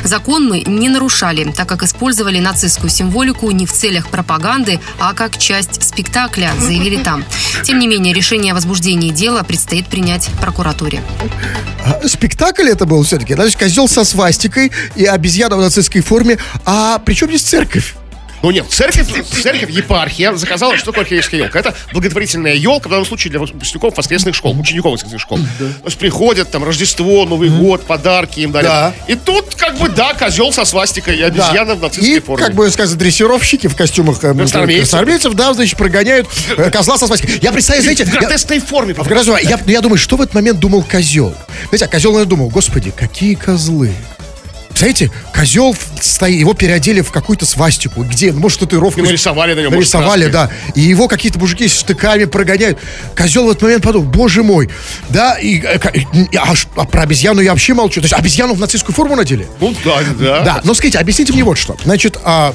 Закон 0.03 0.47
мы 0.47 0.61
не 0.61 0.89
нарушали, 0.89 1.51
так 1.51 1.67
как 1.67 1.83
использовали 1.83 2.39
нацистскую 2.39 2.89
символику 2.89 3.49
не 3.51 3.65
в 3.65 3.73
целях 3.73 4.07
пропаганды, 4.09 4.79
а 4.99 5.13
как 5.13 5.37
часть 5.37 5.83
спектакля, 5.83 6.51
заявили 6.59 7.01
там. 7.03 7.23
Тем 7.63 7.79
не 7.79 7.87
менее, 7.87 8.13
решение 8.13 8.53
о 8.53 8.55
возбуждении 8.55 9.11
дела 9.11 9.43
предстоит 9.43 9.87
принять 9.87 10.29
прокуратуре. 10.41 11.01
А, 11.85 12.07
Спектакль 12.07 12.69
это 12.69 12.85
был 12.85 13.03
все-таки. 13.03 13.33
Значит, 13.33 13.57
козел 13.57 13.87
со 13.87 14.03
свастикой 14.03 14.71
и 14.95 15.05
обезьяна 15.05 15.57
в 15.57 15.61
нацистской 15.61 16.01
форме. 16.01 16.37
А 16.65 16.99
при 16.99 17.13
чем 17.13 17.29
здесь 17.29 17.43
церковь? 17.43 17.95
Ну 18.47 18.51
нет, 18.51 18.65
церковь, 18.69 19.07
церковь, 19.43 19.69
епархия 19.69 20.33
заказала, 20.33 20.77
что 20.77 20.85
такое 20.85 21.01
архиерейская 21.01 21.41
елка. 21.41 21.59
Это 21.59 21.75
благотворительная 21.91 22.53
елка, 22.53 22.87
в 22.87 22.91
данном 22.91 23.05
случае 23.05 23.29
для 23.31 23.41
выпускников 23.41 23.97
воскресных 23.97 24.35
школ, 24.35 24.57
учеников 24.57 24.93
воскресных 24.93 25.19
школ. 25.19 25.37
То 25.59 25.65
есть 25.83 25.97
приходят, 25.97 26.49
там, 26.49 26.63
Рождество, 26.63 27.25
Новый 27.25 27.49
год, 27.49 27.83
подарки 27.83 28.39
им 28.39 28.53
дарят. 28.53 28.69
Да. 28.69 28.93
И 29.09 29.15
тут, 29.15 29.55
как 29.55 29.77
бы, 29.77 29.89
да, 29.89 30.13
козел 30.13 30.53
со 30.53 30.63
свастикой 30.63 31.17
и 31.17 31.23
обезьяна 31.23 31.75
в 31.75 31.81
нацистской 31.81 32.15
И, 32.15 32.19
форме. 32.21 32.45
как 32.45 32.55
бы 32.55 32.71
сказать, 32.71 32.97
дрессировщики 32.97 33.67
в 33.67 33.75
костюмах 33.75 34.23
э, 34.23 34.33
красноармейцев, 34.33 35.33
да, 35.33 35.53
значит, 35.53 35.77
прогоняют 35.77 36.29
э, 36.55 36.71
козла 36.71 36.97
со 36.97 37.07
свастикой. 37.07 37.39
Я 37.41 37.51
представляю, 37.51 37.83
знаете, 37.97 38.61
в 38.61 38.65
форме. 38.65 38.95
А 38.97 39.03
в 39.03 39.09
Грозово- 39.09 39.43
я, 39.43 39.59
я 39.65 39.81
думаю, 39.81 39.97
что 39.97 40.15
в 40.15 40.21
этот 40.21 40.35
момент 40.35 40.61
думал 40.61 40.83
козел? 40.83 41.35
Знаете, 41.67 41.83
а 41.83 41.87
козел, 41.89 42.13
наверное, 42.13 42.29
думал, 42.29 42.47
господи, 42.47 42.91
какие 42.91 43.33
козлы. 43.33 43.91
Знаете, 44.77 45.11
козел 45.33 45.75
стоит, 46.01 46.39
его 46.39 46.53
переодели 46.53 47.01
в 47.01 47.11
какую-то 47.11 47.45
свастику. 47.45 48.03
Где? 48.03 48.31
Ну, 48.31 48.39
может, 48.39 48.59
татуировку. 48.59 48.99
И 48.99 49.03
нарисовали 49.03 49.53
на 49.53 49.59
нем, 49.61 49.73
может, 49.73 49.91
Нарисовали, 49.93 50.29
краской. 50.29 50.55
да. 50.67 50.71
И 50.75 50.81
его 50.81 51.07
какие-то 51.07 51.39
мужики 51.39 51.67
с 51.67 51.79
штыками 51.79 52.25
прогоняют. 52.25 52.77
Козел 53.15 53.45
в 53.45 53.49
этот 53.49 53.63
момент 53.63 53.83
подумал, 53.83 54.07
боже 54.07 54.43
мой. 54.43 54.69
Да, 55.09 55.35
и, 55.39 55.59
э, 55.61 55.79
и- 56.31 56.35
а, 56.37 56.53
а 56.75 56.85
про 56.85 57.01
обезьяну 57.03 57.41
я 57.41 57.51
вообще 57.51 57.73
молчу. 57.73 58.01
То 58.01 58.05
есть 58.05 58.13
обезьяну 58.13 58.53
в 58.53 58.59
нацистскую 58.59 58.95
форму 58.95 59.15
надели? 59.15 59.47
Ну 59.59 59.73
да, 59.83 59.99
да. 60.19 60.41
Да, 60.41 60.61
но 60.63 60.73
скажите, 60.73 60.99
объясните 60.99 61.33
мне 61.33 61.43
вот 61.43 61.57
что. 61.57 61.75
Значит, 61.83 62.17
а, 62.23 62.53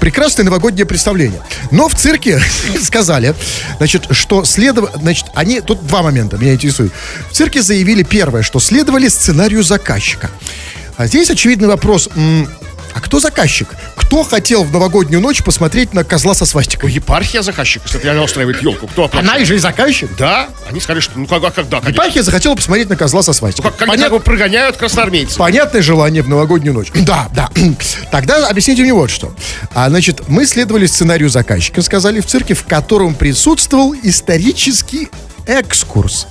прекрасное 0.00 0.44
новогоднее 0.44 0.86
представление. 0.86 1.40
Но 1.70 1.88
в 1.88 1.94
цирке 1.94 2.40
сказали, 2.82 3.34
значит, 3.78 4.06
что 4.10 4.44
следов... 4.44 4.90
Значит, 5.00 5.26
они... 5.34 5.60
Тут 5.60 5.86
два 5.86 6.02
момента 6.02 6.36
меня 6.36 6.54
интересуют. 6.54 6.92
В 7.30 7.32
цирке 7.34 7.62
заявили 7.62 8.02
первое, 8.02 8.42
что 8.42 8.58
следовали 8.58 9.08
сценарию 9.08 9.62
заказчика. 9.62 10.30
А 10.96 11.06
здесь 11.06 11.30
очевидный 11.30 11.68
вопрос. 11.68 12.08
а 12.94 13.00
кто 13.00 13.18
заказчик? 13.20 13.68
Кто 13.96 14.22
хотел 14.22 14.62
в 14.64 14.70
новогоднюю 14.72 15.20
ночь 15.20 15.42
посмотреть 15.42 15.92
на 15.94 16.04
козла 16.04 16.34
со 16.34 16.42
Ну, 16.44 16.46
свастикой? 16.46 16.92
епархия 16.92 17.42
заказчик, 17.42 17.82
если 17.86 17.98
реально 18.04 18.22
устраивает 18.22 18.62
елку. 18.62 18.86
Кто 18.86 19.04
оплачивает? 19.04 19.34
Она 19.36 19.44
же 19.44 19.56
и 19.56 19.58
заказчик. 19.58 20.10
Да, 20.16 20.48
они 20.70 20.78
сказали, 20.78 21.00
что 21.00 21.18
ну 21.18 21.26
как, 21.26 21.42
а 21.42 21.50
когда, 21.50 21.80
конечно. 21.80 22.00
Епархия 22.02 22.22
захотела 22.22 22.54
посмотреть 22.54 22.88
на 22.90 22.96
козла 22.96 23.22
со 23.22 23.32
свастикой. 23.32 23.70
Как, 23.70 23.78
как, 23.78 23.88
Понятно? 23.88 24.04
как 24.04 24.12
его 24.12 24.18
прогоняют 24.20 24.76
красноармейцы. 24.76 25.36
Понятное 25.38 25.82
желание 25.82 26.22
в 26.22 26.28
новогоднюю 26.28 26.74
ночь. 26.74 26.92
Да, 26.94 27.28
да. 27.34 27.50
Тогда 28.12 28.46
объясните 28.46 28.82
мне 28.82 28.92
вот 28.94 29.10
что. 29.10 29.34
А, 29.74 29.88
значит, 29.88 30.28
мы 30.28 30.46
следовали 30.46 30.86
сценарию 30.86 31.28
заказчика, 31.30 31.82
сказали 31.82 32.20
в 32.20 32.26
цирке, 32.26 32.54
в 32.54 32.64
котором 32.66 33.14
присутствовал 33.14 33.94
исторический 34.04 35.08
экскурс. 35.46 36.26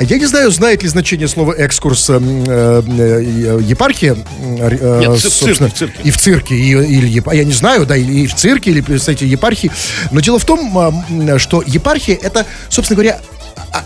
Я 0.00 0.18
не 0.18 0.26
знаю, 0.26 0.50
знает 0.50 0.82
ли 0.82 0.88
значение 0.88 1.28
слова 1.28 1.52
экскурс 1.52 2.10
эм, 2.10 2.44
э, 2.46 2.82
э, 2.86 3.58
епархия. 3.62 4.14
э, 4.14 5.00
Нет, 5.00 5.10
в 5.10 5.20
цирке, 5.20 5.28
собственно, 5.28 5.68
в 5.70 5.74
цирке. 5.74 6.00
И 6.04 6.10
в 6.10 6.16
цирке, 6.16 6.54
и, 6.54 6.70
или 6.70 7.22
я 7.34 7.44
не 7.44 7.52
знаю, 7.52 7.86
да, 7.86 7.96
и 7.96 8.26
в 8.26 8.34
цирке, 8.34 8.70
или, 8.70 8.80
кстати, 8.80 9.24
епархии. 9.24 9.70
Но 10.10 10.20
дело 10.20 10.38
в 10.38 10.44
том, 10.44 11.02
что 11.38 11.62
епархия 11.66 12.18
это, 12.20 12.46
собственно 12.68 12.96
говоря, 12.96 13.20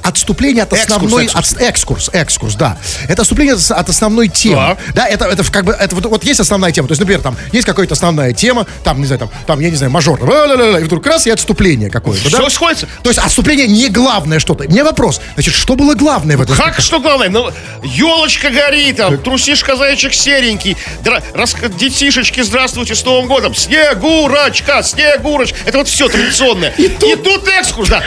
отступление 0.02 0.62
от 0.64 0.72
основной 0.72 1.24
экскурс. 1.26 1.52
от- 1.54 1.60
экскурс, 1.62 2.10
экскурс, 2.12 2.54
да. 2.54 2.78
Это 3.08 3.22
отступление 3.22 3.54
от, 3.54 3.88
основной 3.88 4.28
темы. 4.28 4.56
Да. 4.56 4.76
Да, 4.94 5.06
это, 5.08 5.24
это 5.26 5.44
как 5.50 5.64
бы, 5.64 5.72
это 5.72 5.94
вот, 5.94 6.06
вот 6.06 6.24
есть 6.24 6.40
основная 6.40 6.72
тема. 6.72 6.88
То 6.88 6.92
есть, 6.92 7.00
например, 7.00 7.20
там 7.22 7.36
есть 7.52 7.66
какая-то 7.66 7.94
основная 7.94 8.32
тема, 8.32 8.66
там, 8.84 9.00
не 9.00 9.06
знаю, 9.06 9.20
там, 9.20 9.30
там 9.46 9.60
я 9.60 9.70
не 9.70 9.76
знаю, 9.76 9.90
мажор, 9.92 10.18
и 10.22 10.84
вдруг 10.84 11.06
раз 11.06 11.26
и 11.26 11.30
отступление 11.30 11.90
какое-то, 11.90 12.30
да? 12.30 12.38
Все 12.38 12.50
сходится. 12.50 12.86
То 13.02 13.10
есть 13.10 13.18
отступление 13.18 13.66
не 13.66 13.88
главное 13.88 14.38
что-то. 14.38 14.64
Мне 14.64 14.84
вопрос, 14.84 15.20
значит, 15.34 15.54
что 15.54 15.74
было 15.76 15.94
главное 15.94 16.36
в 16.36 16.42
этом? 16.42 16.56
Как 16.56 16.80
что 16.80 17.00
главное? 17.00 17.28
Ну, 17.28 17.50
елочка 17.82 18.50
горит, 18.50 18.96
там, 18.96 19.18
трусишка 19.18 19.76
зайчик 19.76 20.14
серенький, 20.14 20.76
дра- 21.02 21.22
рас- 21.34 21.56
детишечки, 21.78 22.40
здравствуйте, 22.42 22.94
с 22.94 23.04
Новым 23.04 23.26
годом, 23.28 23.54
Снегурочка, 23.54 24.82
Снегурочка. 24.82 25.56
Это 25.64 25.78
вот 25.78 25.88
все 25.88 26.08
традиционное. 26.08 26.70
И 26.78 26.88
тут, 26.88 27.46
экскурс, 27.48 27.88
да. 27.88 28.02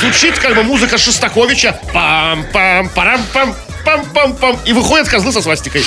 Звучит 0.00 0.38
как 0.38 0.54
бы 0.54 0.62
музыка 0.62 0.98
Шостаковича. 1.10 1.78
Пам-пам-парам-пам. 1.92 3.54
Пам-пам-пам. 3.84 4.58
И 4.64 4.72
выходят 4.72 5.08
козлы 5.08 5.32
со 5.32 5.42
свастикой. 5.42 5.84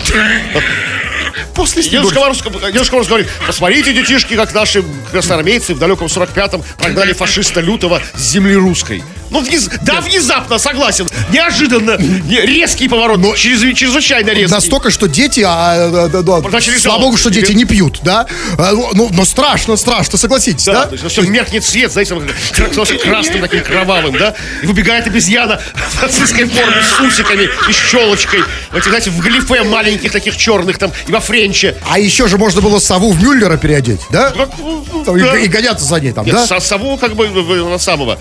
После 1.56 1.84
Дедушка 1.84 2.20
Мороз, 2.20 2.42
Дедушка 2.42 2.96
Мороз 2.96 3.08
говорит, 3.08 3.30
посмотрите, 3.46 3.94
детишки, 3.94 4.36
как 4.36 4.54
наши 4.54 4.84
красноармейцы 5.12 5.74
в 5.74 5.80
далеком 5.80 6.08
45-м 6.08 6.64
прогнали 6.78 7.14
фашиста 7.14 7.62
лютого 7.62 8.02
с 8.16 8.22
земли 8.22 8.56
русской. 8.56 9.04
Ну, 9.30 9.42
вниз- 9.42 9.70
да, 9.82 10.02
внезапно, 10.02 10.58
согласен. 10.60 11.10
Неожиданно. 11.32 11.98
Не- 11.98 12.42
резкий 12.42 12.88
поворот. 12.88 13.20
чрез- 13.38 13.76
чрезвычайно 13.76 14.30
резкий. 14.32 14.54
Настолько, 14.54 14.90
что 14.92 15.08
дети, 15.08 15.44
а, 15.46 15.90
да, 15.90 16.08
да, 16.08 16.22
да, 16.22 16.50
Начали 16.50 16.78
слава 16.78 17.00
богу, 17.02 17.18
что 17.18 17.30
дети 17.30 17.52
не 17.54 17.66
пьют, 17.66 18.00
да? 18.04 18.26
А, 18.58 18.72
Ну, 18.94 19.10
но 19.12 19.26
страшно, 19.26 19.76
страшно, 19.78 20.18
согласитесь, 20.18 20.66
да? 20.66 20.74
Да, 20.74 20.86
то 20.88 20.96
есть 20.96 21.08
все 21.08 21.22
меркнет 21.24 21.64
свет, 21.64 21.92
знаете, 21.92 22.16
становится 22.54 22.96
красным 22.96 23.42
таким 23.42 23.64
кровавым, 23.64 24.18
да? 24.18 24.36
И 24.62 24.66
выбегает 24.66 25.08
обезьяна 25.08 25.62
в 25.74 26.02
нацистской 26.02 26.46
форме 26.46 26.76
с 26.82 27.00
усиками 27.00 27.50
и 27.70 27.72
щелочкой. 27.74 28.42
В 28.72 28.76
этих, 28.76 28.88
знаете, 28.90 29.10
в 29.10 29.20
галифе 29.20 29.64
маленьких 29.64 30.12
таких 30.12 30.38
черных 30.38 30.78
там 30.78 30.92
и 31.08 31.12
во 31.12 31.20
френче. 31.20 31.76
А 31.90 31.98
еще 32.00 32.28
же 32.28 32.38
можно 32.38 32.62
было 32.62 32.80
сову 32.80 33.12
в 33.12 33.22
Мюллера 33.24 33.58
переодеть, 33.58 34.02
да? 34.10 34.32
Как, 34.32 34.50
ну, 34.60 34.86
Там, 35.06 35.18
и- 35.18 35.22
да. 35.22 35.38
И, 35.38 35.48
гоняться 35.48 35.86
за 35.86 36.00
ней 36.00 36.12
там, 36.12 36.26
Нет, 36.26 36.36
да? 36.36 36.48
со- 36.48 36.60
сову 36.60 36.98
как 36.98 37.16
бы 37.16 37.28
на 37.30 37.78
самого. 37.80 38.18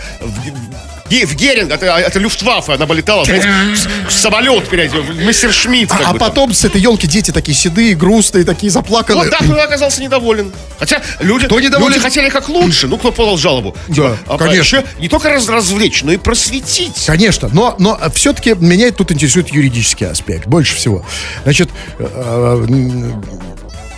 В, 1.13 1.15
Ге- 1.15 1.27
в 1.27 1.35
Геринг, 1.35 1.71
это, 1.71 1.85
это 1.87 2.19
Люфтваффе, 2.19 2.73
она 2.73 2.87
бы 2.87 2.95
летала, 2.95 3.25
знаете, 3.27 3.47
в, 4.09 4.11
самолет 4.11 4.67
перед 4.71 4.93
мастер 5.27 5.53
Шмидт. 5.53 5.91
как 5.91 6.01
А, 6.01 6.11
а 6.11 6.13
бы 6.15 6.19
там. 6.19 6.29
потом 6.31 6.55
с 6.55 6.65
этой 6.65 6.81
елки 6.81 7.07
дети 7.07 7.31
такие 7.33 7.55
седые, 7.55 7.95
грустные, 7.95 8.45
такие 8.45 8.71
заплаканные. 8.73 9.25
Вот 9.25 9.31
да, 9.31 9.39
кто 9.45 9.61
оказался 9.63 10.01
недоволен. 10.01 10.51
Хотя 10.79 11.03
люди, 11.21 11.45
Кто 11.47 11.61
недоволен? 11.61 11.93
люди 11.93 12.03
хотели 12.03 12.31
как 12.31 12.49
лучше. 12.49 12.89
Ну, 12.89 12.97
кто 12.97 13.13
подал 13.13 13.37
жалобу. 13.37 13.77
Да, 13.89 14.17
а, 14.27 14.39
конечно. 14.39 14.61
еще 14.79 14.85
не 15.01 15.09
только 15.11 15.29
раз, 15.29 15.47
развлечь, 15.49 16.03
но 16.03 16.13
и 16.13 16.17
просветить. 16.17 17.05
Конечно, 17.07 17.51
но, 17.53 17.77
но 17.79 17.99
все-таки 18.15 18.55
меня 18.55 18.91
тут 18.91 19.13
интересует 19.13 19.51
юридический 19.51 20.07
аспект 20.09 20.47
больше 20.47 20.75
всего. 20.77 21.05
Значит, 21.45 21.69
э, 21.99 22.05
м, 22.71 23.23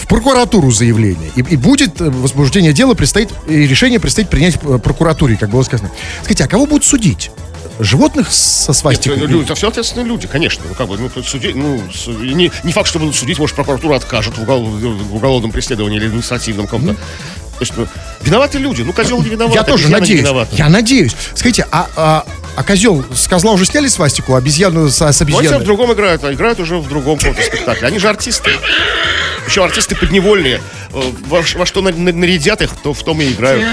в 0.05 0.07
прокуратуру 0.07 0.71
заявление. 0.71 1.31
И, 1.35 1.41
и 1.41 1.57
будет 1.57 2.01
э, 2.01 2.11
возбуждение 2.11 2.73
дела, 2.75 2.95
предстоит, 2.95 3.31
и 3.49 3.67
решение 3.67 3.99
предстоит 3.99 4.29
принять 4.29 4.57
э, 4.63 4.79
прокуратуре, 4.79 5.37
как 5.37 5.49
было 5.49 5.63
сказано. 5.63 5.91
Скажите, 6.23 6.45
а 6.45 6.47
кого 6.47 6.67
будут 6.67 6.85
судить? 6.85 7.31
Животных 7.81 8.31
со 8.31 8.71
Нет, 8.71 8.77
свастикой? 8.77 9.17
люди, 9.17 9.45
это 9.45 9.55
все 9.55 9.69
ответственные 9.69 10.07
люди, 10.07 10.29
конечно. 10.29 10.63
Ну, 10.69 10.75
как 10.75 10.87
бы, 10.89 10.97
ну, 10.99 11.09
тут 11.09 11.27
суди- 11.27 11.55
ну, 11.55 11.81
не, 12.23 12.53
не 12.63 12.73
факт, 12.73 12.87
что 12.89 12.99
будут 13.01 13.17
судить, 13.17 13.39
может, 13.39 13.57
прокуратура 13.57 13.97
откажет 13.97 14.37
в, 14.39 14.43
угол- 14.43 14.63
в 14.65 15.17
уголовном 15.17 15.51
преследовании 15.51 15.99
или 15.99 16.07
административном 16.07 16.67
каком-то. 16.67 16.95
То 16.95 17.61
есть, 17.61 17.73
ну, 17.77 17.87
виноваты 18.23 18.59
люди. 18.59 18.83
Ну, 18.83 18.93
козел 18.93 19.21
не 19.23 19.31
виноват, 19.31 19.55
Я 19.55 19.63
тоже 19.65 19.87
обезьяна 19.87 20.05
не 20.07 20.23
надеюсь. 20.23 20.59
Я 20.59 20.69
надеюсь. 20.69 21.17
Скажите, 21.35 21.67
а, 21.73 21.89
а, 21.97 22.27
а 22.57 22.63
козел 22.63 23.05
с 23.15 23.27
козла 23.27 23.53
уже 23.53 23.65
сняли 23.65 23.89
свастику, 23.89 24.35
а 24.35 24.39
обезьяну 24.39 24.89
с, 24.89 25.01
с 25.01 25.21
Ну, 25.21 25.27
они 25.27 25.33
в 25.35 25.39
обезьяной? 25.39 25.65
другом 25.65 25.93
играют, 25.95 26.23
а 26.25 26.33
играют 26.33 26.61
уже 26.61 26.77
в 26.79 26.89
другом 26.89 27.19
спектакле. 27.19 27.89
Они 27.89 27.99
же 27.99 28.09
артисты. 28.09 28.51
Еще 29.47 29.65
артисты 29.65 29.95
подневольные. 29.97 30.61
Э, 30.93 31.01
Во, 31.27 31.43
во 31.55 31.67
что 31.67 31.83
на- 31.83 31.91
на- 31.91 32.13
нарядят 32.13 32.63
их, 32.63 32.71
то 32.83 32.95
в 32.95 33.03
том 33.03 33.21
и 33.21 33.31
играют. 33.33 33.65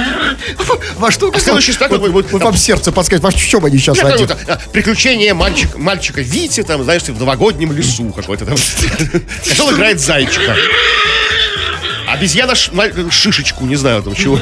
Во 0.98 1.12
что? 1.12 1.32
А 1.34 1.40
следующий 1.40 1.72
спектакль 1.72 1.98
вот, 2.02 2.12
будет- 2.12 2.32
вот 2.32 2.44
вам 2.44 2.56
сердце 2.56 2.92
подсказать, 2.92 3.24
во 3.24 3.32
в 3.32 3.36
чем 3.36 3.66
они 3.66 3.78
сейчас 3.78 3.98
Нет, 3.98 4.06
одеты? 4.14 4.36
а, 4.48 4.60
Приключения 4.72 5.34
мальчик, 5.34 5.76
мальчика 5.78 6.22
Вити, 6.22 6.64
там, 6.64 6.84
знаешь, 6.84 7.04
в 7.04 7.20
новогоднем 7.20 7.72
лесу 7.72 8.12
какой-то 8.12 8.46
там. 8.46 8.56
Играет 9.76 10.00
зайчика. 10.00 10.56
Обезьяна 12.12 12.56
ш- 12.56 12.72
шишечку, 13.10 13.66
не 13.66 13.78
знаю 13.78 14.04
там 14.04 14.14
чего. 14.16 14.38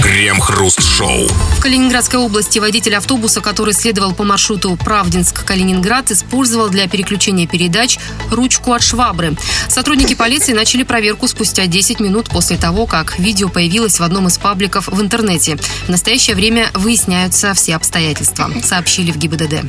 Крем-хруст-шоу. 0.00 1.26
В 1.58 1.60
Калининградской 1.60 2.20
области 2.20 2.60
водитель 2.60 2.94
автобуса, 2.94 3.40
который 3.40 3.74
следовал 3.74 4.12
по 4.14 4.22
маршруту 4.22 4.76
Правдинск-Калининград, 4.76 6.12
использовал 6.12 6.68
для 6.68 6.86
переключения 6.86 7.48
передач 7.48 7.98
ручку 8.30 8.72
от 8.72 8.82
швабры. 8.82 9.34
Сотрудники 9.68 10.14
полиции 10.14 10.52
начали 10.52 10.84
проверку 10.84 11.26
спустя 11.26 11.66
10 11.66 11.98
минут 11.98 12.28
после 12.28 12.56
того, 12.56 12.86
как 12.86 13.18
видео 13.18 13.48
появилось 13.48 13.98
в 13.98 14.02
одном 14.04 14.28
из 14.28 14.38
пабликов 14.38 14.86
в 14.86 15.00
интернете. 15.00 15.56
В 15.86 15.88
настоящее 15.88 16.36
время 16.36 16.70
выясняются 16.74 17.54
все 17.54 17.74
обстоятельства, 17.74 18.50
сообщили 18.62 19.10
в 19.10 19.16
ГИБДД. 19.16 19.64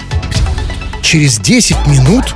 Через 1.06 1.38
10 1.40 1.88
минут 1.88 2.36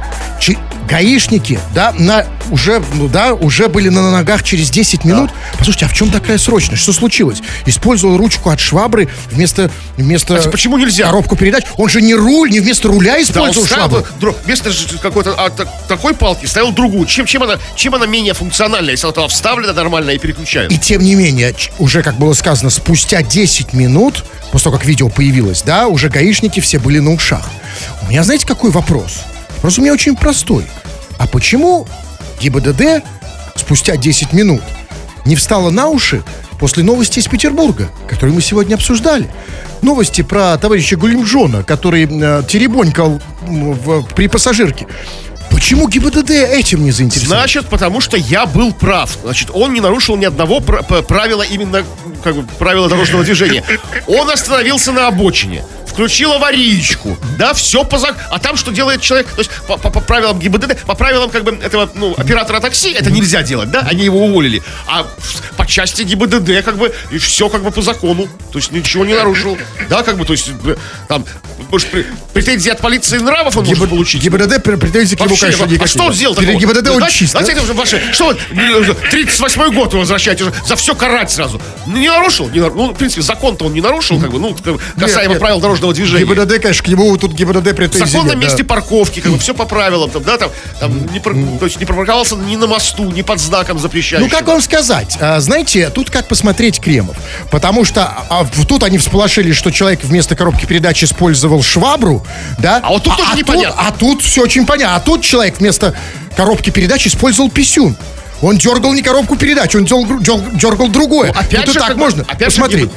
гаишники, 0.88 1.59
да, 1.76 1.91
на, 1.91 2.26
уже, 2.49 2.82
ну, 2.95 3.07
да, 3.07 3.36
уже 3.36 3.67
были 3.67 3.89
на 3.89 4.09
ногах 4.09 4.41
через 4.43 4.72
10 4.72 5.05
минут. 5.05 5.30
Послушайте, 5.57 5.86
а 5.86 5.88
в 5.89 5.93
чем 5.93 6.09
такая 6.09 6.39
срочность? 6.39 6.82
Что 6.82 6.93
случилось? 6.93 7.43
Использовал 7.67 8.17
ручку 8.17 8.49
от 8.49 8.59
швабры 8.59 9.07
вместо, 9.32 9.70
вместо 9.97 10.36
А 10.38 10.49
почему 10.49 10.80
нельзя? 10.80 11.05
коробку 11.05 11.36
передач. 11.36 11.63
Он 11.78 11.89
же 11.89 12.01
не 12.01 12.15
руль, 12.15 12.49
не 12.49 12.59
вместо 12.59 12.88
руля 12.88 13.13
Да, 13.13 13.22
использовал 13.22 13.67
ставил 13.67 13.89
швабру. 13.89 14.05
дро- 14.20 14.36
вместо 14.45 14.72
какой-то 14.99 15.36
а, 15.38 15.51
так- 15.51 15.70
такой 15.88 16.15
палки 16.15 16.47
ставил 16.47 16.72
другую. 16.72 17.05
Чем, 17.05 17.28
чем, 17.28 17.43
она, 17.43 17.57
чем 17.76 17.93
она 17.93 18.07
менее 18.07 18.34
функциональна, 18.34 18.89
если 18.89 19.07
она 19.15 19.28
вставлена 19.28 19.74
нормально 19.74 20.09
и 20.11 20.17
переключают? 20.17 20.72
И 20.74 20.80
тем 20.80 21.03
не 21.03 21.13
менее, 21.13 21.53
уже, 21.78 22.01
как 22.01 22.17
было 22.17 22.34
сказано, 22.34 22.72
спустя 22.72 23.22
10 23.22 23.74
минут, 23.74 24.24
после 24.51 24.63
того, 24.72 24.78
как 24.78 24.88
видео 24.88 25.09
появилось, 25.09 25.61
да, 25.61 25.86
уже 25.88 26.09
гаишники 26.09 26.61
все 26.61 26.80
были 26.80 26.97
на 26.97 27.11
ушах. 27.13 27.47
У 28.05 28.09
меня, 28.09 28.23
знаете, 28.23 28.45
какой 28.45 28.71
вопрос? 28.71 29.21
Вопрос 29.55 29.77
у 29.77 29.82
меня 29.82 29.93
очень 29.93 30.15
простой. 30.15 30.65
А 31.17 31.27
почему 31.27 31.88
ГИБДД 32.41 33.03
спустя 33.55 33.97
10 33.97 34.34
минут 34.34 34.61
не 35.25 35.36
встала 35.36 35.69
на 35.69 35.88
уши 35.88 36.23
после 36.59 36.84
новости 36.84 37.19
из 37.19 37.27
Петербурга, 37.27 37.89
которые 38.07 38.34
мы 38.34 38.41
сегодня 38.41 38.75
обсуждали? 38.75 39.30
Новости 39.82 40.21
про 40.21 40.57
товарища 40.57 40.95
Гулимжона, 40.97 41.63
который 41.63 42.05
э, 42.05 42.43
теребонькал 42.47 43.21
в- 43.41 44.03
при 44.13 44.27
пассажирке. 44.27 44.88
Почему 45.51 45.88
ГИБДД 45.89 46.30
этим 46.32 46.84
не 46.84 46.91
заинтересован? 46.91 47.38
Значит, 47.39 47.67
потому 47.67 48.01
что 48.01 48.15
я 48.17 48.45
был 48.45 48.71
прав. 48.71 49.17
Значит, 49.23 49.49
он 49.53 49.73
не 49.73 49.82
нарушил 49.82 50.15
ни 50.15 50.25
одного 50.25 50.59
правила 50.61 51.41
именно 51.41 51.84
как 52.23 52.36
бы 52.36 52.43
правила 52.59 52.88
дорожного 52.88 53.23
движения. 53.23 53.63
Он 54.07 54.30
остановился 54.30 54.91
на 54.91 55.07
обочине, 55.07 55.63
включил 55.99 56.31
аварийку, 56.31 57.17
да, 57.37 57.53
все 57.53 57.83
по 57.83 57.97
зак... 57.97 58.15
А 58.29 58.39
там 58.39 58.55
что 58.55 58.71
делает 58.71 59.01
человек? 59.01 59.27
То 59.31 59.39
есть 59.39 59.51
по, 59.67 59.75
по- 59.75 59.89
по 59.89 59.99
правилам 59.99 60.39
ГИБДД, 60.39 60.83
по 60.85 60.95
правилам 60.95 61.29
как 61.29 61.43
бы 61.43 61.51
этого 61.61 61.89
ну, 61.93 62.13
оператора 62.17 62.61
такси 62.61 62.93
это 62.93 63.11
нельзя 63.11 63.43
делать, 63.43 63.69
да? 63.69 63.81
Они 63.81 64.05
его 64.05 64.23
уволили. 64.23 64.63
А 64.87 65.05
по 65.57 65.65
части 65.65 66.03
ГИБДД 66.03 66.63
как 66.63 66.77
бы 66.77 66.93
и 67.11 67.17
все 67.17 67.49
как 67.49 67.63
бы 67.63 67.71
по 67.71 67.81
закону. 67.81 68.29
То 68.53 68.59
есть 68.59 68.71
ничего 68.71 69.03
не 69.03 69.13
нарушил, 69.13 69.57
да, 69.89 70.03
как 70.03 70.17
бы, 70.17 70.23
то 70.23 70.31
есть 70.31 70.49
э, 70.63 70.75
там 71.09 71.25
претензии 72.33 72.69
от 72.69 72.79
полиции 72.79 73.17
нравов 73.17 73.57
он 73.57 73.65
может 73.65 73.89
получить. 73.89 74.23
ГИБДД 74.23 74.63
пр- 74.63 74.77
претензий 74.77 75.17
к 75.17 75.19
нему, 75.19 75.35
конечно, 75.35 75.65
а 75.65 75.67
никаких. 75.67 75.91
что 75.91 76.03
он 76.05 76.13
сделал 76.13 76.33
такого? 76.33 76.57
ГИБДД 76.57 76.89
он 76.91 77.07
чист, 77.09 77.31
знаете, 77.31 77.59
ваши, 77.73 78.01
что 78.13 78.25
вот, 78.25 78.39
э, 78.51 78.55
38-й 79.11 79.75
год 79.75 79.93
вы 79.93 79.99
возвращаете, 79.99 80.45
уже 80.45 80.53
за 80.65 80.75
все 80.77 80.95
карать 80.95 81.29
сразу. 81.29 81.61
Не 81.87 82.07
нарушил? 82.07 82.49
Не 82.49 82.59
ну, 82.59 82.91
в 82.91 82.95
принципе, 82.95 83.21
закон-то 83.21 83.65
он 83.65 83.73
не 83.73 83.81
нарушил, 83.81 84.19
как 84.19 84.31
бы, 84.31 84.39
ну, 84.39 84.55
касаемо 84.97 85.35
правил 85.35 85.59
дорожного 85.59 85.88
движения. 85.93 86.25
ГИБДД, 86.25 86.61
конечно, 86.61 86.83
к 86.83 86.87
нему 86.87 87.15
тут 87.17 87.33
ГИБДД 87.33 87.71
В 87.71 87.73
претензий 87.75 88.05
законном 88.05 88.27
нет, 88.27 88.39
да. 88.39 88.45
месте 88.45 88.63
парковки, 88.63 89.19
как 89.19 89.31
бы, 89.31 89.39
все 89.39 89.53
по 89.53 89.65
правилам, 89.65 90.09
там, 90.09 90.23
да, 90.23 90.37
там, 90.37 90.51
там 90.79 91.05
не, 91.13 91.19
то 91.19 91.65
есть 91.65 91.79
не 91.79 91.85
пропарковался 91.85 92.35
ни 92.35 92.55
на 92.55 92.67
мосту, 92.67 93.09
ни 93.11 93.21
под 93.21 93.39
знаком 93.39 93.79
запрещающим. 93.79 94.27
Ну, 94.27 94.31
как 94.31 94.47
вам 94.47 94.61
сказать? 94.61 95.17
А, 95.19 95.39
знаете, 95.39 95.89
тут 95.89 96.09
как 96.09 96.27
посмотреть 96.27 96.79
Кремов. 96.79 97.15
Потому 97.51 97.85
что 97.85 98.05
а, 98.29 98.43
в- 98.43 98.65
тут 98.65 98.83
они 98.83 98.97
всполошились, 98.97 99.55
что 99.55 99.71
человек 99.71 100.03
вместо 100.03 100.35
коробки 100.35 100.65
передач 100.65 101.03
использовал 101.03 101.61
швабру, 101.63 102.25
да? 102.57 102.79
А 102.83 102.89
вот 102.89 103.03
тут 103.03 103.17
тоже 103.17 103.35
непонятно. 103.35 103.81
а 103.81 103.91
тут 103.91 104.21
все 104.21 104.41
очень 104.43 104.65
понятно. 104.65 104.95
А 104.95 104.99
тут 104.99 105.21
человек 105.23 105.59
вместо 105.59 105.95
коробки 106.35 106.69
передач 106.69 107.07
использовал 107.07 107.49
писюн. 107.49 107.95
Он 108.41 108.57
дергал 108.57 108.93
не 108.93 109.01
коробку 109.01 109.35
передач, 109.35 109.75
он 109.75 109.83
дергал, 109.85 110.19
дергал- 110.19 110.51
дергал 110.57 110.87
другое. 110.89 111.31
Опять 111.31 111.65
тут 111.65 111.69
и 111.69 111.73
же, 111.73 111.79
так 111.79 111.87
как 111.89 111.97
можно. 111.97 112.23
Опять 112.23 112.47
Посмотри. 112.47 112.81
же, 112.83 112.89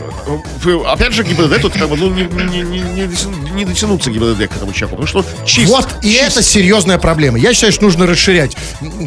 ГИБДД, 0.64 0.86
опять 0.86 1.12
же, 1.14 1.24
ГИБДД 1.24 1.60
тут 1.60 1.72
как 1.72 1.88
бы, 1.88 1.96
ну, 1.96 2.10
не, 2.10 2.22
не, 2.24 2.62
не, 2.62 2.80
не 2.80 3.02
дотяну- 3.02 3.52
не 3.54 3.64
дотянуться 3.64 4.10
ГИБДД 4.10 4.46
к 4.48 4.56
этому 4.56 4.72
человеку, 4.72 5.02
потому 5.02 5.06
что 5.06 5.24
чист. 5.44 5.68
Вот, 5.68 5.88
и 6.02 6.10
чист. 6.12 6.22
это 6.22 6.42
серьезная 6.42 6.98
проблема. 6.98 7.38
Я 7.38 7.52
считаю, 7.54 7.72
что 7.72 7.82
нужно 7.84 8.06
расширять 8.06 8.56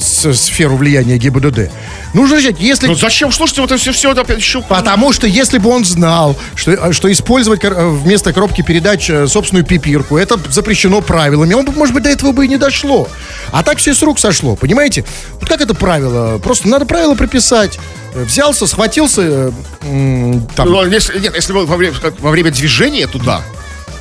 сферу 0.01 0.75
влияния 0.75 1.17
ГИБДД. 1.17 1.71
Нужно 2.15 2.37
расширять, 2.37 2.61
если... 2.61 2.87
Ну 2.87 2.95
зачем? 2.95 3.29
Слушайте, 3.29 3.59
вот 3.61 3.71
это 3.71 3.79
все, 3.79 3.91
все 3.91 4.11
это 4.11 4.21
опять 4.21 4.37
еще... 4.37 4.61
Потому 4.61 5.11
что 5.11 5.27
если 5.27 5.57
бы 5.57 5.69
он 5.69 5.83
знал, 5.83 6.37
что, 6.55 6.71
э, 6.71 6.93
что 6.93 7.11
использовать 7.11 7.61
э, 7.65 7.89
вместо 7.89 8.31
коробки 8.31 8.61
передач 8.61 9.09
э, 9.09 9.27
собственную 9.27 9.65
пипирку, 9.65 10.17
это 10.17 10.39
запрещено 10.49 11.01
правилами, 11.01 11.53
он 11.53 11.65
бы, 11.65 11.73
может 11.73 11.93
быть, 11.93 12.03
до 12.03 12.09
этого 12.09 12.31
бы 12.31 12.45
и 12.45 12.47
не 12.47 12.55
дошло. 12.55 13.09
А 13.51 13.63
так 13.63 13.79
все 13.79 13.93
с 13.93 14.01
рук 14.01 14.17
сошло, 14.17 14.55
понимаете? 14.55 15.03
Вот 15.41 15.49
как 15.49 15.59
это 15.59 15.75
правило? 15.75 16.37
Просто 16.37 16.69
надо 16.69 16.85
правило 16.85 17.15
прописать. 17.15 17.77
Взялся, 18.13 18.65
схватился, 18.65 19.51
там, 19.81 20.69
Ну, 20.69 20.85
если, 20.85 21.19
нет, 21.19 21.35
если 21.35 21.51
во 21.51 21.75
время, 21.75 21.95
во 22.19 22.31
время 22.31 22.49
движения 22.49 23.07
туда, 23.07 23.41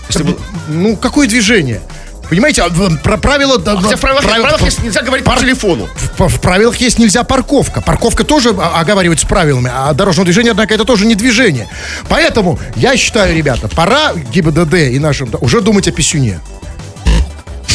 если 0.08 0.22
бы... 0.22 0.38
ну, 0.68 0.96
какое 0.96 1.26
движение? 1.26 1.82
Понимаете, 2.28 2.62
а, 2.62 2.68
в- 2.68 2.96
про 2.98 3.16
правила... 3.16 3.58
да, 3.58 3.76
Хотя 3.76 3.96
в 3.96 4.00
правилах, 4.00 4.22
в 4.24 4.26
правила- 4.26 4.42
правилах 4.44 4.62
есть 4.64 4.82
нельзя 4.82 5.02
говорить 5.02 5.24
пар- 5.24 5.36
по 5.36 5.42
телефону. 5.42 5.88
В, 6.18 6.28
в 6.28 6.40
правилах 6.40 6.76
есть 6.76 6.98
нельзя 6.98 7.22
парковка. 7.24 7.80
Парковка 7.80 8.24
тоже 8.24 8.50
оговаривается 8.50 9.26
правилами, 9.26 9.70
а 9.74 9.92
дорожное 9.92 10.24
движение, 10.24 10.52
однако, 10.52 10.74
это 10.74 10.84
тоже 10.84 11.06
не 11.06 11.14
движение. 11.14 11.68
Поэтому 12.08 12.58
я 12.76 12.96
считаю, 12.96 13.36
ребята, 13.36 13.68
пора 13.68 14.12
ГИБДД 14.14 14.74
и 14.74 14.98
нашим 14.98 15.28
уже 15.40 15.60
думать 15.60 15.88
о 15.88 15.92
писюне. 15.92 16.40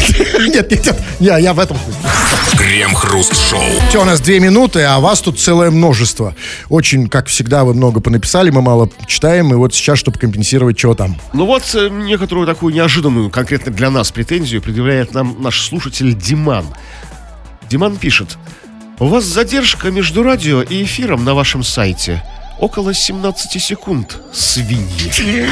Нет, 0.39 0.71
нет, 0.71 0.85
нет, 0.85 0.95
я, 1.19 1.37
я 1.37 1.53
в 1.53 1.59
этом. 1.59 1.77
Крем-хруст-шоу. 2.57 3.61
Все, 3.89 4.01
у 4.01 4.05
нас 4.05 4.19
две 4.19 4.39
минуты, 4.39 4.83
а 4.83 4.99
вас 4.99 5.21
тут 5.21 5.39
целое 5.39 5.71
множество. 5.71 6.35
Очень, 6.69 7.07
как 7.07 7.27
всегда, 7.27 7.63
вы 7.63 7.73
много 7.73 7.99
понаписали, 7.99 8.49
мы 8.49 8.61
мало 8.61 8.89
читаем, 9.07 9.53
и 9.53 9.55
вот 9.55 9.73
сейчас, 9.73 9.99
чтобы 9.99 10.17
компенсировать, 10.17 10.79
что 10.79 10.93
там. 10.95 11.15
Ну 11.33 11.45
вот 11.45 11.63
э, 11.75 11.89
некоторую 11.89 12.47
такую 12.47 12.73
неожиданную, 12.73 13.29
конкретно 13.29 13.71
для 13.71 13.89
нас, 13.89 14.11
претензию 14.11 14.61
предъявляет 14.61 15.13
нам 15.13 15.37
наш 15.39 15.65
слушатель 15.65 16.13
Диман. 16.13 16.65
Диман 17.69 17.97
пишет. 17.97 18.37
У 18.99 19.07
вас 19.07 19.23
задержка 19.23 19.91
между 19.91 20.23
радио 20.23 20.61
и 20.61 20.83
эфиром 20.83 21.23
на 21.23 21.33
вашем 21.33 21.63
сайте. 21.63 22.23
Около 22.59 22.93
17 22.93 23.61
секунд. 23.61 24.17
Свиньи. 24.33 25.47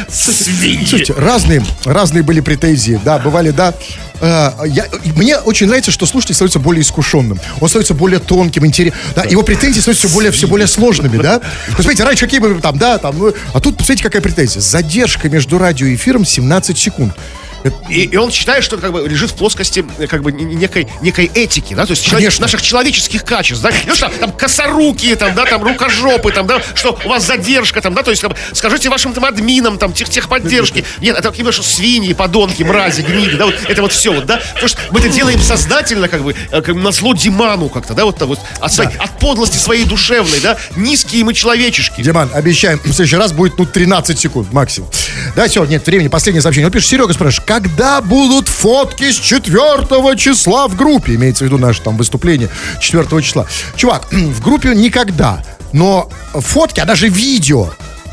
Свиньи. 0.09 0.85
Слушайте, 0.87 1.15
разные, 1.15 1.63
разные 1.85 2.23
были 2.23 2.41
претензии, 2.41 3.01
да, 3.05 3.19
бывали, 3.19 3.51
да. 3.51 3.75
Э, 4.21 4.51
я- 4.67 4.87
мне 5.17 5.39
очень 5.39 5.67
нравится, 5.67 5.91
что 5.91 6.07
слушатель 6.07 6.35
становится 6.35 6.61
более 6.61 6.83
искушенным. 6.83 7.41
Он 7.61 7.69
становится 7.69 7.95
более 7.95 8.21
тонким, 8.21 8.65
интересным. 8.65 9.01
Да, 9.17 9.25
его 9.25 9.43
претензии 9.43 9.81
становятся 9.81 10.07
все 10.07 10.15
более, 10.15 10.31
все 10.31 10.47
более 10.47 10.67
сложными, 10.69 11.17
да. 11.21 11.41
Посмотрите, 11.77 12.05
раньше 12.05 12.27
какие 12.27 12.41
были 12.41 12.61
там, 12.61 12.79
да, 12.79 12.99
там, 12.99 13.19
ну, 13.19 13.33
а 13.53 13.61
тут, 13.61 13.77
посмотрите, 13.79 14.05
какая 14.05 14.23
претензия. 14.23 14.61
Задержка 14.61 15.29
между 15.29 15.59
радио 15.59 15.87
и 15.87 15.95
эфиром 15.97 16.25
17 16.25 16.79
секунд. 16.79 17.15
И, 17.89 18.03
и 18.05 18.17
он 18.17 18.31
считает, 18.31 18.65
что 18.65 18.77
как 18.79 18.93
бы 18.93 19.07
лежит 19.09 19.31
в 19.31 19.35
плоскости 19.35 19.85
э, 19.99 20.07
как 20.07 20.23
бы 20.23 20.33
некой, 20.33 20.89
некой 21.01 21.31
этики, 21.35 21.75
да, 21.75 21.87
то 21.87 21.93
есть 21.93 22.05
человек- 22.05 22.39
наших 22.41 22.63
человеческих 22.63 23.25
качеств, 23.25 23.63
да, 23.63 23.71
ну 23.87 23.95
что, 23.95 24.09
там 24.09 24.33
косорукие, 24.33 25.17
там, 25.17 25.35
да, 25.35 25.45
там 25.45 25.63
рукожопы, 25.63 26.33
там, 26.33 26.47
да, 26.47 26.61
что 26.75 26.99
у 27.05 27.09
вас 27.09 27.27
задержка, 27.27 27.81
там, 27.81 27.95
да, 27.95 28.03
то 28.03 28.11
есть 28.11 28.23
бы, 28.25 28.35
скажите 28.53 28.89
вашим 28.89 29.13
там 29.13 29.25
админам, 29.25 29.79
там, 29.79 29.93
тех, 29.93 30.09
техподдержки, 30.09 30.85
нет, 31.01 31.17
это 31.19 31.33
именно 31.37 31.53
что 31.53 31.63
свиньи, 31.63 32.13
подонки, 32.15 32.63
мрази, 32.63 33.03
гниды, 33.03 33.37
да, 33.37 33.47
вот 33.47 33.55
это 33.69 33.83
вот 33.83 33.93
все, 33.93 34.13
вот, 34.13 34.27
да, 34.27 34.41
потому 34.55 34.69
что 34.69 34.79
мы 34.91 35.01
это 35.01 35.09
делаем 35.09 35.41
сознательно, 35.41 36.09
как 36.09 36.23
бы, 36.23 36.35
э, 36.51 36.63
как 36.63 36.75
бы 36.75 36.81
на 36.81 36.91
зло 36.93 37.15
Диману 37.15 37.69
как-то, 37.69 37.95
да, 37.95 38.05
вот, 38.05 38.17
там 38.19 38.29
вот 38.29 38.41
от, 38.61 38.73
своей- 38.73 38.97
от 38.97 39.19
подлости 39.19 39.57
своей 39.57 39.85
душевной, 39.85 40.41
да, 40.41 40.59
низкие 40.77 41.25
мы 41.25 41.35
человечешки. 41.35 42.03
Диман, 42.03 42.31
обещаем, 42.35 42.79
в 42.79 42.87
следующий 42.93 43.17
раз 43.17 43.33
будет, 43.33 43.59
ну, 43.59 43.67
13 43.67 44.19
секунд 44.19 44.53
максимум. 44.53 44.89
Да, 45.37 45.47
все, 45.49 45.65
нет 45.65 45.87
времени, 45.87 46.09
последнее 46.09 46.43
сообщение. 46.43 46.67
Он 46.67 46.73
пишет, 46.73 46.89
Серега 46.91 47.13
спрашивает, 47.13 47.47
когда 47.53 48.01
будут 48.01 48.49
фотки 48.49 49.11
с 49.11 49.17
4 49.17 50.17
числа 50.17 50.69
в 50.69 50.75
группе? 50.75 51.17
Имеется 51.17 51.45
в 51.45 51.49
виду 51.49 51.59
наше 51.59 51.83
там 51.83 51.99
выступление 51.99 52.49
4 52.81 53.21
числа. 53.21 53.47
Чувак, 53.77 54.09
в 54.11 54.41
группе 54.41 54.75
никогда, 54.75 55.45
но 55.75 56.09
фотки, 56.33 56.81
а 56.81 56.87
даже 56.87 57.09
видео 57.09 57.69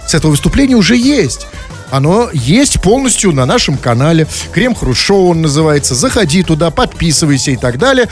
с 0.06 0.14
этого 0.14 0.32
выступления 0.32 0.76
уже 0.76 0.98
есть. 0.98 1.48
оно 1.92 2.30
есть 2.34 2.82
полностью 2.82 3.32
на 3.32 3.46
нашем 3.46 3.78
канале. 3.78 4.28
Крем 4.52 4.76
Хруст 4.76 5.00
Шоу 5.00 5.30
он 5.30 5.42
называется. 5.42 5.96
Заходи 5.96 6.44
туда, 6.44 6.72
подписывайся 6.72 7.52
и 7.52 7.56
так 7.56 7.78
далее. 7.78 8.08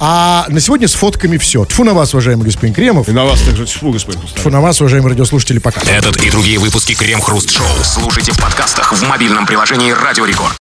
А 0.00 0.46
на 0.48 0.60
сегодня 0.60 0.88
с 0.88 0.94
фотками 0.94 1.36
все. 1.38 1.64
Тфу 1.64 1.84
на 1.84 1.94
вас, 1.94 2.14
уважаемый 2.14 2.44
господин 2.44 2.74
Кремов. 2.74 3.08
И 3.08 3.12
на 3.12 3.24
вас 3.24 3.40
также 3.40 3.66
тьфу, 3.66 3.90
господин 3.90 4.20
Хрусталев. 4.20 4.42
Тфу 4.42 4.50
на 4.50 4.60
вас, 4.60 4.80
уважаемые 4.80 5.10
радиослушатели, 5.10 5.58
пока. 5.58 5.80
Этот 5.82 6.16
и 6.18 6.30
другие 6.30 6.58
выпуски 6.58 6.94
Крем 6.94 7.20
Хруст 7.20 7.50
Шоу 7.50 7.66
слушайте 7.82 8.32
в 8.32 8.38
подкастах 8.38 8.92
в 8.92 9.02
мобильном 9.08 9.46
приложении 9.46 9.90
Радио 9.90 10.24
Рекорд. 10.24 10.56